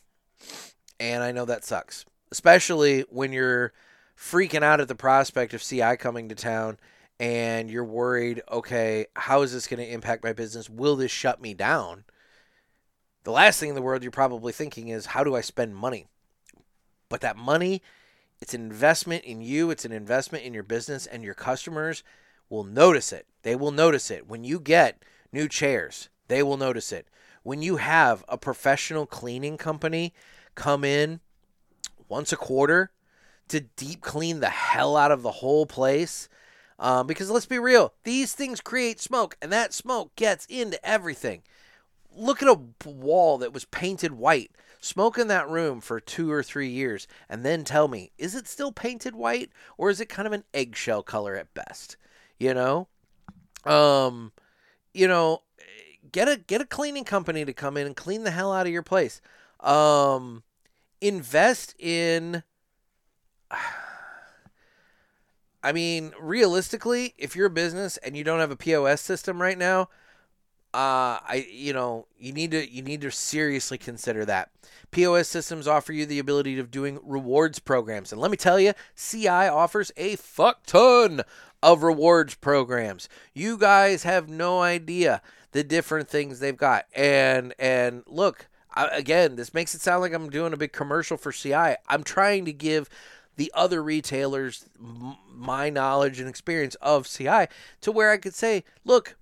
And 0.99 1.23
I 1.23 1.31
know 1.31 1.45
that 1.45 1.63
sucks, 1.63 2.05
especially 2.31 3.01
when 3.09 3.31
you're 3.31 3.71
freaking 4.17 4.63
out 4.63 4.79
at 4.79 4.87
the 4.87 4.95
prospect 4.95 5.53
of 5.53 5.63
CI 5.63 5.97
coming 5.97 6.29
to 6.29 6.35
town 6.35 6.77
and 7.19 7.69
you're 7.69 7.85
worried, 7.85 8.41
okay, 8.51 9.05
how 9.15 9.41
is 9.41 9.53
this 9.53 9.67
going 9.67 9.79
to 9.79 9.91
impact 9.91 10.23
my 10.23 10.33
business? 10.33 10.69
Will 10.69 10.95
this 10.95 11.11
shut 11.11 11.41
me 11.41 11.53
down? 11.53 12.03
The 13.23 13.31
last 13.31 13.59
thing 13.59 13.69
in 13.69 13.75
the 13.75 13.81
world 13.81 14.03
you're 14.03 14.11
probably 14.11 14.51
thinking 14.51 14.89
is, 14.89 15.07
how 15.07 15.23
do 15.23 15.35
I 15.35 15.41
spend 15.41 15.75
money? 15.75 16.07
But 17.09 17.21
that 17.21 17.37
money, 17.37 17.81
it's 18.41 18.53
an 18.53 18.61
investment 18.61 19.23
in 19.23 19.41
you, 19.41 19.71
it's 19.71 19.85
an 19.85 19.91
investment 19.91 20.43
in 20.43 20.53
your 20.53 20.63
business, 20.63 21.05
and 21.05 21.23
your 21.23 21.33
customers 21.33 22.03
will 22.49 22.63
notice 22.63 23.13
it. 23.13 23.25
They 23.43 23.55
will 23.55 23.71
notice 23.71 24.11
it. 24.11 24.27
When 24.27 24.43
you 24.43 24.59
get 24.59 25.01
new 25.31 25.47
chairs, 25.47 26.09
they 26.27 26.43
will 26.43 26.57
notice 26.57 26.91
it. 26.91 27.07
When 27.43 27.61
you 27.61 27.77
have 27.77 28.25
a 28.27 28.37
professional 28.37 29.05
cleaning 29.05 29.57
company 29.57 30.13
come 30.55 30.83
in 30.83 31.19
once 32.07 32.31
a 32.31 32.37
quarter 32.37 32.91
to 33.49 33.61
deep 33.61 34.01
clean 34.01 34.39
the 34.39 34.49
hell 34.49 34.97
out 34.97 35.11
of 35.11 35.21
the 35.21 35.31
whole 35.31 35.65
place, 35.65 36.29
um, 36.79 37.07
because 37.07 37.29
let's 37.29 37.45
be 37.45 37.59
real, 37.59 37.93
these 38.03 38.33
things 38.33 38.59
create 38.61 38.99
smoke, 38.99 39.37
and 39.41 39.51
that 39.51 39.73
smoke 39.73 40.15
gets 40.15 40.45
into 40.47 40.83
everything. 40.85 41.43
Look 42.13 42.41
at 42.41 42.49
a 42.49 42.89
wall 42.89 43.37
that 43.39 43.53
was 43.53 43.65
painted 43.65 44.13
white. 44.13 44.51
Smoke 44.81 45.17
in 45.17 45.27
that 45.29 45.49
room 45.49 45.81
for 45.81 45.99
two 45.99 46.31
or 46.31 46.43
three 46.43 46.69
years, 46.69 47.07
and 47.27 47.43
then 47.43 47.63
tell 47.63 47.87
me, 47.87 48.11
is 48.17 48.35
it 48.35 48.47
still 48.47 48.71
painted 48.71 49.15
white, 49.15 49.49
or 49.77 49.89
is 49.89 49.99
it 49.99 50.09
kind 50.09 50.27
of 50.27 50.33
an 50.33 50.43
eggshell 50.53 51.01
color 51.01 51.35
at 51.35 51.53
best? 51.55 51.97
You 52.37 52.53
know, 52.53 52.87
um, 53.65 54.31
you 54.93 55.07
know, 55.07 55.41
get 56.11 56.27
a 56.27 56.37
get 56.37 56.61
a 56.61 56.65
cleaning 56.65 57.03
company 57.03 57.45
to 57.45 57.53
come 57.53 57.77
in 57.77 57.87
and 57.87 57.95
clean 57.95 58.23
the 58.25 58.31
hell 58.31 58.53
out 58.53 58.67
of 58.67 58.73
your 58.73 58.83
place. 58.83 59.21
Um, 59.59 60.43
invest 61.01 61.73
in. 61.79 62.43
I 65.63 65.71
mean, 65.71 66.13
realistically, 66.19 67.15
if 67.17 67.35
you're 67.35 67.47
a 67.47 67.49
business 67.49 67.97
and 67.97 68.15
you 68.15 68.23
don't 68.23 68.39
have 68.39 68.51
a 68.51 68.55
POS 68.55 69.01
system 69.01 69.41
right 69.41 69.57
now, 69.57 69.89
uh, 70.75 71.23
I 71.25 71.47
you 71.49 71.71
know 71.71 72.05
you 72.19 72.33
need 72.33 72.51
to 72.51 72.69
you 72.69 72.81
need 72.81 72.99
to 73.01 73.09
seriously 73.09 73.77
consider 73.77 74.25
that. 74.25 74.49
POS 74.91 75.29
systems 75.29 75.69
offer 75.69 75.93
you 75.93 76.05
the 76.05 76.19
ability 76.19 76.59
of 76.59 76.69
doing 76.69 76.99
rewards 77.01 77.59
programs, 77.59 78.11
and 78.11 78.19
let 78.19 78.29
me 78.29 78.35
tell 78.35 78.59
you, 78.59 78.73
CI 78.93 79.27
offers 79.29 79.93
a 79.95 80.17
fuck 80.17 80.65
ton 80.65 81.21
of 81.63 81.81
rewards 81.81 82.35
programs. 82.35 83.07
You 83.33 83.57
guys 83.57 84.03
have 84.03 84.27
no 84.27 84.61
idea 84.61 85.21
the 85.53 85.63
different 85.63 86.09
things 86.09 86.39
they've 86.39 86.57
got, 86.57 86.85
and 86.93 87.53
and 87.57 88.03
look. 88.05 88.47
I, 88.73 88.87
again, 88.87 89.37
this 89.37 89.53
makes 89.53 89.73
it 89.73 89.79
sound 89.79 90.01
like 90.01 90.11
I'm 90.11 90.29
doing 90.29 90.51
a 90.51 90.57
big 90.57 90.73
commercial 90.73 91.15
for 91.15 91.31
CI. 91.31 91.75
I'm 91.87 92.03
trying 92.03 92.43
to 92.43 92.51
give 92.51 92.89
the 93.35 93.51
other 93.53 93.83
retailers 93.83 94.69
my 94.79 95.69
knowledge 95.69 96.19
and 96.19 96.29
experience 96.29 96.75
of 96.75 97.07
CI 97.07 97.47
to 97.81 97.91
where 97.91 98.11
I 98.11 98.17
could 98.17 98.33
say, 98.33 98.63
look, 98.83 99.15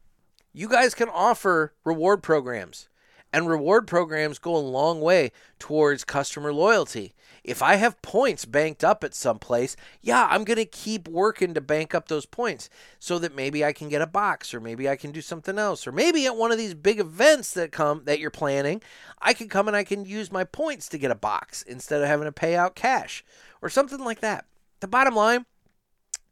you 0.53 0.70
guys 0.70 0.93
can 0.93 1.09
offer 1.09 1.74
reward 1.84 2.22
programs. 2.24 2.89
And 3.36 3.49
reward 3.49 3.88
programs 3.88 4.38
go 4.38 4.55
a 4.55 4.57
long 4.57 5.01
way 5.01 5.32
towards 5.57 6.03
customer 6.03 6.53
loyalty. 6.53 7.16
If 7.43 7.61
I 7.61 7.75
have 7.75 8.01
points 8.01 8.45
banked 8.45 8.85
up 8.85 9.03
at 9.03 9.13
some 9.13 9.37
place, 9.37 9.75
yeah, 10.01 10.27
I'm 10.29 10.45
going 10.45 10.57
to 10.57 10.65
keep 10.65 11.09
working 11.09 11.53
to 11.53 11.61
bank 11.61 11.93
up 11.93 12.07
those 12.07 12.25
points 12.25 12.69
so 12.99 13.19
that 13.19 13.35
maybe 13.35 13.65
I 13.65 13.73
can 13.73 13.89
get 13.89 14.01
a 14.01 14.07
box 14.07 14.53
or 14.53 14.61
maybe 14.61 14.87
I 14.87 14.95
can 14.95 15.11
do 15.11 15.19
something 15.19 15.59
else 15.59 15.85
or 15.85 15.91
maybe 15.91 16.25
at 16.25 16.37
one 16.37 16.53
of 16.53 16.57
these 16.57 16.73
big 16.73 16.99
events 16.99 17.53
that 17.53 17.73
come 17.73 18.03
that 18.05 18.19
you're 18.19 18.31
planning, 18.31 18.81
I 19.21 19.33
can 19.33 19.49
come 19.49 19.67
and 19.67 19.75
I 19.75 19.83
can 19.83 20.05
use 20.05 20.31
my 20.31 20.45
points 20.45 20.87
to 20.89 20.97
get 20.97 21.11
a 21.11 21.15
box 21.15 21.63
instead 21.63 22.01
of 22.01 22.07
having 22.07 22.25
to 22.25 22.31
pay 22.31 22.55
out 22.55 22.75
cash 22.75 23.25
or 23.61 23.69
something 23.69 23.99
like 23.99 24.21
that. 24.21 24.45
The 24.79 24.87
bottom 24.87 25.15
line, 25.15 25.45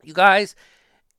you 0.03 0.13
guys, 0.13 0.55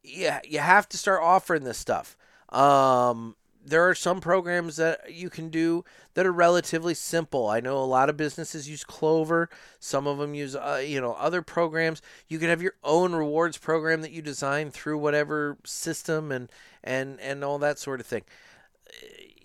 yeah, 0.03 0.41
you 0.45 0.61
have 0.61 0.89
to 0.89 0.97
start 0.97 1.21
offering 1.23 1.65
this 1.65 1.79
stuff. 1.79 2.17
Um, 2.49 3.37
there 3.65 3.89
are 3.89 3.95
some 3.95 4.21
programs 4.21 4.77
that 4.77 5.13
you 5.13 5.31
can 5.31 5.49
do 5.49 5.85
that 6.15 6.27
are 6.27 6.33
relatively 6.33 6.95
simple. 6.95 7.49
I 7.49 7.61
know 7.61 7.79
a 7.79 7.85
lot 7.85 8.09
of 8.09 8.17
businesses 8.17 8.69
use 8.69 8.85
Clover. 8.85 9.49
Some 9.79 10.07
of 10.07 10.19
them 10.19 10.35
use, 10.35 10.57
uh, 10.57 10.83
you 10.85 11.01
know, 11.01 11.15
other 11.15 11.43
programs. 11.43 12.03
You 12.29 12.39
can 12.39 12.49
have 12.49 12.63
your 12.63 12.75
own 12.83 13.15
rewards 13.15 13.59
program 13.59 14.03
that 14.03 14.13
you 14.13 14.23
design 14.23 14.71
through 14.71 14.99
whatever 14.99 15.57
system 15.65 16.33
and 16.33 16.51
and 16.83 17.21
and 17.21 17.45
all 17.45 17.59
that 17.59 17.79
sort 17.79 18.01
of 18.01 18.07
thing. 18.07 18.25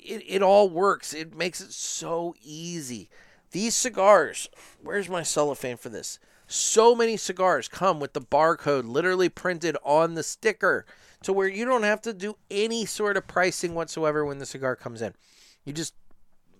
It 0.03 0.23
it 0.27 0.41
all 0.41 0.69
works. 0.69 1.13
It 1.13 1.35
makes 1.35 1.61
it 1.61 1.73
so 1.73 2.33
easy. 2.41 3.09
These 3.51 3.75
cigars. 3.75 4.49
Where's 4.81 5.09
my 5.09 5.23
cellophane 5.23 5.77
for 5.77 5.89
this? 5.89 6.19
So 6.47 6.95
many 6.95 7.17
cigars 7.17 7.67
come 7.67 7.99
with 7.99 8.13
the 8.13 8.21
barcode 8.21 8.87
literally 8.87 9.29
printed 9.29 9.77
on 9.83 10.15
the 10.15 10.23
sticker 10.23 10.85
to 11.23 11.33
where 11.33 11.47
you 11.47 11.65
don't 11.65 11.83
have 11.83 12.01
to 12.01 12.13
do 12.13 12.35
any 12.49 12.85
sort 12.85 13.17
of 13.17 13.27
pricing 13.27 13.73
whatsoever 13.75 14.25
when 14.25 14.39
the 14.39 14.45
cigar 14.45 14.75
comes 14.75 15.01
in. 15.01 15.13
You 15.65 15.73
just 15.73 15.93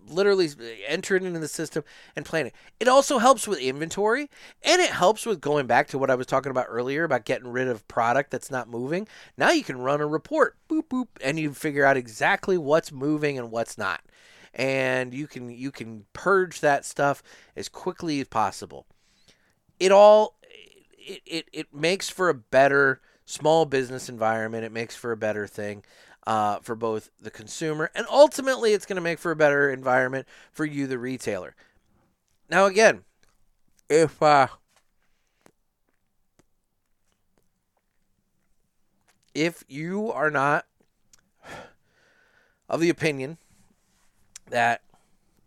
literally 0.09 0.49
enter 0.87 1.17
it 1.17 1.23
into 1.23 1.39
the 1.39 1.47
system 1.47 1.83
and 2.15 2.25
plan 2.25 2.47
it. 2.47 2.53
It 2.79 2.87
also 2.87 3.17
helps 3.17 3.47
with 3.47 3.59
inventory 3.59 4.29
and 4.63 4.81
it 4.81 4.91
helps 4.91 5.25
with 5.25 5.41
going 5.41 5.67
back 5.67 5.87
to 5.89 5.97
what 5.97 6.09
I 6.09 6.15
was 6.15 6.25
talking 6.25 6.49
about 6.49 6.67
earlier 6.69 7.03
about 7.03 7.25
getting 7.25 7.49
rid 7.49 7.67
of 7.67 7.87
product 7.87 8.31
that's 8.31 8.49
not 8.49 8.69
moving. 8.69 9.07
Now 9.37 9.51
you 9.51 9.63
can 9.63 9.79
run 9.79 9.99
a 9.99 10.07
report, 10.07 10.55
boop 10.69 10.87
boop, 10.89 11.07
and 11.21 11.37
you 11.37 11.53
figure 11.53 11.85
out 11.85 11.97
exactly 11.97 12.57
what's 12.57 12.91
moving 12.91 13.37
and 13.37 13.51
what's 13.51 13.77
not. 13.77 14.01
And 14.53 15.13
you 15.13 15.27
can 15.27 15.49
you 15.49 15.71
can 15.71 16.05
purge 16.13 16.61
that 16.61 16.85
stuff 16.85 17.21
as 17.55 17.67
quickly 17.69 18.21
as 18.21 18.27
possible 18.27 18.85
it 19.79 19.91
all 19.91 20.35
it, 20.97 21.21
it, 21.25 21.49
it 21.53 21.73
makes 21.73 22.09
for 22.09 22.29
a 22.29 22.33
better 22.33 23.01
small 23.27 23.65
business 23.65 24.09
environment. 24.09 24.63
It 24.63 24.71
makes 24.71 24.95
for 24.95 25.11
a 25.11 25.17
better 25.17 25.45
thing 25.45 25.83
uh, 26.25 26.59
for 26.59 26.75
both 26.75 27.11
the 27.21 27.29
consumer 27.29 27.91
and 27.93 28.07
ultimately 28.09 28.73
it's 28.73 28.85
going 28.85 28.95
to 28.95 29.01
make 29.01 29.19
for 29.19 29.31
a 29.31 29.35
better 29.35 29.69
environment 29.69 30.27
for 30.51 30.65
you, 30.65 30.87
the 30.87 30.97
retailer. 30.97 31.55
Now, 32.49 32.65
again, 32.65 33.03
if 33.89 34.21
uh, 34.23 34.47
if 39.35 39.63
you 39.67 40.11
are 40.11 40.31
not 40.31 40.65
of 42.69 42.79
the 42.79 42.89
opinion 42.89 43.37
that 44.49 44.81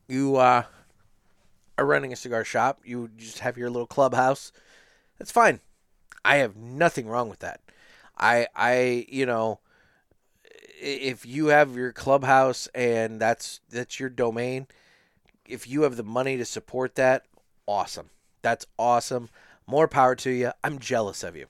you 0.06 0.36
uh, 0.36 0.64
are 1.78 1.86
running 1.86 2.12
a 2.12 2.16
cigar 2.16 2.44
shop, 2.44 2.80
you 2.84 3.10
just 3.16 3.40
have 3.40 3.56
your 3.56 3.70
little 3.70 3.86
clubhouse, 3.86 4.52
that's 5.18 5.30
fine. 5.32 5.60
I 6.24 6.36
have 6.36 6.56
nothing 6.56 7.06
wrong 7.06 7.28
with 7.30 7.38
that. 7.38 7.60
I 8.20 8.46
I 8.54 9.06
you 9.08 9.26
know 9.26 9.60
if 10.80 11.26
you 11.26 11.46
have 11.48 11.76
your 11.76 11.92
clubhouse 11.92 12.68
and 12.74 13.20
that's 13.20 13.60
that's 13.70 14.00
your 14.00 14.08
domain, 14.08 14.66
if 15.46 15.68
you 15.68 15.82
have 15.82 15.96
the 15.96 16.02
money 16.02 16.36
to 16.36 16.44
support 16.44 16.94
that, 16.94 17.24
awesome. 17.66 18.10
That's 18.42 18.66
awesome. 18.78 19.28
More 19.66 19.88
power 19.88 20.14
to 20.16 20.30
you. 20.30 20.52
I'm 20.64 20.78
jealous 20.78 21.22
of 21.22 21.36
you. 21.36 21.46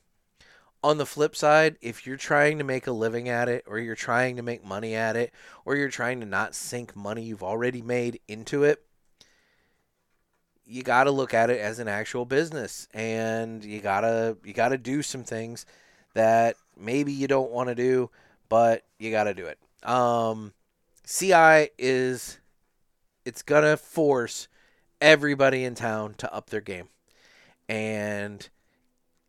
On 0.82 0.96
the 0.96 1.06
flip 1.06 1.36
side, 1.36 1.76
if 1.82 2.06
you're 2.06 2.16
trying 2.16 2.58
to 2.58 2.64
make 2.64 2.86
a 2.86 2.92
living 2.92 3.28
at 3.28 3.48
it, 3.48 3.64
or 3.66 3.78
you're 3.78 3.94
trying 3.94 4.36
to 4.36 4.42
make 4.42 4.64
money 4.64 4.94
at 4.94 5.14
it, 5.14 5.30
or 5.66 5.76
you're 5.76 5.90
trying 5.90 6.20
to 6.20 6.26
not 6.26 6.54
sink 6.54 6.96
money 6.96 7.22
you've 7.22 7.42
already 7.42 7.82
made 7.82 8.18
into 8.28 8.64
it, 8.64 8.82
you 10.64 10.82
got 10.82 11.04
to 11.04 11.10
look 11.10 11.34
at 11.34 11.50
it 11.50 11.60
as 11.60 11.80
an 11.80 11.88
actual 11.88 12.24
business 12.24 12.86
and 12.94 13.64
you 13.64 13.80
got 13.80 14.02
to 14.02 14.36
you 14.44 14.52
got 14.52 14.68
to 14.68 14.78
do 14.78 15.02
some 15.02 15.24
things 15.24 15.66
that 16.14 16.56
maybe 16.80 17.12
you 17.12 17.26
don't 17.26 17.50
want 17.50 17.68
to 17.68 17.74
do 17.74 18.10
but 18.48 18.84
you 18.98 19.10
got 19.10 19.24
to 19.24 19.34
do 19.34 19.46
it 19.46 19.58
um, 19.88 20.52
ci 21.04 21.68
is 21.78 22.38
it's 23.24 23.42
gonna 23.42 23.76
force 23.76 24.48
everybody 25.00 25.64
in 25.64 25.74
town 25.74 26.14
to 26.14 26.32
up 26.32 26.50
their 26.50 26.60
game 26.60 26.88
and 27.70 28.48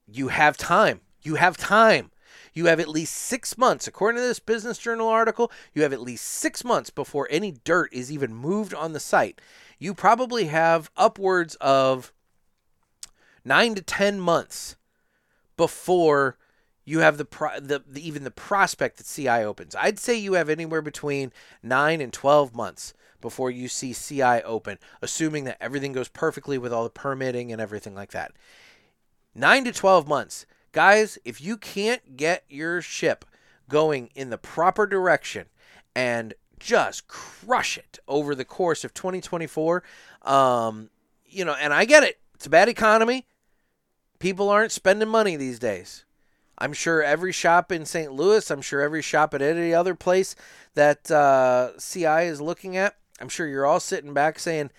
you 0.07 0.29
have 0.29 0.57
time. 0.57 1.01
You 1.21 1.35
have 1.35 1.57
time. 1.57 2.11
You 2.53 2.65
have 2.65 2.79
at 2.79 2.89
least 2.89 3.15
six 3.15 3.57
months, 3.57 3.87
according 3.87 4.19
to 4.19 4.27
this 4.27 4.39
Business 4.39 4.77
Journal 4.77 5.07
article, 5.07 5.51
you 5.73 5.83
have 5.83 5.93
at 5.93 6.01
least 6.01 6.25
six 6.25 6.63
months 6.63 6.89
before 6.89 7.27
any 7.29 7.53
dirt 7.63 7.93
is 7.93 8.11
even 8.11 8.33
moved 8.33 8.73
on 8.73 8.93
the 8.93 8.99
site. 8.99 9.39
You 9.77 9.93
probably 9.93 10.45
have 10.45 10.89
upwards 10.97 11.55
of 11.61 12.11
nine 13.45 13.75
to 13.75 13.81
10 13.81 14.19
months 14.19 14.75
before 15.55 16.37
you 16.85 16.99
have 16.99 17.17
the, 17.17 17.25
pro- 17.25 17.59
the, 17.59 17.83
the 17.87 18.05
even 18.05 18.23
the 18.23 18.31
prospect 18.31 18.97
that 18.97 19.07
CI 19.07 19.43
opens. 19.43 19.75
I'd 19.75 19.99
say 19.99 20.15
you 20.15 20.33
have 20.33 20.49
anywhere 20.49 20.81
between 20.81 21.31
9 21.63 22.01
and 22.01 22.11
12 22.11 22.55
months 22.55 22.93
before 23.21 23.51
you 23.51 23.67
see 23.67 23.93
CI 23.93 24.41
open, 24.43 24.79
assuming 25.01 25.43
that 25.43 25.57
everything 25.61 25.93
goes 25.93 26.07
perfectly 26.07 26.57
with 26.57 26.73
all 26.73 26.83
the 26.83 26.89
permitting 26.89 27.51
and 27.51 27.61
everything 27.61 27.93
like 27.93 28.11
that. 28.11 28.31
9 29.35 29.65
to 29.65 29.71
12 29.71 30.07
months. 30.07 30.45
Guys, 30.71 31.17
if 31.23 31.41
you 31.41 31.57
can't 31.57 32.17
get 32.17 32.43
your 32.49 32.81
ship 32.81 33.25
going 33.69 34.09
in 34.15 34.29
the 34.29 34.37
proper 34.37 34.87
direction 34.87 35.47
and 35.95 36.33
just 36.59 37.07
crush 37.07 37.77
it 37.77 37.99
over 38.07 38.35
the 38.35 38.45
course 38.45 38.83
of 38.83 38.93
2024, 38.93 39.83
um, 40.23 40.89
you 41.25 41.45
know, 41.45 41.55
and 41.59 41.73
I 41.73 41.85
get 41.85 42.03
it. 42.03 42.19
It's 42.35 42.45
a 42.45 42.49
bad 42.49 42.69
economy. 42.69 43.27
People 44.19 44.49
aren't 44.49 44.71
spending 44.71 45.09
money 45.09 45.35
these 45.35 45.59
days. 45.59 46.05
I'm 46.61 46.73
sure 46.73 47.01
every 47.01 47.31
shop 47.31 47.71
in 47.71 47.87
St. 47.87 48.13
Louis, 48.13 48.51
I'm 48.51 48.61
sure 48.61 48.81
every 48.81 49.01
shop 49.01 49.33
at 49.33 49.41
any 49.41 49.73
other 49.73 49.95
place 49.95 50.35
that 50.75 51.09
uh, 51.09 51.71
CI 51.79 52.27
is 52.27 52.39
looking 52.39 52.77
at, 52.77 52.95
I'm 53.19 53.29
sure 53.29 53.47
you're 53.47 53.65
all 53.65 53.79
sitting 53.79 54.13
back 54.13 54.37
saying, 54.37 54.69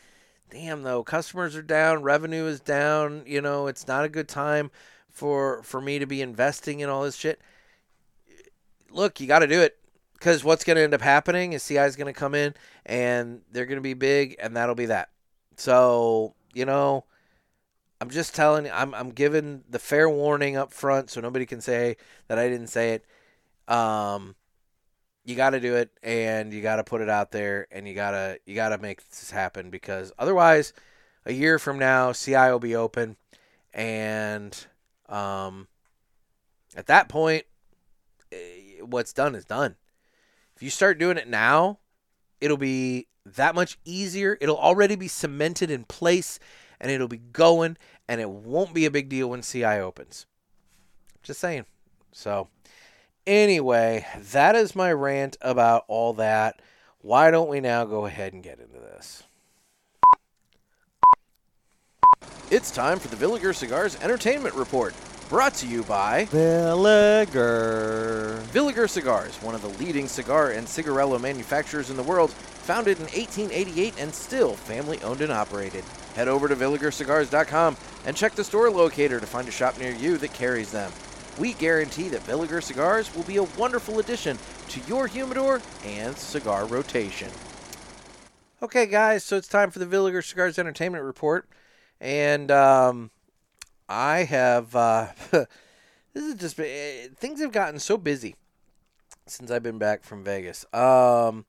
damn, 0.48 0.84
though, 0.84 1.02
customers 1.02 1.56
are 1.56 1.62
down, 1.62 2.04
revenue 2.04 2.44
is 2.46 2.60
down, 2.60 3.24
you 3.26 3.40
know, 3.40 3.66
it's 3.66 3.88
not 3.88 4.04
a 4.04 4.08
good 4.08 4.28
time 4.28 4.70
for 5.10 5.60
for 5.64 5.80
me 5.80 5.98
to 5.98 6.06
be 6.06 6.22
investing 6.22 6.78
in 6.78 6.88
all 6.88 7.02
this 7.02 7.16
shit. 7.16 7.40
Look, 8.92 9.20
you 9.20 9.26
got 9.26 9.40
to 9.40 9.48
do 9.48 9.60
it 9.60 9.76
because 10.14 10.44
what's 10.44 10.62
going 10.62 10.76
to 10.76 10.82
end 10.82 10.94
up 10.94 11.00
happening 11.00 11.52
is 11.52 11.66
CI 11.66 11.78
is 11.78 11.96
going 11.96 12.12
to 12.12 12.18
come 12.18 12.36
in 12.36 12.54
and 12.86 13.40
they're 13.50 13.66
going 13.66 13.76
to 13.76 13.82
be 13.82 13.94
big, 13.94 14.36
and 14.40 14.56
that'll 14.56 14.76
be 14.76 14.86
that. 14.86 15.10
So 15.56 16.34
you 16.54 16.64
know, 16.64 17.06
I'm 18.02 18.10
just 18.10 18.34
telling 18.34 18.66
you, 18.66 18.72
I'm 18.74 18.94
I'm 18.94 19.10
giving 19.10 19.62
the 19.70 19.78
fair 19.78 20.10
warning 20.10 20.56
up 20.56 20.72
front 20.72 21.08
so 21.08 21.20
nobody 21.20 21.46
can 21.46 21.60
say 21.60 21.96
that 22.26 22.36
I 22.36 22.48
didn't 22.48 22.66
say 22.66 22.94
it. 22.94 23.72
Um, 23.72 24.34
you 25.24 25.36
got 25.36 25.50
to 25.50 25.60
do 25.60 25.76
it 25.76 25.92
and 26.02 26.52
you 26.52 26.62
got 26.62 26.76
to 26.76 26.84
put 26.84 27.00
it 27.00 27.08
out 27.08 27.30
there 27.30 27.68
and 27.70 27.86
you 27.86 27.94
got 27.94 28.10
to 28.10 28.40
you 28.44 28.56
got 28.56 28.70
to 28.70 28.78
make 28.78 29.08
this 29.08 29.30
happen 29.30 29.70
because 29.70 30.12
otherwise 30.18 30.72
a 31.26 31.32
year 31.32 31.60
from 31.60 31.78
now 31.78 32.10
CI 32.10 32.50
will 32.50 32.58
be 32.58 32.74
open 32.74 33.18
and 33.72 34.66
um 35.08 35.68
at 36.74 36.88
that 36.88 37.08
point 37.08 37.44
eh, 38.32 38.80
what's 38.80 39.12
done 39.12 39.36
is 39.36 39.44
done. 39.44 39.76
If 40.56 40.62
you 40.64 40.70
start 40.70 40.98
doing 40.98 41.18
it 41.18 41.28
now, 41.28 41.78
it'll 42.40 42.56
be 42.56 43.06
that 43.24 43.54
much 43.54 43.78
easier. 43.84 44.38
It'll 44.40 44.58
already 44.58 44.96
be 44.96 45.06
cemented 45.06 45.70
in 45.70 45.84
place 45.84 46.40
and 46.82 46.90
it'll 46.90 47.08
be 47.08 47.18
going 47.32 47.78
and 48.08 48.20
it 48.20 48.30
won't 48.30 48.74
be 48.74 48.84
a 48.86 48.90
big 48.90 49.08
deal 49.08 49.30
when 49.30 49.42
CI 49.42 49.64
opens. 49.64 50.26
Just 51.22 51.40
saying. 51.40 51.66
So, 52.12 52.48
Anyway, 53.26 54.06
that 54.32 54.56
is 54.56 54.74
my 54.74 54.92
rant 54.92 55.36
about 55.40 55.84
all 55.86 56.12
that. 56.14 56.60
Why 57.00 57.30
don't 57.30 57.48
we 57.48 57.60
now 57.60 57.84
go 57.84 58.04
ahead 58.06 58.32
and 58.32 58.42
get 58.42 58.58
into 58.58 58.80
this? 58.80 59.22
It's 62.50 62.72
time 62.72 62.98
for 62.98 63.06
the 63.08 63.16
Villiger 63.16 63.54
Cigars 63.54 63.96
Entertainment 64.02 64.56
Report, 64.56 64.92
brought 65.28 65.54
to 65.54 65.68
you 65.68 65.84
by 65.84 66.26
Villiger. 66.26 67.32
Villiger 68.46 68.90
Cigars, 68.90 69.36
one 69.36 69.54
of 69.54 69.62
the 69.62 69.68
leading 69.68 70.08
cigar 70.08 70.50
and 70.50 70.68
cigarillo 70.68 71.18
manufacturers 71.18 71.90
in 71.90 71.96
the 71.96 72.02
world, 72.02 72.32
founded 72.32 72.98
in 72.98 73.04
1888 73.04 73.94
and 73.98 74.12
still 74.12 74.54
family 74.54 75.00
owned 75.02 75.20
and 75.20 75.32
operated. 75.32 75.84
Head 76.14 76.28
over 76.28 76.48
to 76.48 76.56
villigercigars.com 76.56 77.76
and 78.04 78.16
check 78.16 78.34
the 78.34 78.44
store 78.44 78.70
locator 78.70 79.20
to 79.20 79.26
find 79.26 79.48
a 79.48 79.52
shop 79.52 79.78
near 79.78 79.92
you 79.92 80.18
that 80.18 80.32
carries 80.34 80.70
them. 80.70 80.92
We 81.38 81.54
guarantee 81.54 82.08
that 82.10 82.20
Villiger 82.26 82.62
cigars 82.62 83.14
will 83.14 83.22
be 83.22 83.38
a 83.38 83.44
wonderful 83.44 83.98
addition 83.98 84.38
to 84.68 84.80
your 84.86 85.06
humidor 85.06 85.62
and 85.84 86.16
cigar 86.16 86.66
rotation. 86.66 87.30
Okay, 88.62 88.86
guys, 88.86 89.24
so 89.24 89.36
it's 89.36 89.48
time 89.48 89.70
for 89.70 89.78
the 89.78 89.86
Villiger 89.86 90.22
Cigars 90.24 90.58
Entertainment 90.58 91.04
Report. 91.04 91.48
And 92.00 92.50
um, 92.50 93.10
I 93.88 94.18
have. 94.24 94.76
Uh, 94.76 95.06
this 95.30 95.46
is 96.24 96.34
just. 96.34 96.60
eh, 96.60 97.08
Things 97.16 97.40
have 97.40 97.52
gotten 97.52 97.80
so 97.80 97.96
busy 97.96 98.36
since 99.26 99.50
I've 99.50 99.62
been 99.62 99.78
back 99.78 100.04
from 100.04 100.22
Vegas. 100.22 100.64
Um, 100.74 101.46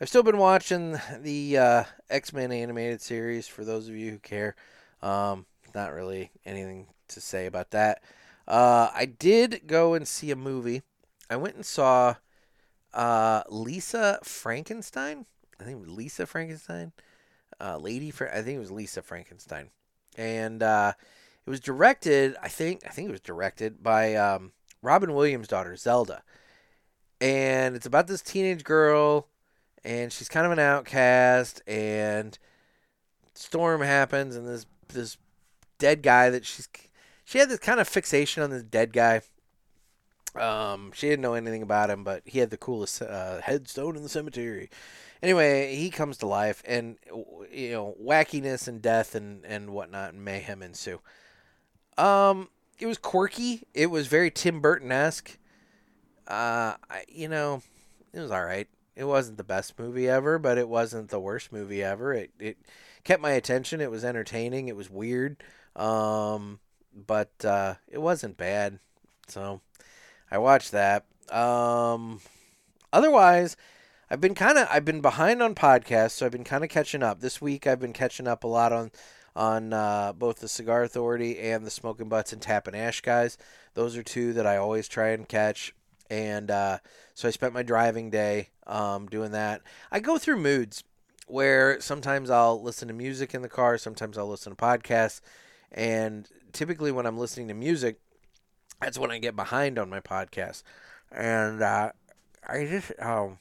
I've 0.00 0.08
still 0.08 0.22
been 0.22 0.38
watching 0.38 0.96
the 1.20 1.58
uh, 1.58 1.84
X 2.08 2.32
Men 2.32 2.52
animated 2.52 3.00
series 3.00 3.48
for 3.48 3.64
those 3.64 3.88
of 3.88 3.96
you 3.96 4.12
who 4.12 4.18
care. 4.18 4.54
Um, 5.02 5.46
not 5.74 5.92
really 5.92 6.30
anything 6.46 6.86
to 7.08 7.20
say 7.20 7.46
about 7.46 7.72
that. 7.72 8.02
Uh, 8.46 8.90
I 8.94 9.06
did 9.06 9.62
go 9.66 9.94
and 9.94 10.06
see 10.06 10.30
a 10.30 10.36
movie. 10.36 10.82
I 11.28 11.36
went 11.36 11.56
and 11.56 11.66
saw 11.66 12.14
uh, 12.94 13.42
Lisa 13.48 14.20
Frankenstein. 14.22 15.26
I 15.60 15.64
think 15.64 15.78
it 15.78 15.80
was 15.80 15.90
Lisa 15.90 16.26
Frankenstein. 16.26 16.92
Uh, 17.60 17.76
Lady, 17.76 18.12
Fra- 18.12 18.30
I 18.32 18.42
think 18.42 18.56
it 18.56 18.60
was 18.60 18.70
Lisa 18.70 19.02
Frankenstein, 19.02 19.70
and 20.16 20.62
uh, 20.62 20.92
it 21.44 21.50
was 21.50 21.58
directed. 21.58 22.36
I 22.40 22.48
think 22.48 22.82
I 22.86 22.90
think 22.90 23.08
it 23.08 23.12
was 23.12 23.20
directed 23.20 23.82
by 23.82 24.14
um, 24.14 24.52
Robin 24.80 25.12
Williams' 25.12 25.48
daughter 25.48 25.74
Zelda, 25.74 26.22
and 27.20 27.74
it's 27.74 27.86
about 27.86 28.06
this 28.06 28.22
teenage 28.22 28.62
girl, 28.62 29.26
and 29.84 30.12
she's 30.12 30.28
kind 30.28 30.46
of 30.46 30.52
an 30.52 30.58
outcast, 30.58 31.62
and 31.66 32.38
storm 33.34 33.80
happens, 33.80 34.36
and 34.36 34.46
this 34.46 34.66
this 34.88 35.16
dead 35.78 36.02
guy 36.02 36.30
that 36.30 36.44
she's 36.44 36.68
she 37.24 37.38
had 37.38 37.48
this 37.48 37.58
kind 37.58 37.80
of 37.80 37.88
fixation 37.88 38.42
on 38.42 38.50
this 38.50 38.62
dead 38.62 38.92
guy. 38.92 39.20
Um, 40.34 40.92
she 40.94 41.08
didn't 41.08 41.22
know 41.22 41.34
anything 41.34 41.62
about 41.62 41.90
him, 41.90 42.04
but 42.04 42.22
he 42.24 42.38
had 42.38 42.50
the 42.50 42.56
coolest 42.56 43.02
uh, 43.02 43.40
headstone 43.42 43.96
in 43.96 44.02
the 44.02 44.08
cemetery. 44.08 44.70
Anyway, 45.22 45.74
he 45.74 45.90
comes 45.90 46.16
to 46.18 46.26
life, 46.26 46.62
and 46.66 46.96
you 47.52 47.70
know, 47.70 47.96
wackiness 48.02 48.68
and 48.68 48.80
death 48.80 49.14
and 49.14 49.44
and 49.44 49.70
whatnot, 49.70 50.12
and 50.12 50.24
mayhem 50.24 50.62
ensue. 50.62 51.00
Um, 51.96 52.48
it 52.78 52.86
was 52.86 52.98
quirky. 52.98 53.64
It 53.74 53.90
was 53.90 54.06
very 54.06 54.30
Tim 54.30 54.60
Burton 54.60 54.92
esque. 54.92 55.36
Uh, 56.26 56.74
I, 56.90 57.04
you 57.08 57.28
know, 57.28 57.62
it 58.12 58.20
was 58.20 58.30
all 58.30 58.44
right. 58.44 58.68
It 58.98 59.04
wasn't 59.04 59.36
the 59.36 59.44
best 59.44 59.78
movie 59.78 60.08
ever, 60.08 60.40
but 60.40 60.58
it 60.58 60.68
wasn't 60.68 61.10
the 61.10 61.20
worst 61.20 61.52
movie 61.52 61.84
ever. 61.84 62.12
It 62.12 62.32
it 62.40 62.58
kept 63.04 63.22
my 63.22 63.30
attention. 63.30 63.80
It 63.80 63.92
was 63.92 64.04
entertaining. 64.04 64.66
It 64.66 64.74
was 64.74 64.90
weird. 64.90 65.36
Um, 65.76 66.58
but 67.06 67.30
uh, 67.44 67.74
it 67.86 67.98
wasn't 67.98 68.36
bad. 68.36 68.80
So 69.28 69.60
I 70.32 70.38
watched 70.38 70.72
that. 70.72 71.04
Um, 71.30 72.20
otherwise, 72.92 73.56
I've 74.10 74.20
been 74.20 74.34
kind 74.34 74.58
of 74.58 74.66
I've 74.68 74.84
been 74.84 75.00
behind 75.00 75.44
on 75.44 75.54
podcasts, 75.54 76.12
so 76.12 76.26
I've 76.26 76.32
been 76.32 76.42
kind 76.42 76.64
of 76.64 76.70
catching 76.70 77.04
up. 77.04 77.20
This 77.20 77.40
week, 77.40 77.68
I've 77.68 77.80
been 77.80 77.92
catching 77.92 78.26
up 78.26 78.42
a 78.42 78.48
lot 78.48 78.72
on 78.72 78.90
on 79.36 79.72
uh, 79.72 80.12
both 80.12 80.40
the 80.40 80.48
Cigar 80.48 80.82
Authority 80.82 81.38
and 81.38 81.64
the 81.64 81.70
Smoking 81.70 82.08
Butts 82.08 82.32
and 82.32 82.42
Tap 82.42 82.66
and 82.66 82.74
Ash 82.74 83.00
guys. 83.00 83.38
Those 83.74 83.96
are 83.96 84.02
two 84.02 84.32
that 84.32 84.44
I 84.44 84.56
always 84.56 84.88
try 84.88 85.10
and 85.10 85.28
catch. 85.28 85.72
And 86.10 86.50
uh, 86.50 86.78
so 87.14 87.28
I 87.28 87.30
spent 87.30 87.54
my 87.54 87.62
driving 87.62 88.10
day 88.10 88.48
um, 88.68 89.06
doing 89.06 89.32
that. 89.32 89.62
I 89.90 90.00
go 90.00 90.18
through 90.18 90.36
moods 90.36 90.84
where 91.26 91.80
sometimes 91.80 92.30
I'll 92.30 92.62
listen 92.62 92.88
to 92.88 92.94
music 92.94 93.34
in 93.34 93.42
the 93.42 93.48
car, 93.48 93.76
sometimes 93.78 94.16
I'll 94.16 94.28
listen 94.28 94.54
to 94.54 94.56
podcasts, 94.56 95.20
and 95.72 96.28
typically 96.52 96.90
when 96.92 97.06
I'm 97.06 97.18
listening 97.18 97.48
to 97.48 97.54
music, 97.54 98.00
that's 98.80 98.98
when 98.98 99.10
I 99.10 99.18
get 99.18 99.36
behind 99.36 99.78
on 99.78 99.90
my 99.90 100.00
podcast. 100.00 100.62
And 101.10 101.62
uh, 101.62 101.92
I 102.46 102.64
just 102.66 102.92
um, 103.00 103.38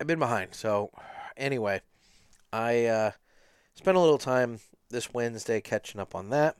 I've 0.00 0.06
been 0.06 0.18
behind. 0.18 0.54
So 0.54 0.90
anyway, 1.36 1.80
I 2.52 2.86
uh, 2.86 3.10
spent 3.74 3.96
a 3.96 4.00
little 4.00 4.18
time 4.18 4.60
this 4.90 5.12
Wednesday 5.12 5.60
catching 5.60 6.00
up 6.00 6.14
on 6.14 6.30
that. 6.30 6.56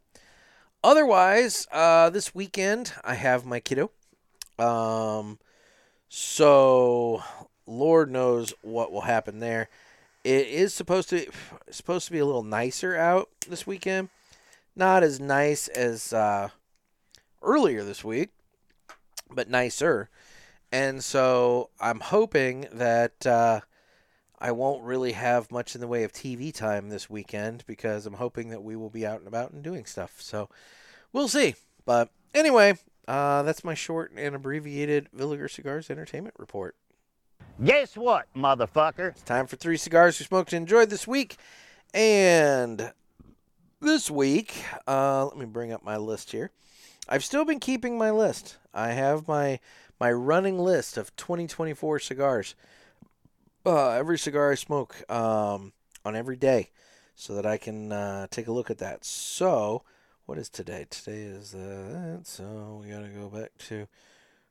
Otherwise, 0.85 1.67
uh, 1.71 2.11
this 2.11 2.35
weekend 2.35 2.93
I 3.05 3.15
have 3.15 3.45
my 3.45 3.61
kiddo. 3.61 3.91
Um, 4.63 5.39
so 6.09 7.23
Lord 7.67 8.11
knows 8.11 8.55
what 8.63 8.93
will 8.93 9.03
happen 9.03 9.41
there. 9.41 9.69
It 10.25 10.47
is 10.47 10.73
supposed 10.73 11.09
to 11.11 11.27
supposed 11.71 12.07
to 12.07 12.13
be 12.13 12.19
a 12.19 12.27
little 12.27 12.45
nicer 12.45 12.97
out 12.97 13.29
this 13.49 13.67
weekend. 13.67 14.09
Not 14.77 15.03
as 15.03 15.21
nice 15.21 15.69
as 15.69 16.13
uh, 16.13 16.49
earlier 17.43 17.83
this 17.83 18.05
week, 18.05 18.31
but 19.31 19.51
nicer. 19.51 20.09
And 20.71 21.03
so 21.05 21.71
I'm 21.81 22.01
hoping 22.01 22.69
that 22.73 23.27
uh, 23.27 23.61
I 24.39 24.53
won't 24.53 24.85
really 24.85 25.13
have 25.13 25.51
much 25.51 25.75
in 25.75 25.81
the 25.81 25.89
way 25.89 26.05
of 26.05 26.13
TV 26.13 26.55
time 26.55 26.89
this 26.89 27.11
weekend 27.11 27.65
because 27.67 28.07
I'm 28.07 28.15
hoping 28.15 28.49
that 28.51 28.63
we 28.63 28.77
will 28.77 28.91
be 28.91 29.05
out 29.05 29.19
and 29.19 29.29
about 29.29 29.51
and 29.51 29.63
doing 29.63 29.85
stuff. 29.85 30.21
So 30.21 30.49
we'll 31.13 31.29
see. 31.29 31.57
But 31.85 32.11
anyway, 32.35 32.79
uh, 33.09 33.43
that's 33.43 33.65
my 33.65 33.75
short 33.75 34.13
and 34.17 34.35
abbreviated 34.35 35.09
Villiger 35.17 35.51
Cigars 35.51 35.91
Entertainment 35.91 36.35
Report. 36.39 36.77
Guess 37.63 37.97
what, 37.97 38.27
motherfucker? 38.35 39.11
It's 39.11 39.23
time 39.23 39.47
for 39.47 39.57
three 39.57 39.77
cigars 39.77 40.19
we 40.19 40.25
smoked 40.25 40.53
and 40.53 40.63
enjoyed 40.63 40.91
this 40.91 41.07
week. 41.07 41.37
And 41.95 42.93
this 43.81 44.11
week, 44.11 44.65
uh, 44.87 45.27
let 45.27 45.37
me 45.37 45.45
bring 45.45 45.73
up 45.73 45.85
my 45.85 45.97
list 45.97 46.33
here. 46.33 46.51
I've 47.09 47.25
still 47.25 47.45
been 47.45 47.61
keeping 47.61 47.99
my 47.99 48.11
list. 48.11 48.57
I 48.73 48.93
have 48.93 49.29
my 49.29 49.61
my 50.01 50.11
running 50.11 50.59
list 50.59 50.97
of 50.97 51.15
2024 51.17 51.99
cigars. 52.01 52.55
Uh, 53.65 53.91
every 53.91 54.19
cigar 54.19 54.51
I 54.51 54.55
smoke 54.57 55.09
um, 55.11 55.73
on 56.05 56.17
every 56.17 56.37
day, 56.37 56.71
so 57.15 57.35
that 57.35 57.47
I 57.47 57.59
can 57.59 57.93
uh, 57.93 58.27
take 58.31 58.49
a 58.49 58.53
look 58.53 58.71
at 58.71 58.79
that. 58.79 59.05
So, 59.05 59.83
what 60.27 60.39
is 60.39 60.49
today? 60.49 60.87
Today 60.89 61.23
is 61.23 61.55
uh, 61.55 62.19
so 62.23 62.81
we 62.83 62.91
gotta 62.91 63.09
go 63.09 63.29
back 63.29 63.51
to. 63.69 63.87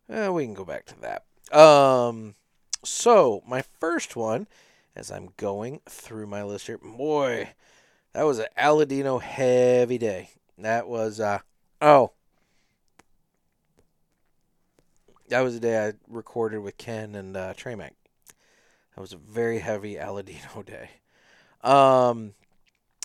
Uh, 0.09 0.31
we 0.31 0.43
can 0.43 0.53
go 0.53 0.65
back 0.65 0.85
to 0.87 0.95
that. 1.01 1.57
Um, 1.57 2.35
so 2.83 3.43
my 3.47 3.61
first 3.61 4.15
one, 4.15 4.47
as 4.95 5.11
I'm 5.11 5.29
going 5.37 5.81
through 5.87 6.27
my 6.27 6.43
list 6.43 6.67
here, 6.67 6.77
boy, 6.77 7.49
that 8.13 8.23
was 8.23 8.39
an 8.39 8.47
Aladino 8.57 9.21
heavy 9.21 9.97
day. 9.97 10.31
That 10.57 10.87
was 10.87 11.19
uh 11.19 11.39
oh. 11.81 12.11
That 15.29 15.41
was 15.41 15.53
the 15.53 15.61
day 15.61 15.87
I 15.87 15.93
recorded 16.09 16.59
with 16.59 16.77
Ken 16.77 17.15
and 17.15 17.37
uh, 17.37 17.53
Trey 17.53 17.75
Mac. 17.75 17.93
That 18.95 19.01
was 19.01 19.13
a 19.13 19.17
very 19.17 19.59
heavy 19.59 19.95
Aladino 19.95 20.65
day. 20.65 20.89
Um, 21.63 22.33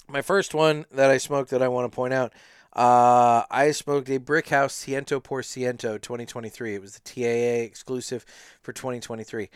my 0.09 0.23
first 0.23 0.55
one 0.55 0.87
that 0.91 1.11
I 1.11 1.19
smoked 1.19 1.51
that 1.51 1.63
I 1.63 1.69
want 1.69 1.91
to 1.91 1.95
point 1.95 2.15
out, 2.15 2.33
uh, 2.77 3.45
I 3.51 3.71
smoked 3.71 4.11
a 4.11 4.19
Brick 4.19 4.51
House 4.51 4.75
Ciento 4.75 5.23
por 5.23 5.41
Ciento 5.41 5.99
2023. 5.99 6.75
It 6.75 6.83
was 6.83 6.99
the 6.99 7.01
TAA 7.01 7.65
exclusive 7.65 8.27
for 8.61 8.75
2023. 8.75 9.49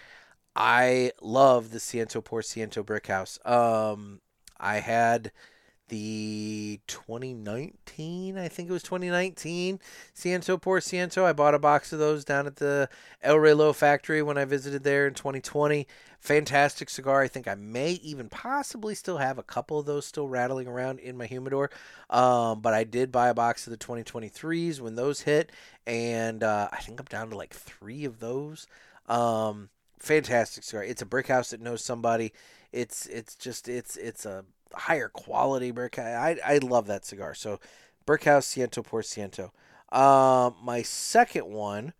I 0.57 1.12
love 1.21 1.71
the 1.71 1.79
Ciento 1.79 2.25
por 2.25 2.41
Ciento 2.41 2.85
Brick 2.85 3.09
House. 3.09 3.39
Um, 3.45 4.23
I 4.59 4.77
had 4.77 5.33
the 5.91 6.80
2019, 6.86 8.38
I 8.38 8.49
think 8.49 8.70
it 8.70 8.72
was 8.72 8.82
2019, 8.84 9.80
Ciento 10.14 10.61
por 10.61 10.78
Ciento. 10.78 11.24
I 11.24 11.32
bought 11.32 11.55
a 11.55 11.59
box 11.59 11.93
of 11.93 11.99
those 11.99 12.24
down 12.24 12.47
at 12.47 12.57
the 12.57 12.88
El 13.22 13.36
Reloj 13.36 13.74
factory 13.74 14.22
when 14.22 14.38
I 14.38 14.45
visited 14.45 14.84
there 14.84 15.09
in 15.09 15.14
2020. 15.14 15.88
Fantastic 16.20 16.88
cigar. 16.88 17.22
I 17.22 17.28
think 17.28 17.49
I 17.49 17.57
may 17.57 17.93
even 18.05 18.28
possibly 18.28 18.95
still 18.95 19.18
have 19.18 19.36
a 19.36 19.43
couple 19.43 19.80
of 19.80 19.86
those 19.86 20.07
still 20.07 20.28
rattling 20.28 20.68
around 20.68 21.01
in 21.01 21.16
my 21.16 21.26
humidor. 21.26 21.70
Um, 22.09 22.61
but 22.61 22.72
I 22.72 22.84
did 22.84 23.11
buy 23.11 23.28
a 23.28 23.34
box 23.34 23.66
of 23.66 23.72
the 23.72 23.76
2023s 23.76 24.80
when 24.80 24.95
those 24.95 25.22
hit, 25.22 25.51
and 25.86 26.45
uh, 26.45 26.68
I 26.70 26.76
think 26.76 27.01
I'm 27.01 27.07
down 27.07 27.30
to 27.30 27.36
like 27.36 27.53
three 27.53 28.05
of 28.05 28.20
those. 28.20 28.68
Um, 29.09 29.70
fantastic 29.99 30.62
cigar. 30.62 30.84
It's 30.84 31.03
a 31.03 31.07
brick 31.07 31.26
house 31.26 31.51
that 31.51 31.61
knows 31.61 31.84
somebody. 31.84 32.32
It's 32.70 33.07
it's 33.07 33.34
just 33.34 33.68
it's 33.68 33.97
it's 33.97 34.24
a 34.24 34.45
higher 34.75 35.09
quality 35.09 35.71
brick. 35.71 35.99
I 35.99 36.39
I 36.45 36.59
love 36.59 36.87
that 36.87 37.05
cigar. 37.05 37.35
So 37.35 37.61
Brick 38.07 38.25
House 38.25 38.47
Ciento 38.47 38.85
por 38.85 39.03
Ciento. 39.03 39.51
Um, 39.93 40.55
my 40.62 40.83
second 40.83 41.47
one 41.47 41.93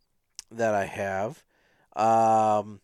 that 0.51 0.75
I 0.75 0.85
have, 0.87 1.43
um, 1.97 2.81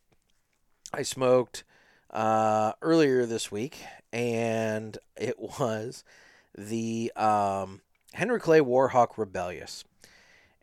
I 0.92 1.02
smoked 1.02 1.64
uh, 2.10 2.72
earlier 2.82 3.24
this 3.26 3.52
week, 3.52 3.84
and 4.12 4.98
it 5.16 5.38
was 5.38 6.04
the 6.56 7.12
um, 7.14 7.82
Henry 8.14 8.40
Clay 8.40 8.60
Warhawk 8.60 9.16
Rebellious. 9.16 9.84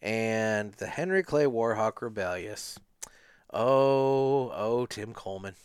And 0.02 0.74
the 0.74 0.88
Henry 0.88 1.24
Clay 1.24 1.46
Warhawk 1.46 2.02
Rebellious. 2.02 2.78
Oh, 3.54 4.52
oh, 4.54 4.86
Tim 4.86 5.14
Coleman. 5.14 5.56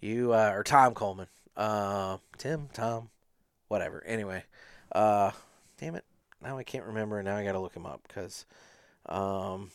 You, 0.00 0.32
uh, 0.32 0.52
or 0.54 0.62
Tom 0.62 0.94
Coleman. 0.94 1.26
Uh, 1.56 2.18
Tim, 2.38 2.68
Tom, 2.72 3.10
whatever. 3.68 4.02
Anyway, 4.04 4.44
uh, 4.92 5.30
damn 5.78 5.94
it. 5.94 6.04
Now 6.42 6.58
I 6.58 6.64
can't 6.64 6.84
remember, 6.84 7.18
and 7.18 7.26
now 7.26 7.36
I 7.36 7.44
got 7.44 7.52
to 7.52 7.60
look 7.60 7.74
him 7.74 7.86
up 7.86 8.02
because 8.06 8.44
um, 9.06 9.70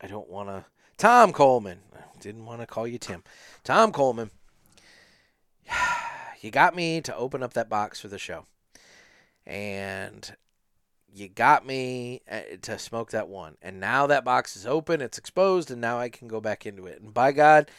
I 0.00 0.06
don't 0.06 0.28
want 0.28 0.48
to. 0.48 0.64
Tom 0.96 1.32
Coleman. 1.32 1.80
I 1.94 2.00
Didn't 2.20 2.46
want 2.46 2.60
to 2.60 2.66
call 2.66 2.86
you 2.86 2.98
Tim. 2.98 3.22
Tom 3.64 3.92
Coleman. 3.92 4.30
You 6.42 6.50
got 6.50 6.76
me 6.76 7.00
to 7.00 7.16
open 7.16 7.42
up 7.42 7.54
that 7.54 7.70
box 7.70 7.98
for 7.98 8.08
the 8.08 8.18
show. 8.18 8.44
And 9.46 10.36
you 11.12 11.28
got 11.28 11.66
me 11.66 12.20
uh, 12.30 12.40
to 12.62 12.78
smoke 12.78 13.10
that 13.12 13.26
one. 13.26 13.56
And 13.62 13.80
now 13.80 14.06
that 14.06 14.24
box 14.24 14.54
is 14.54 14.66
open, 14.66 15.00
it's 15.00 15.16
exposed, 15.18 15.70
and 15.70 15.80
now 15.80 15.98
I 15.98 16.10
can 16.10 16.28
go 16.28 16.40
back 16.40 16.66
into 16.66 16.86
it. 16.86 17.00
And 17.00 17.12
by 17.12 17.32
God, 17.32 17.70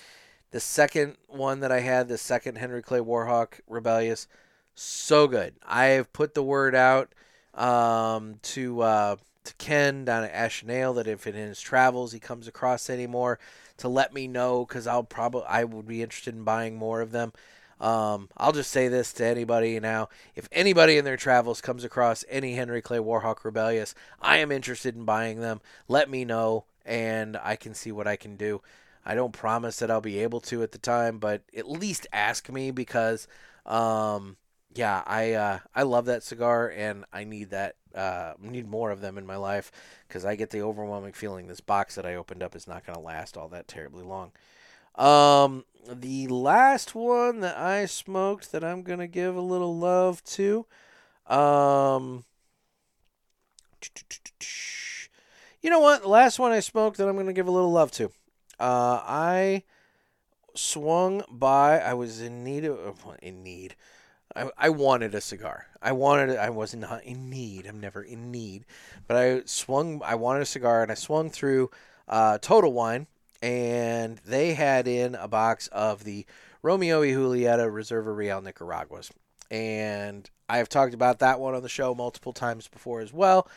the 0.51 0.59
second 0.59 1.17
one 1.27 1.59
that 1.59 1.71
I 1.71 1.81
had, 1.81 2.07
the 2.07 2.17
second 2.17 2.57
Henry 2.57 2.81
Clay 2.81 2.99
Warhawk 2.99 3.59
Rebellious, 3.67 4.27
so 4.75 5.27
good. 5.27 5.55
I 5.65 5.85
have 5.85 6.13
put 6.13 6.33
the 6.33 6.43
word 6.43 6.75
out 6.75 7.13
um, 7.53 8.39
to 8.43 8.81
uh, 8.81 9.15
to 9.43 9.53
Ken 9.55 10.05
down 10.05 10.23
at 10.23 10.31
Ash 10.31 10.61
and 10.61 10.71
Ale 10.71 10.93
that 10.93 11.07
if 11.07 11.25
in 11.25 11.33
his 11.35 11.59
travels 11.59 12.11
he 12.11 12.19
comes 12.19 12.47
across 12.47 12.89
any 12.89 13.07
more, 13.07 13.39
to 13.77 13.87
let 13.87 14.13
me 14.13 14.27
know 14.27 14.65
because 14.65 14.87
I'll 14.87 15.03
probably 15.03 15.43
I 15.47 15.63
would 15.63 15.87
be 15.87 16.01
interested 16.01 16.35
in 16.35 16.43
buying 16.43 16.75
more 16.75 17.01
of 17.01 17.11
them. 17.11 17.33
Um, 17.79 18.29
I'll 18.37 18.53
just 18.53 18.71
say 18.71 18.87
this 18.87 19.13
to 19.13 19.25
anybody 19.25 19.79
now: 19.79 20.09
if 20.35 20.47
anybody 20.51 20.97
in 20.97 21.05
their 21.05 21.17
travels 21.17 21.61
comes 21.61 21.83
across 21.83 22.23
any 22.29 22.53
Henry 22.53 22.81
Clay 22.81 22.99
Warhawk 22.99 23.43
Rebellious, 23.43 23.95
I 24.21 24.37
am 24.37 24.51
interested 24.51 24.95
in 24.95 25.05
buying 25.05 25.39
them. 25.39 25.61
Let 25.87 26.09
me 26.09 26.25
know, 26.25 26.65
and 26.85 27.37
I 27.37 27.55
can 27.55 27.73
see 27.73 27.91
what 27.91 28.07
I 28.07 28.15
can 28.15 28.35
do. 28.35 28.61
I 29.07 29.15
don't 29.15 29.31
promise 29.31 29.79
that 29.79 29.89
I'll 29.89 30.01
be 30.01 30.19
able 30.19 30.41
to 30.41 30.63
at 30.63 30.73
the 30.73 30.77
time, 30.77 31.17
but 31.17 31.41
at 31.55 31.69
least 31.69 32.07
ask 32.11 32.49
me 32.51 32.71
because, 32.71 33.25
um, 33.65 34.35
yeah, 34.75 35.01
I 35.07 35.31
uh, 35.31 35.59
I 35.73 35.83
love 35.83 36.05
that 36.05 36.23
cigar 36.23 36.69
and 36.69 37.05
I 37.13 37.23
need 37.23 37.51
that 37.51 37.77
uh, 37.95 38.33
need 38.41 38.67
more 38.67 38.91
of 38.91 38.99
them 38.99 39.17
in 39.17 39.25
my 39.25 39.37
life 39.37 39.71
because 40.07 40.25
I 40.25 40.35
get 40.35 40.49
the 40.49 40.61
overwhelming 40.61 41.13
feeling 41.13 41.47
this 41.47 41.61
box 41.61 41.95
that 41.95 42.05
I 42.05 42.15
opened 42.15 42.43
up 42.43 42.53
is 42.53 42.67
not 42.67 42.85
going 42.85 42.97
to 42.97 43.01
last 43.01 43.37
all 43.37 43.47
that 43.47 43.69
terribly 43.69 44.03
long. 44.03 44.33
Um, 44.95 45.63
the 45.89 46.27
last 46.27 46.93
one 46.93 47.39
that 47.39 47.57
I 47.57 47.85
smoked 47.85 48.51
that 48.51 48.65
I'm 48.65 48.83
going 48.83 48.99
to 48.99 49.07
give 49.07 49.37
a 49.37 49.41
little 49.41 49.77
love 49.77 50.21
to, 50.25 50.65
um, 51.27 52.25
you 55.61 55.69
know 55.69 55.79
what? 55.79 56.01
The 56.01 56.09
last 56.09 56.39
one 56.39 56.51
I 56.51 56.59
smoked 56.59 56.97
that 56.97 57.07
I'm 57.07 57.15
going 57.15 57.27
to 57.27 57.33
give 57.33 57.47
a 57.47 57.51
little 57.51 57.71
love 57.71 57.91
to. 57.91 58.11
Uh, 58.59 59.01
I 59.03 59.63
swung 60.55 61.23
by. 61.29 61.79
I 61.79 61.93
was 61.93 62.21
in 62.21 62.43
need 62.43 62.65
of 62.65 63.05
in 63.21 63.43
need. 63.43 63.75
I, 64.35 64.49
I 64.57 64.69
wanted 64.69 65.15
a 65.15 65.21
cigar. 65.21 65.67
I 65.81 65.91
wanted. 65.91 66.37
I 66.37 66.49
was 66.49 66.75
not 66.75 67.03
in 67.03 67.29
need. 67.29 67.65
I'm 67.65 67.79
never 67.79 68.01
in 68.01 68.31
need. 68.31 68.65
But 69.07 69.17
I 69.17 69.41
swung. 69.45 70.01
I 70.03 70.15
wanted 70.15 70.41
a 70.41 70.45
cigar, 70.45 70.81
and 70.83 70.91
I 70.91 70.95
swung 70.95 71.29
through 71.29 71.69
uh, 72.07 72.39
Total 72.39 72.71
Wine, 72.71 73.07
and 73.41 74.19
they 74.25 74.53
had 74.53 74.87
in 74.87 75.15
a 75.15 75.27
box 75.27 75.67
of 75.67 76.03
the 76.03 76.25
Romeo 76.61 77.01
y 77.01 77.07
Julieta 77.07 77.71
Reserva 77.71 78.15
Real 78.15 78.41
Nicaraguas, 78.41 79.11
and 79.51 80.29
I 80.49 80.57
have 80.57 80.69
talked 80.69 80.93
about 80.93 81.19
that 81.19 81.39
one 81.39 81.53
on 81.53 81.61
the 81.61 81.69
show 81.69 81.93
multiple 81.93 82.33
times 82.33 82.67
before 82.67 83.01
as 83.01 83.13
well. 83.13 83.47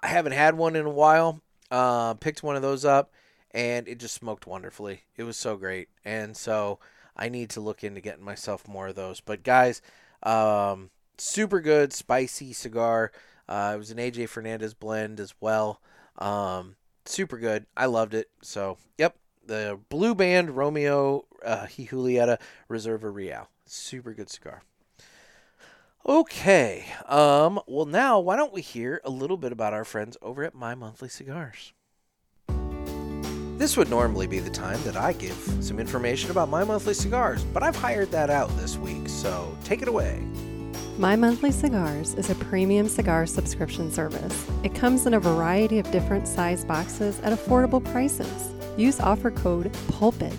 I 0.00 0.06
haven't 0.06 0.32
had 0.32 0.56
one 0.56 0.76
in 0.76 0.86
a 0.86 0.90
while. 0.90 1.40
Uh, 1.70 2.14
picked 2.14 2.42
one 2.42 2.56
of 2.56 2.62
those 2.62 2.84
up 2.84 3.12
and 3.52 3.88
it 3.88 3.98
just 3.98 4.14
smoked 4.14 4.46
wonderfully. 4.46 5.02
It 5.16 5.24
was 5.24 5.36
so 5.36 5.56
great, 5.56 5.88
and 6.04 6.36
so 6.36 6.78
I 7.16 7.28
need 7.28 7.50
to 7.50 7.60
look 7.60 7.82
into 7.82 8.00
getting 8.00 8.24
myself 8.24 8.68
more 8.68 8.88
of 8.88 8.94
those. 8.94 9.20
But 9.20 9.42
guys, 9.42 9.82
um, 10.22 10.90
super 11.18 11.60
good 11.60 11.92
spicy 11.92 12.52
cigar. 12.52 13.12
Uh, 13.48 13.72
it 13.74 13.78
was 13.78 13.90
an 13.90 13.98
AJ 13.98 14.28
Fernandez 14.28 14.74
blend 14.74 15.20
as 15.20 15.34
well. 15.40 15.80
Um, 16.18 16.76
super 17.04 17.38
good. 17.38 17.66
I 17.76 17.86
loved 17.86 18.14
it. 18.14 18.28
So 18.42 18.78
yep, 18.96 19.16
the 19.44 19.78
Blue 19.88 20.14
Band 20.14 20.56
Romeo 20.56 21.24
uh, 21.44 21.66
Julieta 21.66 22.38
Reserva 22.68 23.12
Real. 23.12 23.48
Super 23.66 24.14
good 24.14 24.30
cigar. 24.30 24.62
Okay. 26.06 26.86
Um, 27.06 27.60
well, 27.66 27.86
now 27.86 28.18
why 28.20 28.36
don't 28.36 28.52
we 28.52 28.62
hear 28.62 29.00
a 29.04 29.10
little 29.10 29.36
bit 29.36 29.52
about 29.52 29.72
our 29.72 29.84
friends 29.84 30.16
over 30.22 30.44
at 30.44 30.54
My 30.54 30.74
Monthly 30.74 31.08
Cigars? 31.08 31.72
This 33.58 33.76
would 33.76 33.90
normally 33.90 34.26
be 34.28 34.38
the 34.38 34.50
time 34.50 34.80
that 34.84 34.96
I 34.96 35.12
give 35.12 35.34
some 35.60 35.80
information 35.80 36.30
about 36.30 36.48
my 36.48 36.62
monthly 36.62 36.94
cigars, 36.94 37.42
but 37.42 37.64
I've 37.64 37.74
hired 37.74 38.12
that 38.12 38.30
out 38.30 38.56
this 38.56 38.78
week, 38.78 39.08
so 39.08 39.52
take 39.64 39.82
it 39.82 39.88
away. 39.88 40.22
My 40.96 41.16
Monthly 41.16 41.50
Cigars 41.50 42.14
is 42.14 42.30
a 42.30 42.36
premium 42.36 42.88
cigar 42.88 43.26
subscription 43.26 43.90
service. 43.90 44.46
It 44.62 44.76
comes 44.76 45.06
in 45.06 45.14
a 45.14 45.20
variety 45.20 45.80
of 45.80 45.90
different 45.90 46.28
size 46.28 46.64
boxes 46.64 47.18
at 47.20 47.36
affordable 47.36 47.84
prices. 47.92 48.52
Use 48.76 49.00
offer 49.00 49.32
code 49.32 49.76
PULPIT 49.88 50.32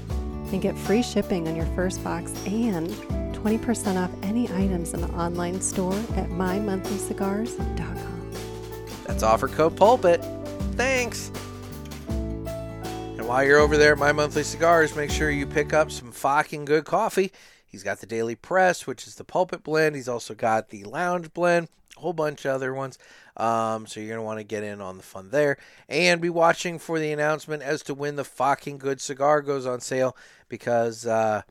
and 0.53 0.61
get 0.61 0.78
free 0.78 1.03
shipping 1.03 1.49
on 1.49 1.57
your 1.57 1.67
first 1.76 2.01
box 2.03 2.32
and 2.45 2.88
20% 3.34 4.01
off 4.01 4.11
any 4.24 4.45
items 4.53 4.93
in 4.93 5.01
the 5.01 5.09
online 5.09 5.59
store 5.59 5.93
at 6.15 6.30
mymonthlycigars.com. 6.30 8.32
That's 9.07 9.24
offer 9.24 9.49
code 9.49 9.76
pulpit. 9.76 10.24
Thanks. 10.76 11.34
While 13.30 13.43
you're 13.43 13.59
over 13.59 13.77
there 13.77 13.91
at 13.91 13.99
My 13.99 14.11
Monthly 14.11 14.41
Cigars, 14.41 14.95
make 14.95 15.11
sure 15.11 15.30
you 15.30 15.45
pick 15.45 15.71
up 15.71 15.91
some 15.91 16.11
fucking 16.11 16.65
good 16.65 16.84
coffee. 16.84 17.32
He's 17.63 17.84
got 17.84 17.99
the 17.99 18.07
Daily 18.07 18.34
Press, 18.34 18.88
which 18.88 19.05
is 19.05 19.13
the 19.13 19.23
pulpit 19.23 19.63
blend. 19.63 19.95
He's 19.95 20.09
also 20.09 20.34
got 20.34 20.69
the 20.69 20.84
lounge 20.86 21.32
blend, 21.32 21.67
a 21.95 21.99
whole 21.99 22.11
bunch 22.11 22.43
of 22.45 22.55
other 22.55 22.73
ones. 22.73 22.97
Um, 23.38 23.86
so 23.86 23.99
you're 23.99 24.09
going 24.09 24.17
to 24.17 24.23
want 24.23 24.39
to 24.39 24.43
get 24.43 24.63
in 24.63 24.82
on 24.82 24.97
the 24.97 25.03
fun 25.03 25.30
there 25.30 25.59
and 25.88 26.19
be 26.19 26.32
watching 26.32 26.80
for 26.80 26.97
the 26.97 27.11
announcement 27.11 27.61
as 27.61 27.84
to 27.84 27.93
when 27.93 28.15
the 28.15 28.23
fucking 28.23 28.80
good 28.80 28.99
cigar 28.99 29.43
goes 29.43 29.67
on 29.67 29.80
sale 29.80 30.17
because 30.47 31.05
uh, 31.05 31.43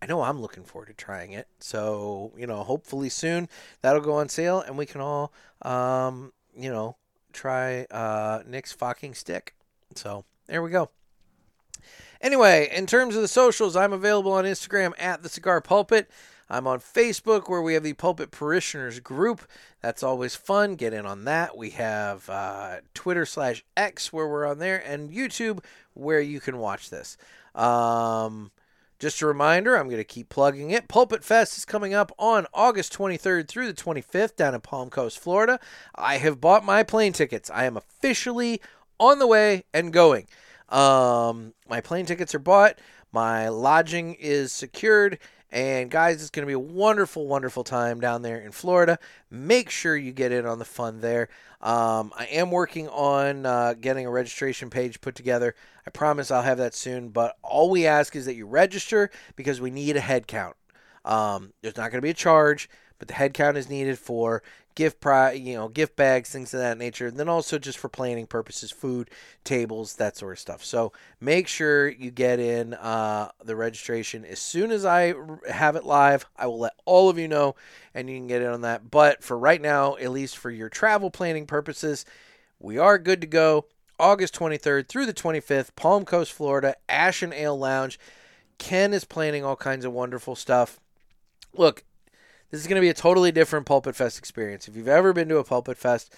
I 0.00 0.06
know 0.06 0.22
I'm 0.22 0.40
looking 0.40 0.64
forward 0.64 0.86
to 0.86 0.94
trying 0.94 1.32
it. 1.32 1.48
So, 1.58 2.32
you 2.38 2.46
know, 2.46 2.62
hopefully 2.62 3.10
soon 3.10 3.50
that'll 3.82 4.00
go 4.00 4.14
on 4.14 4.30
sale 4.30 4.60
and 4.60 4.78
we 4.78 4.86
can 4.86 5.02
all, 5.02 5.34
um, 5.60 6.32
you 6.56 6.72
know, 6.72 6.96
try 7.34 7.84
uh, 7.90 8.42
Nick's 8.46 8.72
fucking 8.72 9.12
stick. 9.12 9.54
So 9.94 10.24
there 10.46 10.62
we 10.62 10.70
go. 10.70 10.88
Anyway, 12.20 12.68
in 12.74 12.86
terms 12.86 13.16
of 13.16 13.22
the 13.22 13.28
socials, 13.28 13.76
I'm 13.76 13.92
available 13.92 14.32
on 14.32 14.44
Instagram 14.44 14.92
at 14.98 15.22
the 15.22 15.28
Cigar 15.28 15.60
Pulpit. 15.60 16.10
I'm 16.48 16.66
on 16.66 16.78
Facebook 16.78 17.48
where 17.48 17.62
we 17.62 17.74
have 17.74 17.82
the 17.82 17.94
Pulpit 17.94 18.30
Parishioners 18.30 19.00
group. 19.00 19.42
That's 19.82 20.02
always 20.02 20.36
fun. 20.36 20.76
Get 20.76 20.92
in 20.92 21.04
on 21.04 21.24
that. 21.24 21.56
We 21.56 21.70
have 21.70 22.28
uh, 22.30 22.76
Twitter 22.94 23.26
slash 23.26 23.64
X 23.76 24.12
where 24.12 24.28
we're 24.28 24.46
on 24.46 24.58
there, 24.58 24.82
and 24.86 25.10
YouTube 25.10 25.64
where 25.94 26.20
you 26.20 26.40
can 26.40 26.58
watch 26.58 26.90
this. 26.90 27.16
Um, 27.54 28.52
just 28.98 29.20
a 29.20 29.26
reminder, 29.26 29.76
I'm 29.76 29.88
going 29.88 29.98
to 29.98 30.04
keep 30.04 30.28
plugging 30.28 30.70
it. 30.70 30.88
Pulpit 30.88 31.24
Fest 31.24 31.58
is 31.58 31.64
coming 31.64 31.94
up 31.94 32.12
on 32.18 32.46
August 32.54 32.96
23rd 32.96 33.48
through 33.48 33.66
the 33.66 33.82
25th 33.82 34.36
down 34.36 34.54
in 34.54 34.60
Palm 34.60 34.88
Coast, 34.88 35.18
Florida. 35.18 35.58
I 35.94 36.16
have 36.18 36.40
bought 36.40 36.64
my 36.64 36.82
plane 36.82 37.12
tickets. 37.12 37.50
I 37.52 37.64
am 37.64 37.76
officially 37.76 38.60
on 38.98 39.18
the 39.18 39.26
way 39.26 39.64
and 39.74 39.92
going. 39.92 40.26
Um, 40.68 41.54
my 41.68 41.80
plane 41.80 42.06
tickets 42.06 42.34
are 42.34 42.40
bought. 42.40 42.78
My 43.12 43.48
lodging 43.48 44.14
is 44.14 44.52
secured. 44.52 45.18
And 45.52 45.90
guys, 45.90 46.20
it's 46.20 46.30
going 46.30 46.42
to 46.42 46.46
be 46.46 46.54
a 46.54 46.58
wonderful, 46.58 47.26
wonderful 47.26 47.62
time 47.62 48.00
down 48.00 48.22
there 48.22 48.38
in 48.38 48.50
Florida. 48.50 48.98
Make 49.30 49.70
sure 49.70 49.96
you 49.96 50.12
get 50.12 50.32
in 50.32 50.44
on 50.44 50.58
the 50.58 50.64
fun 50.64 51.00
there. 51.00 51.28
Um, 51.60 52.12
I 52.18 52.26
am 52.26 52.50
working 52.50 52.88
on 52.88 53.46
uh, 53.46 53.74
getting 53.80 54.06
a 54.06 54.10
registration 54.10 54.70
page 54.70 55.00
put 55.00 55.14
together. 55.14 55.54
I 55.86 55.90
promise 55.90 56.30
I'll 56.30 56.42
have 56.42 56.58
that 56.58 56.74
soon. 56.74 57.10
But 57.10 57.36
all 57.42 57.70
we 57.70 57.86
ask 57.86 58.16
is 58.16 58.26
that 58.26 58.34
you 58.34 58.46
register 58.46 59.10
because 59.36 59.60
we 59.60 59.70
need 59.70 59.96
a 59.96 60.00
head 60.00 60.26
count. 60.26 60.56
Um, 61.04 61.52
there's 61.62 61.76
not 61.76 61.92
going 61.92 61.98
to 61.98 62.02
be 62.02 62.10
a 62.10 62.14
charge, 62.14 62.68
but 62.98 63.06
the 63.06 63.14
head 63.14 63.32
count 63.32 63.56
is 63.56 63.70
needed 63.70 63.98
for 63.98 64.42
gift 64.76 65.00
pri- 65.00 65.32
you 65.32 65.54
know, 65.54 65.68
gift 65.68 65.96
bags, 65.96 66.30
things 66.30 66.54
of 66.54 66.60
that 66.60 66.78
nature. 66.78 67.08
And 67.08 67.16
then 67.16 67.28
also 67.28 67.58
just 67.58 67.78
for 67.78 67.88
planning 67.88 68.26
purposes, 68.26 68.70
food, 68.70 69.10
tables, 69.42 69.96
that 69.96 70.16
sort 70.16 70.34
of 70.34 70.38
stuff. 70.38 70.64
So 70.64 70.92
make 71.20 71.48
sure 71.48 71.88
you 71.88 72.12
get 72.12 72.38
in 72.38 72.74
uh, 72.74 73.30
the 73.42 73.56
registration 73.56 74.24
as 74.24 74.38
soon 74.38 74.70
as 74.70 74.84
I 74.84 75.14
have 75.50 75.74
it 75.74 75.84
live. 75.84 76.26
I 76.36 76.46
will 76.46 76.60
let 76.60 76.74
all 76.84 77.08
of 77.10 77.18
you 77.18 77.26
know, 77.26 77.56
and 77.92 78.08
you 78.08 78.16
can 78.16 78.28
get 78.28 78.42
in 78.42 78.48
on 78.48 78.60
that. 78.60 78.90
But 78.90 79.24
for 79.24 79.36
right 79.36 79.60
now, 79.60 79.96
at 79.96 80.12
least 80.12 80.36
for 80.36 80.50
your 80.50 80.68
travel 80.68 81.10
planning 81.10 81.46
purposes, 81.46 82.04
we 82.60 82.78
are 82.78 82.98
good 82.98 83.20
to 83.22 83.26
go. 83.26 83.66
August 83.98 84.34
23rd 84.34 84.88
through 84.88 85.06
the 85.06 85.14
25th, 85.14 85.74
Palm 85.74 86.04
Coast, 86.04 86.30
Florida, 86.32 86.76
Ash 86.86 87.22
and 87.22 87.32
Ale 87.32 87.58
Lounge. 87.58 87.98
Ken 88.58 88.92
is 88.92 89.04
planning 89.04 89.42
all 89.42 89.56
kinds 89.56 89.86
of 89.86 89.92
wonderful 89.92 90.36
stuff. 90.36 90.78
Look, 91.54 91.82
this 92.50 92.60
is 92.60 92.66
going 92.66 92.76
to 92.76 92.80
be 92.80 92.88
a 92.88 92.94
totally 92.94 93.32
different 93.32 93.66
Pulpit 93.66 93.96
Fest 93.96 94.18
experience. 94.18 94.68
If 94.68 94.76
you've 94.76 94.88
ever 94.88 95.12
been 95.12 95.28
to 95.28 95.38
a 95.38 95.44
Pulpit 95.44 95.76
Fest, 95.76 96.12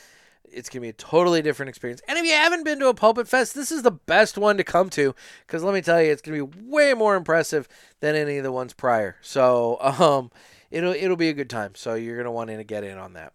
it's 0.45 0.69
going 0.69 0.81
to 0.81 0.87
be 0.87 0.91
a 0.91 0.93
totally 0.93 1.43
different 1.43 1.69
experience. 1.69 2.01
And 2.09 2.19
if 2.19 2.25
you 2.25 2.33
haven't 2.33 2.65
been 2.65 2.79
to 2.81 2.89
a 2.89 2.95
Pulpit 2.95 3.29
Fest, 3.29 3.55
this 3.55 3.71
is 3.71 3.83
the 3.83 3.91
best 3.91 4.39
one 4.39 4.57
to 4.57 4.65
come 4.65 4.89
to 4.91 5.15
because 5.47 5.63
let 5.63 5.75
me 5.75 5.83
tell 5.83 6.03
you, 6.03 6.11
it's 6.11 6.23
going 6.23 6.39
to 6.39 6.47
be 6.47 6.61
way 6.65 6.95
more 6.95 7.17
impressive 7.17 7.69
than 8.01 8.15
any 8.15 8.39
of 8.39 8.45
the 8.45 8.53
ones 8.53 8.73
prior. 8.73 9.17
So, 9.21 9.79
um, 9.81 10.31
it'll 10.71 10.93
it'll 10.93 11.17
be 11.17 11.29
a 11.29 11.35
good 11.35 11.51
time. 11.51 11.75
So 11.75 11.95
you're 11.95 12.17
going 12.17 12.25
to 12.25 12.31
want 12.31 12.51
to 12.51 12.65
get 12.65 12.85
in 12.85 12.99
on 12.99 13.15
that. 13.15 13.33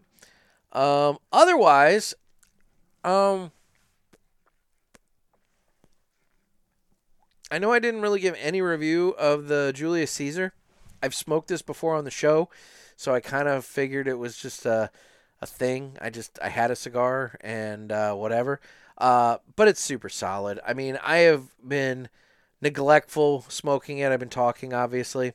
Um, 0.71 1.17
otherwise, 1.31 2.15
um, 3.03 3.51
I 7.51 7.59
know 7.59 7.71
I 7.71 7.79
didn't 7.79 8.01
really 8.01 8.19
give 8.19 8.35
any 8.39 8.61
review 8.61 9.09
of 9.19 9.47
the 9.47 9.71
Julius 9.75 10.11
Caesar. 10.11 10.53
I've 11.01 11.13
smoked 11.13 11.49
this 11.49 11.61
before 11.61 11.95
on 11.95 12.05
the 12.05 12.11
show, 12.11 12.49
so 13.03 13.13
I 13.13 13.19
kind 13.19 13.49
of 13.49 13.65
figured 13.65 14.07
it 14.07 14.17
was 14.17 14.37
just 14.37 14.65
a, 14.65 14.89
a 15.41 15.45
thing. 15.45 15.97
I 16.01 16.09
just 16.09 16.39
I 16.41 16.47
had 16.47 16.71
a 16.71 16.75
cigar 16.75 17.37
and 17.41 17.91
uh, 17.91 18.13
whatever. 18.13 18.61
Uh, 18.97 19.39
but 19.57 19.67
it's 19.67 19.81
super 19.81 20.07
solid. 20.07 20.61
I 20.65 20.73
mean, 20.73 20.97
I 21.03 21.17
have 21.17 21.43
been 21.61 22.07
neglectful 22.61 23.43
smoking 23.49 23.97
it. 23.97 24.09
I've 24.09 24.21
been 24.21 24.29
talking, 24.29 24.73
obviously. 24.73 25.33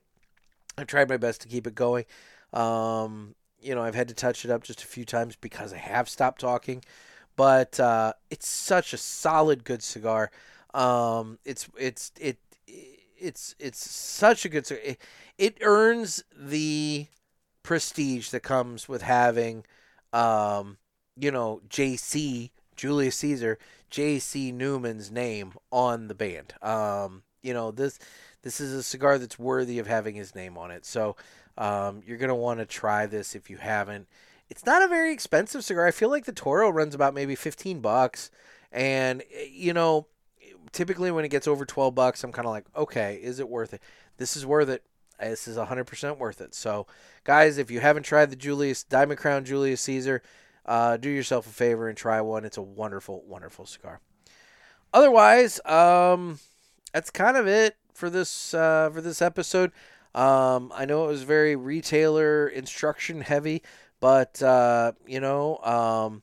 I've 0.78 0.86
tried 0.86 1.10
my 1.10 1.18
best 1.18 1.42
to 1.42 1.48
keep 1.48 1.66
it 1.66 1.74
going. 1.74 2.06
Um, 2.54 3.34
you 3.60 3.74
know, 3.74 3.82
I've 3.82 3.94
had 3.94 4.08
to 4.08 4.14
touch 4.14 4.46
it 4.46 4.50
up 4.50 4.62
just 4.62 4.82
a 4.82 4.86
few 4.86 5.04
times 5.04 5.36
because 5.36 5.74
I 5.74 5.78
have 5.78 6.08
stopped 6.08 6.40
talking. 6.40 6.82
But 7.36 7.78
uh, 7.78 8.14
it's 8.30 8.48
such 8.48 8.94
a 8.94 8.96
solid, 8.96 9.64
good 9.64 9.82
cigar. 9.82 10.30
Um, 10.72 11.38
it's 11.44 11.68
it's 11.78 12.12
it 12.18 12.38
it's 13.18 13.54
it's 13.58 13.90
such 13.90 14.46
a 14.46 14.48
good 14.48 14.66
cigar. 14.66 14.82
It, 14.82 15.02
it 15.36 15.58
earns 15.60 16.24
the 16.34 17.08
prestige 17.68 18.30
that 18.30 18.40
comes 18.40 18.88
with 18.88 19.02
having, 19.02 19.62
um, 20.14 20.78
you 21.18 21.30
know, 21.30 21.60
JC 21.68 22.48
Julius 22.76 23.16
Caesar, 23.16 23.58
JC 23.90 24.54
Newman's 24.54 25.10
name 25.10 25.52
on 25.70 26.08
the 26.08 26.14
band. 26.14 26.54
Um, 26.62 27.24
you 27.42 27.52
know 27.52 27.70
this 27.70 27.98
this 28.40 28.58
is 28.58 28.72
a 28.72 28.82
cigar 28.82 29.18
that's 29.18 29.38
worthy 29.38 29.78
of 29.78 29.86
having 29.86 30.14
his 30.14 30.34
name 30.34 30.56
on 30.56 30.70
it. 30.70 30.86
So 30.86 31.16
um, 31.58 32.00
you're 32.06 32.16
gonna 32.16 32.34
want 32.34 32.60
to 32.60 32.64
try 32.64 33.04
this 33.04 33.34
if 33.34 33.50
you 33.50 33.58
haven't. 33.58 34.08
It's 34.48 34.64
not 34.64 34.82
a 34.82 34.88
very 34.88 35.12
expensive 35.12 35.62
cigar. 35.62 35.86
I 35.86 35.90
feel 35.90 36.08
like 36.08 36.24
the 36.24 36.32
Toro 36.32 36.70
runs 36.70 36.94
about 36.94 37.12
maybe 37.12 37.34
15 37.34 37.80
bucks, 37.80 38.30
and 38.72 39.22
you 39.46 39.74
know, 39.74 40.06
typically 40.72 41.10
when 41.10 41.26
it 41.26 41.28
gets 41.28 41.46
over 41.46 41.66
12 41.66 41.94
bucks, 41.94 42.24
I'm 42.24 42.32
kind 42.32 42.46
of 42.46 42.52
like, 42.52 42.64
okay, 42.74 43.20
is 43.22 43.38
it 43.38 43.48
worth 43.50 43.74
it? 43.74 43.82
This 44.16 44.38
is 44.38 44.46
worth 44.46 44.70
it. 44.70 44.82
This 45.20 45.48
is 45.48 45.56
100% 45.56 46.18
worth 46.18 46.40
it. 46.40 46.54
So, 46.54 46.86
guys, 47.24 47.58
if 47.58 47.70
you 47.70 47.80
haven't 47.80 48.04
tried 48.04 48.30
the 48.30 48.36
Julius 48.36 48.84
Diamond 48.84 49.18
Crown 49.18 49.44
Julius 49.44 49.80
Caesar, 49.82 50.22
uh, 50.64 50.96
do 50.96 51.08
yourself 51.08 51.46
a 51.46 51.50
favor 51.50 51.88
and 51.88 51.96
try 51.96 52.20
one. 52.20 52.44
It's 52.44 52.56
a 52.56 52.62
wonderful, 52.62 53.24
wonderful 53.26 53.66
cigar. 53.66 54.00
Otherwise, 54.92 55.60
um, 55.64 56.38
that's 56.92 57.10
kind 57.10 57.36
of 57.36 57.46
it 57.46 57.76
for 57.94 58.08
this 58.10 58.54
uh, 58.54 58.90
for 58.92 59.00
this 59.00 59.20
episode. 59.20 59.72
Um, 60.14 60.72
I 60.74 60.84
know 60.84 61.04
it 61.04 61.08
was 61.08 61.22
very 61.22 61.56
retailer 61.56 62.48
instruction 62.48 63.20
heavy, 63.20 63.62
but 64.00 64.42
uh, 64.42 64.92
you 65.06 65.20
know, 65.20 65.58
um, 65.58 66.22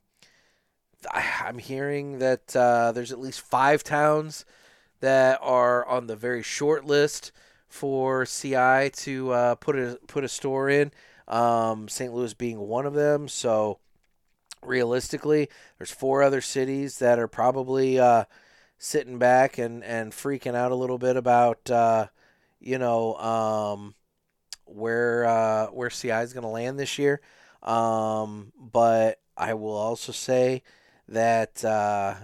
I, 1.11 1.47
am 1.47 1.59
hearing 1.59 2.19
that 2.19 2.55
uh, 2.55 2.91
there's 2.91 3.11
at 3.11 3.19
least 3.19 3.41
five 3.41 3.83
towns 3.83 4.45
that 5.01 5.39
are 5.41 5.85
on 5.85 6.07
the 6.07 6.15
very 6.15 6.41
short 6.41 6.85
list 6.85 7.31
for 7.75 8.25
CI 8.25 8.89
to 8.89 9.31
uh, 9.31 9.55
put 9.55 9.75
a 9.75 9.99
put 10.07 10.23
a 10.23 10.29
store 10.29 10.69
in. 10.69 10.91
Um, 11.27 11.89
St. 11.89 12.13
Louis 12.13 12.33
being 12.33 12.59
one 12.59 12.85
of 12.85 12.93
them. 12.93 13.27
So 13.27 13.79
realistically, 14.63 15.49
there's 15.77 15.91
four 15.91 16.23
other 16.23 16.39
cities 16.39 16.99
that 16.99 17.19
are 17.19 17.27
probably 17.27 17.99
uh, 17.99 18.25
sitting 18.77 19.17
back 19.19 19.57
and, 19.57 19.83
and 19.83 20.13
freaking 20.13 20.55
out 20.55 20.71
a 20.71 20.75
little 20.75 20.97
bit 20.97 21.17
about 21.17 21.69
uh, 21.69 22.07
you 22.61 22.77
know 22.77 23.15
um, 23.15 23.95
where 24.63 25.25
uh, 25.25 25.67
where 25.67 25.89
CI 25.89 26.11
is 26.11 26.31
going 26.33 26.43
to 26.43 26.49
land 26.49 26.79
this 26.79 26.97
year. 26.97 27.19
Um, 27.61 28.53
but 28.57 29.19
I 29.35 29.53
will 29.55 29.75
also 29.75 30.13
say 30.13 30.63
that 31.09 31.65
uh, 31.65 32.15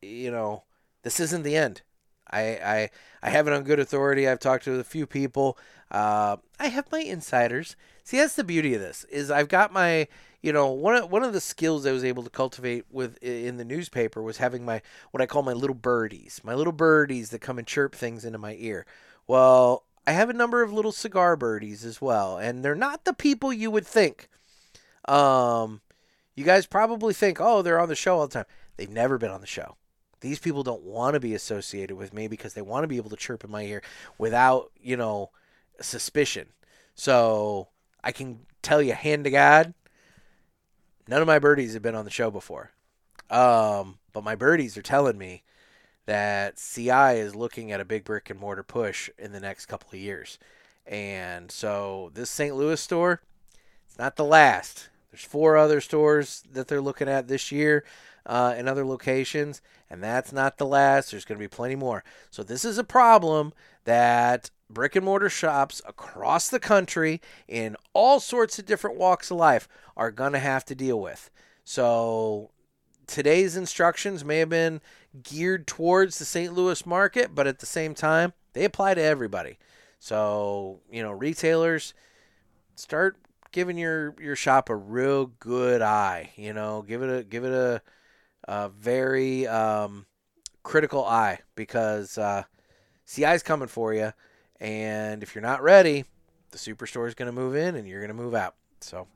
you 0.00 0.30
know 0.30 0.62
this 1.02 1.18
isn't 1.18 1.42
the 1.42 1.56
end. 1.56 1.82
I, 2.30 2.40
I 2.40 2.90
I 3.22 3.30
have 3.30 3.46
it 3.46 3.54
on 3.54 3.64
good 3.64 3.80
authority. 3.80 4.28
I've 4.28 4.40
talked 4.40 4.64
to 4.64 4.78
a 4.78 4.84
few 4.84 5.06
people. 5.06 5.58
Uh, 5.90 6.36
I 6.60 6.68
have 6.68 6.90
my 6.92 7.00
insiders. 7.00 7.76
See, 8.04 8.18
that's 8.18 8.34
the 8.34 8.44
beauty 8.44 8.74
of 8.74 8.80
this 8.80 9.04
is 9.04 9.30
I've 9.30 9.48
got 9.48 9.72
my 9.72 10.08
you 10.42 10.52
know 10.52 10.70
one 10.70 10.96
of 10.96 11.10
one 11.10 11.24
of 11.24 11.32
the 11.32 11.40
skills 11.40 11.86
I 11.86 11.92
was 11.92 12.04
able 12.04 12.22
to 12.22 12.30
cultivate 12.30 12.84
with 12.90 13.16
in 13.22 13.56
the 13.56 13.64
newspaper 13.64 14.22
was 14.22 14.38
having 14.38 14.64
my 14.64 14.82
what 15.10 15.22
I 15.22 15.26
call 15.26 15.42
my 15.42 15.52
little 15.52 15.74
birdies, 15.74 16.40
my 16.44 16.54
little 16.54 16.72
birdies 16.72 17.30
that 17.30 17.40
come 17.40 17.58
and 17.58 17.66
chirp 17.66 17.94
things 17.94 18.24
into 18.24 18.38
my 18.38 18.56
ear. 18.58 18.86
Well, 19.26 19.84
I 20.06 20.12
have 20.12 20.30
a 20.30 20.34
number 20.34 20.62
of 20.62 20.72
little 20.72 20.92
cigar 20.92 21.36
birdies 21.36 21.84
as 21.84 22.00
well, 22.00 22.38
and 22.38 22.64
they're 22.64 22.74
not 22.74 23.04
the 23.04 23.12
people 23.12 23.52
you 23.52 23.70
would 23.70 23.86
think. 23.86 24.28
Um, 25.06 25.82
you 26.34 26.44
guys 26.44 26.66
probably 26.66 27.12
think, 27.12 27.38
oh, 27.40 27.62
they're 27.62 27.80
on 27.80 27.88
the 27.88 27.94
show 27.94 28.18
all 28.18 28.26
the 28.26 28.32
time. 28.32 28.46
They've 28.76 28.88
never 28.88 29.18
been 29.18 29.30
on 29.30 29.40
the 29.40 29.46
show. 29.46 29.76
These 30.20 30.38
people 30.38 30.62
don't 30.62 30.82
want 30.82 31.14
to 31.14 31.20
be 31.20 31.34
associated 31.34 31.96
with 31.96 32.12
me 32.12 32.28
because 32.28 32.54
they 32.54 32.62
want 32.62 32.84
to 32.84 32.88
be 32.88 32.96
able 32.96 33.10
to 33.10 33.16
chirp 33.16 33.44
in 33.44 33.50
my 33.50 33.62
ear 33.62 33.82
without, 34.18 34.70
you 34.80 34.96
know, 34.96 35.30
suspicion. 35.80 36.48
So 36.94 37.68
I 38.02 38.12
can 38.12 38.40
tell 38.62 38.82
you, 38.82 38.92
hand 38.94 39.24
to 39.24 39.30
God, 39.30 39.74
none 41.06 41.20
of 41.22 41.26
my 41.26 41.38
birdies 41.38 41.74
have 41.74 41.82
been 41.82 41.94
on 41.94 42.04
the 42.04 42.10
show 42.10 42.30
before. 42.30 42.72
Um, 43.30 43.98
but 44.12 44.24
my 44.24 44.34
birdies 44.34 44.76
are 44.76 44.82
telling 44.82 45.18
me 45.18 45.44
that 46.06 46.56
CI 46.56 47.18
is 47.18 47.36
looking 47.36 47.70
at 47.70 47.80
a 47.80 47.84
big 47.84 48.04
brick 48.04 48.30
and 48.30 48.40
mortar 48.40 48.62
push 48.62 49.10
in 49.18 49.32
the 49.32 49.40
next 49.40 49.66
couple 49.66 49.90
of 49.90 50.00
years. 50.00 50.38
And 50.86 51.50
so 51.50 52.10
this 52.14 52.30
St. 52.30 52.56
Louis 52.56 52.80
store, 52.80 53.20
it's 53.86 53.98
not 53.98 54.16
the 54.16 54.24
last. 54.24 54.88
There's 55.10 55.22
four 55.22 55.56
other 55.56 55.80
stores 55.80 56.44
that 56.50 56.68
they're 56.68 56.80
looking 56.80 57.08
at 57.08 57.28
this 57.28 57.52
year 57.52 57.84
uh, 58.26 58.54
in 58.56 58.68
other 58.68 58.86
locations, 58.86 59.60
and 59.90 60.02
that's 60.02 60.32
not 60.32 60.58
the 60.58 60.66
last. 60.66 61.10
There's 61.10 61.24
going 61.24 61.38
to 61.38 61.44
be 61.44 61.48
plenty 61.48 61.76
more. 61.76 62.04
So 62.30 62.42
this 62.42 62.64
is 62.64 62.78
a 62.78 62.84
problem 62.84 63.52
that 63.84 64.50
brick 64.70 64.96
and 64.96 65.04
mortar 65.04 65.30
shops 65.30 65.80
across 65.86 66.48
the 66.48 66.60
country 66.60 67.20
in 67.46 67.76
all 67.94 68.20
sorts 68.20 68.58
of 68.58 68.66
different 68.66 68.98
walks 68.98 69.30
of 69.30 69.38
life 69.38 69.68
are 69.96 70.10
going 70.10 70.32
to 70.32 70.38
have 70.38 70.64
to 70.66 70.74
deal 70.74 71.00
with. 71.00 71.30
So 71.64 72.50
today's 73.06 73.56
instructions 73.56 74.24
may 74.24 74.38
have 74.38 74.50
been 74.50 74.80
geared 75.22 75.66
towards 75.66 76.18
the 76.18 76.24
St. 76.24 76.52
Louis 76.52 76.84
market, 76.86 77.34
but 77.34 77.46
at 77.46 77.58
the 77.58 77.66
same 77.66 77.94
time, 77.94 78.32
they 78.52 78.64
apply 78.64 78.94
to 78.94 79.02
everybody. 79.02 79.58
So, 79.98 80.80
you 80.90 81.02
know, 81.02 81.10
retailers 81.10 81.94
start 82.76 83.16
giving 83.50 83.78
your 83.78 84.14
your 84.20 84.36
shop 84.36 84.68
a 84.68 84.76
real 84.76 85.26
good 85.26 85.82
eye, 85.82 86.30
you 86.36 86.52
know, 86.52 86.82
give 86.82 87.02
it 87.02 87.10
a 87.10 87.24
give 87.24 87.44
it 87.44 87.52
a 87.52 87.82
a 88.48 88.70
very 88.70 89.46
um, 89.46 90.06
critical 90.62 91.04
eye 91.04 91.40
because 91.54 92.18
uh, 92.18 92.42
CI's 93.04 93.42
coming 93.42 93.68
for 93.68 93.94
you 93.94 94.12
and 94.60 95.22
if 95.22 95.34
you're 95.34 95.42
not 95.42 95.62
ready, 95.62 96.04
the 96.50 96.58
superstore 96.58 97.06
is 97.06 97.14
going 97.14 97.26
to 97.26 97.32
move 97.32 97.54
in 97.54 97.76
and 97.76 97.86
you're 97.86 98.00
going 98.00 98.08
to 98.08 98.14
move 98.14 98.34
out. 98.34 98.54
So, 98.80 99.06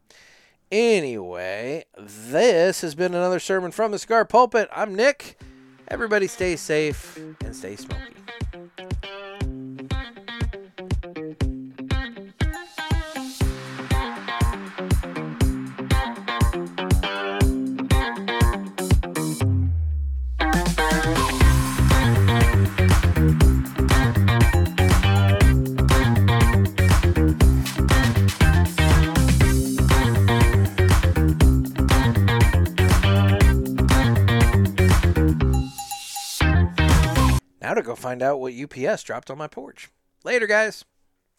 anyway, 0.70 1.84
this 1.98 2.82
has 2.82 2.94
been 2.94 3.14
another 3.14 3.40
sermon 3.40 3.72
from 3.72 3.90
the 3.90 3.98
Cigar 3.98 4.24
Pulpit. 4.24 4.68
I'm 4.72 4.94
Nick. 4.94 5.40
Everybody 5.88 6.26
stay 6.26 6.56
safe 6.56 7.18
and 7.44 7.56
stay 7.56 7.76
smoky. 7.76 8.21
Now 37.72 37.76
to 37.76 37.82
go 37.82 37.94
find 37.94 38.22
out 38.22 38.38
what 38.38 38.52
UPS 38.52 39.02
dropped 39.02 39.30
on 39.30 39.38
my 39.38 39.46
porch. 39.46 39.90
Later, 40.24 40.46
guys. 40.46 40.84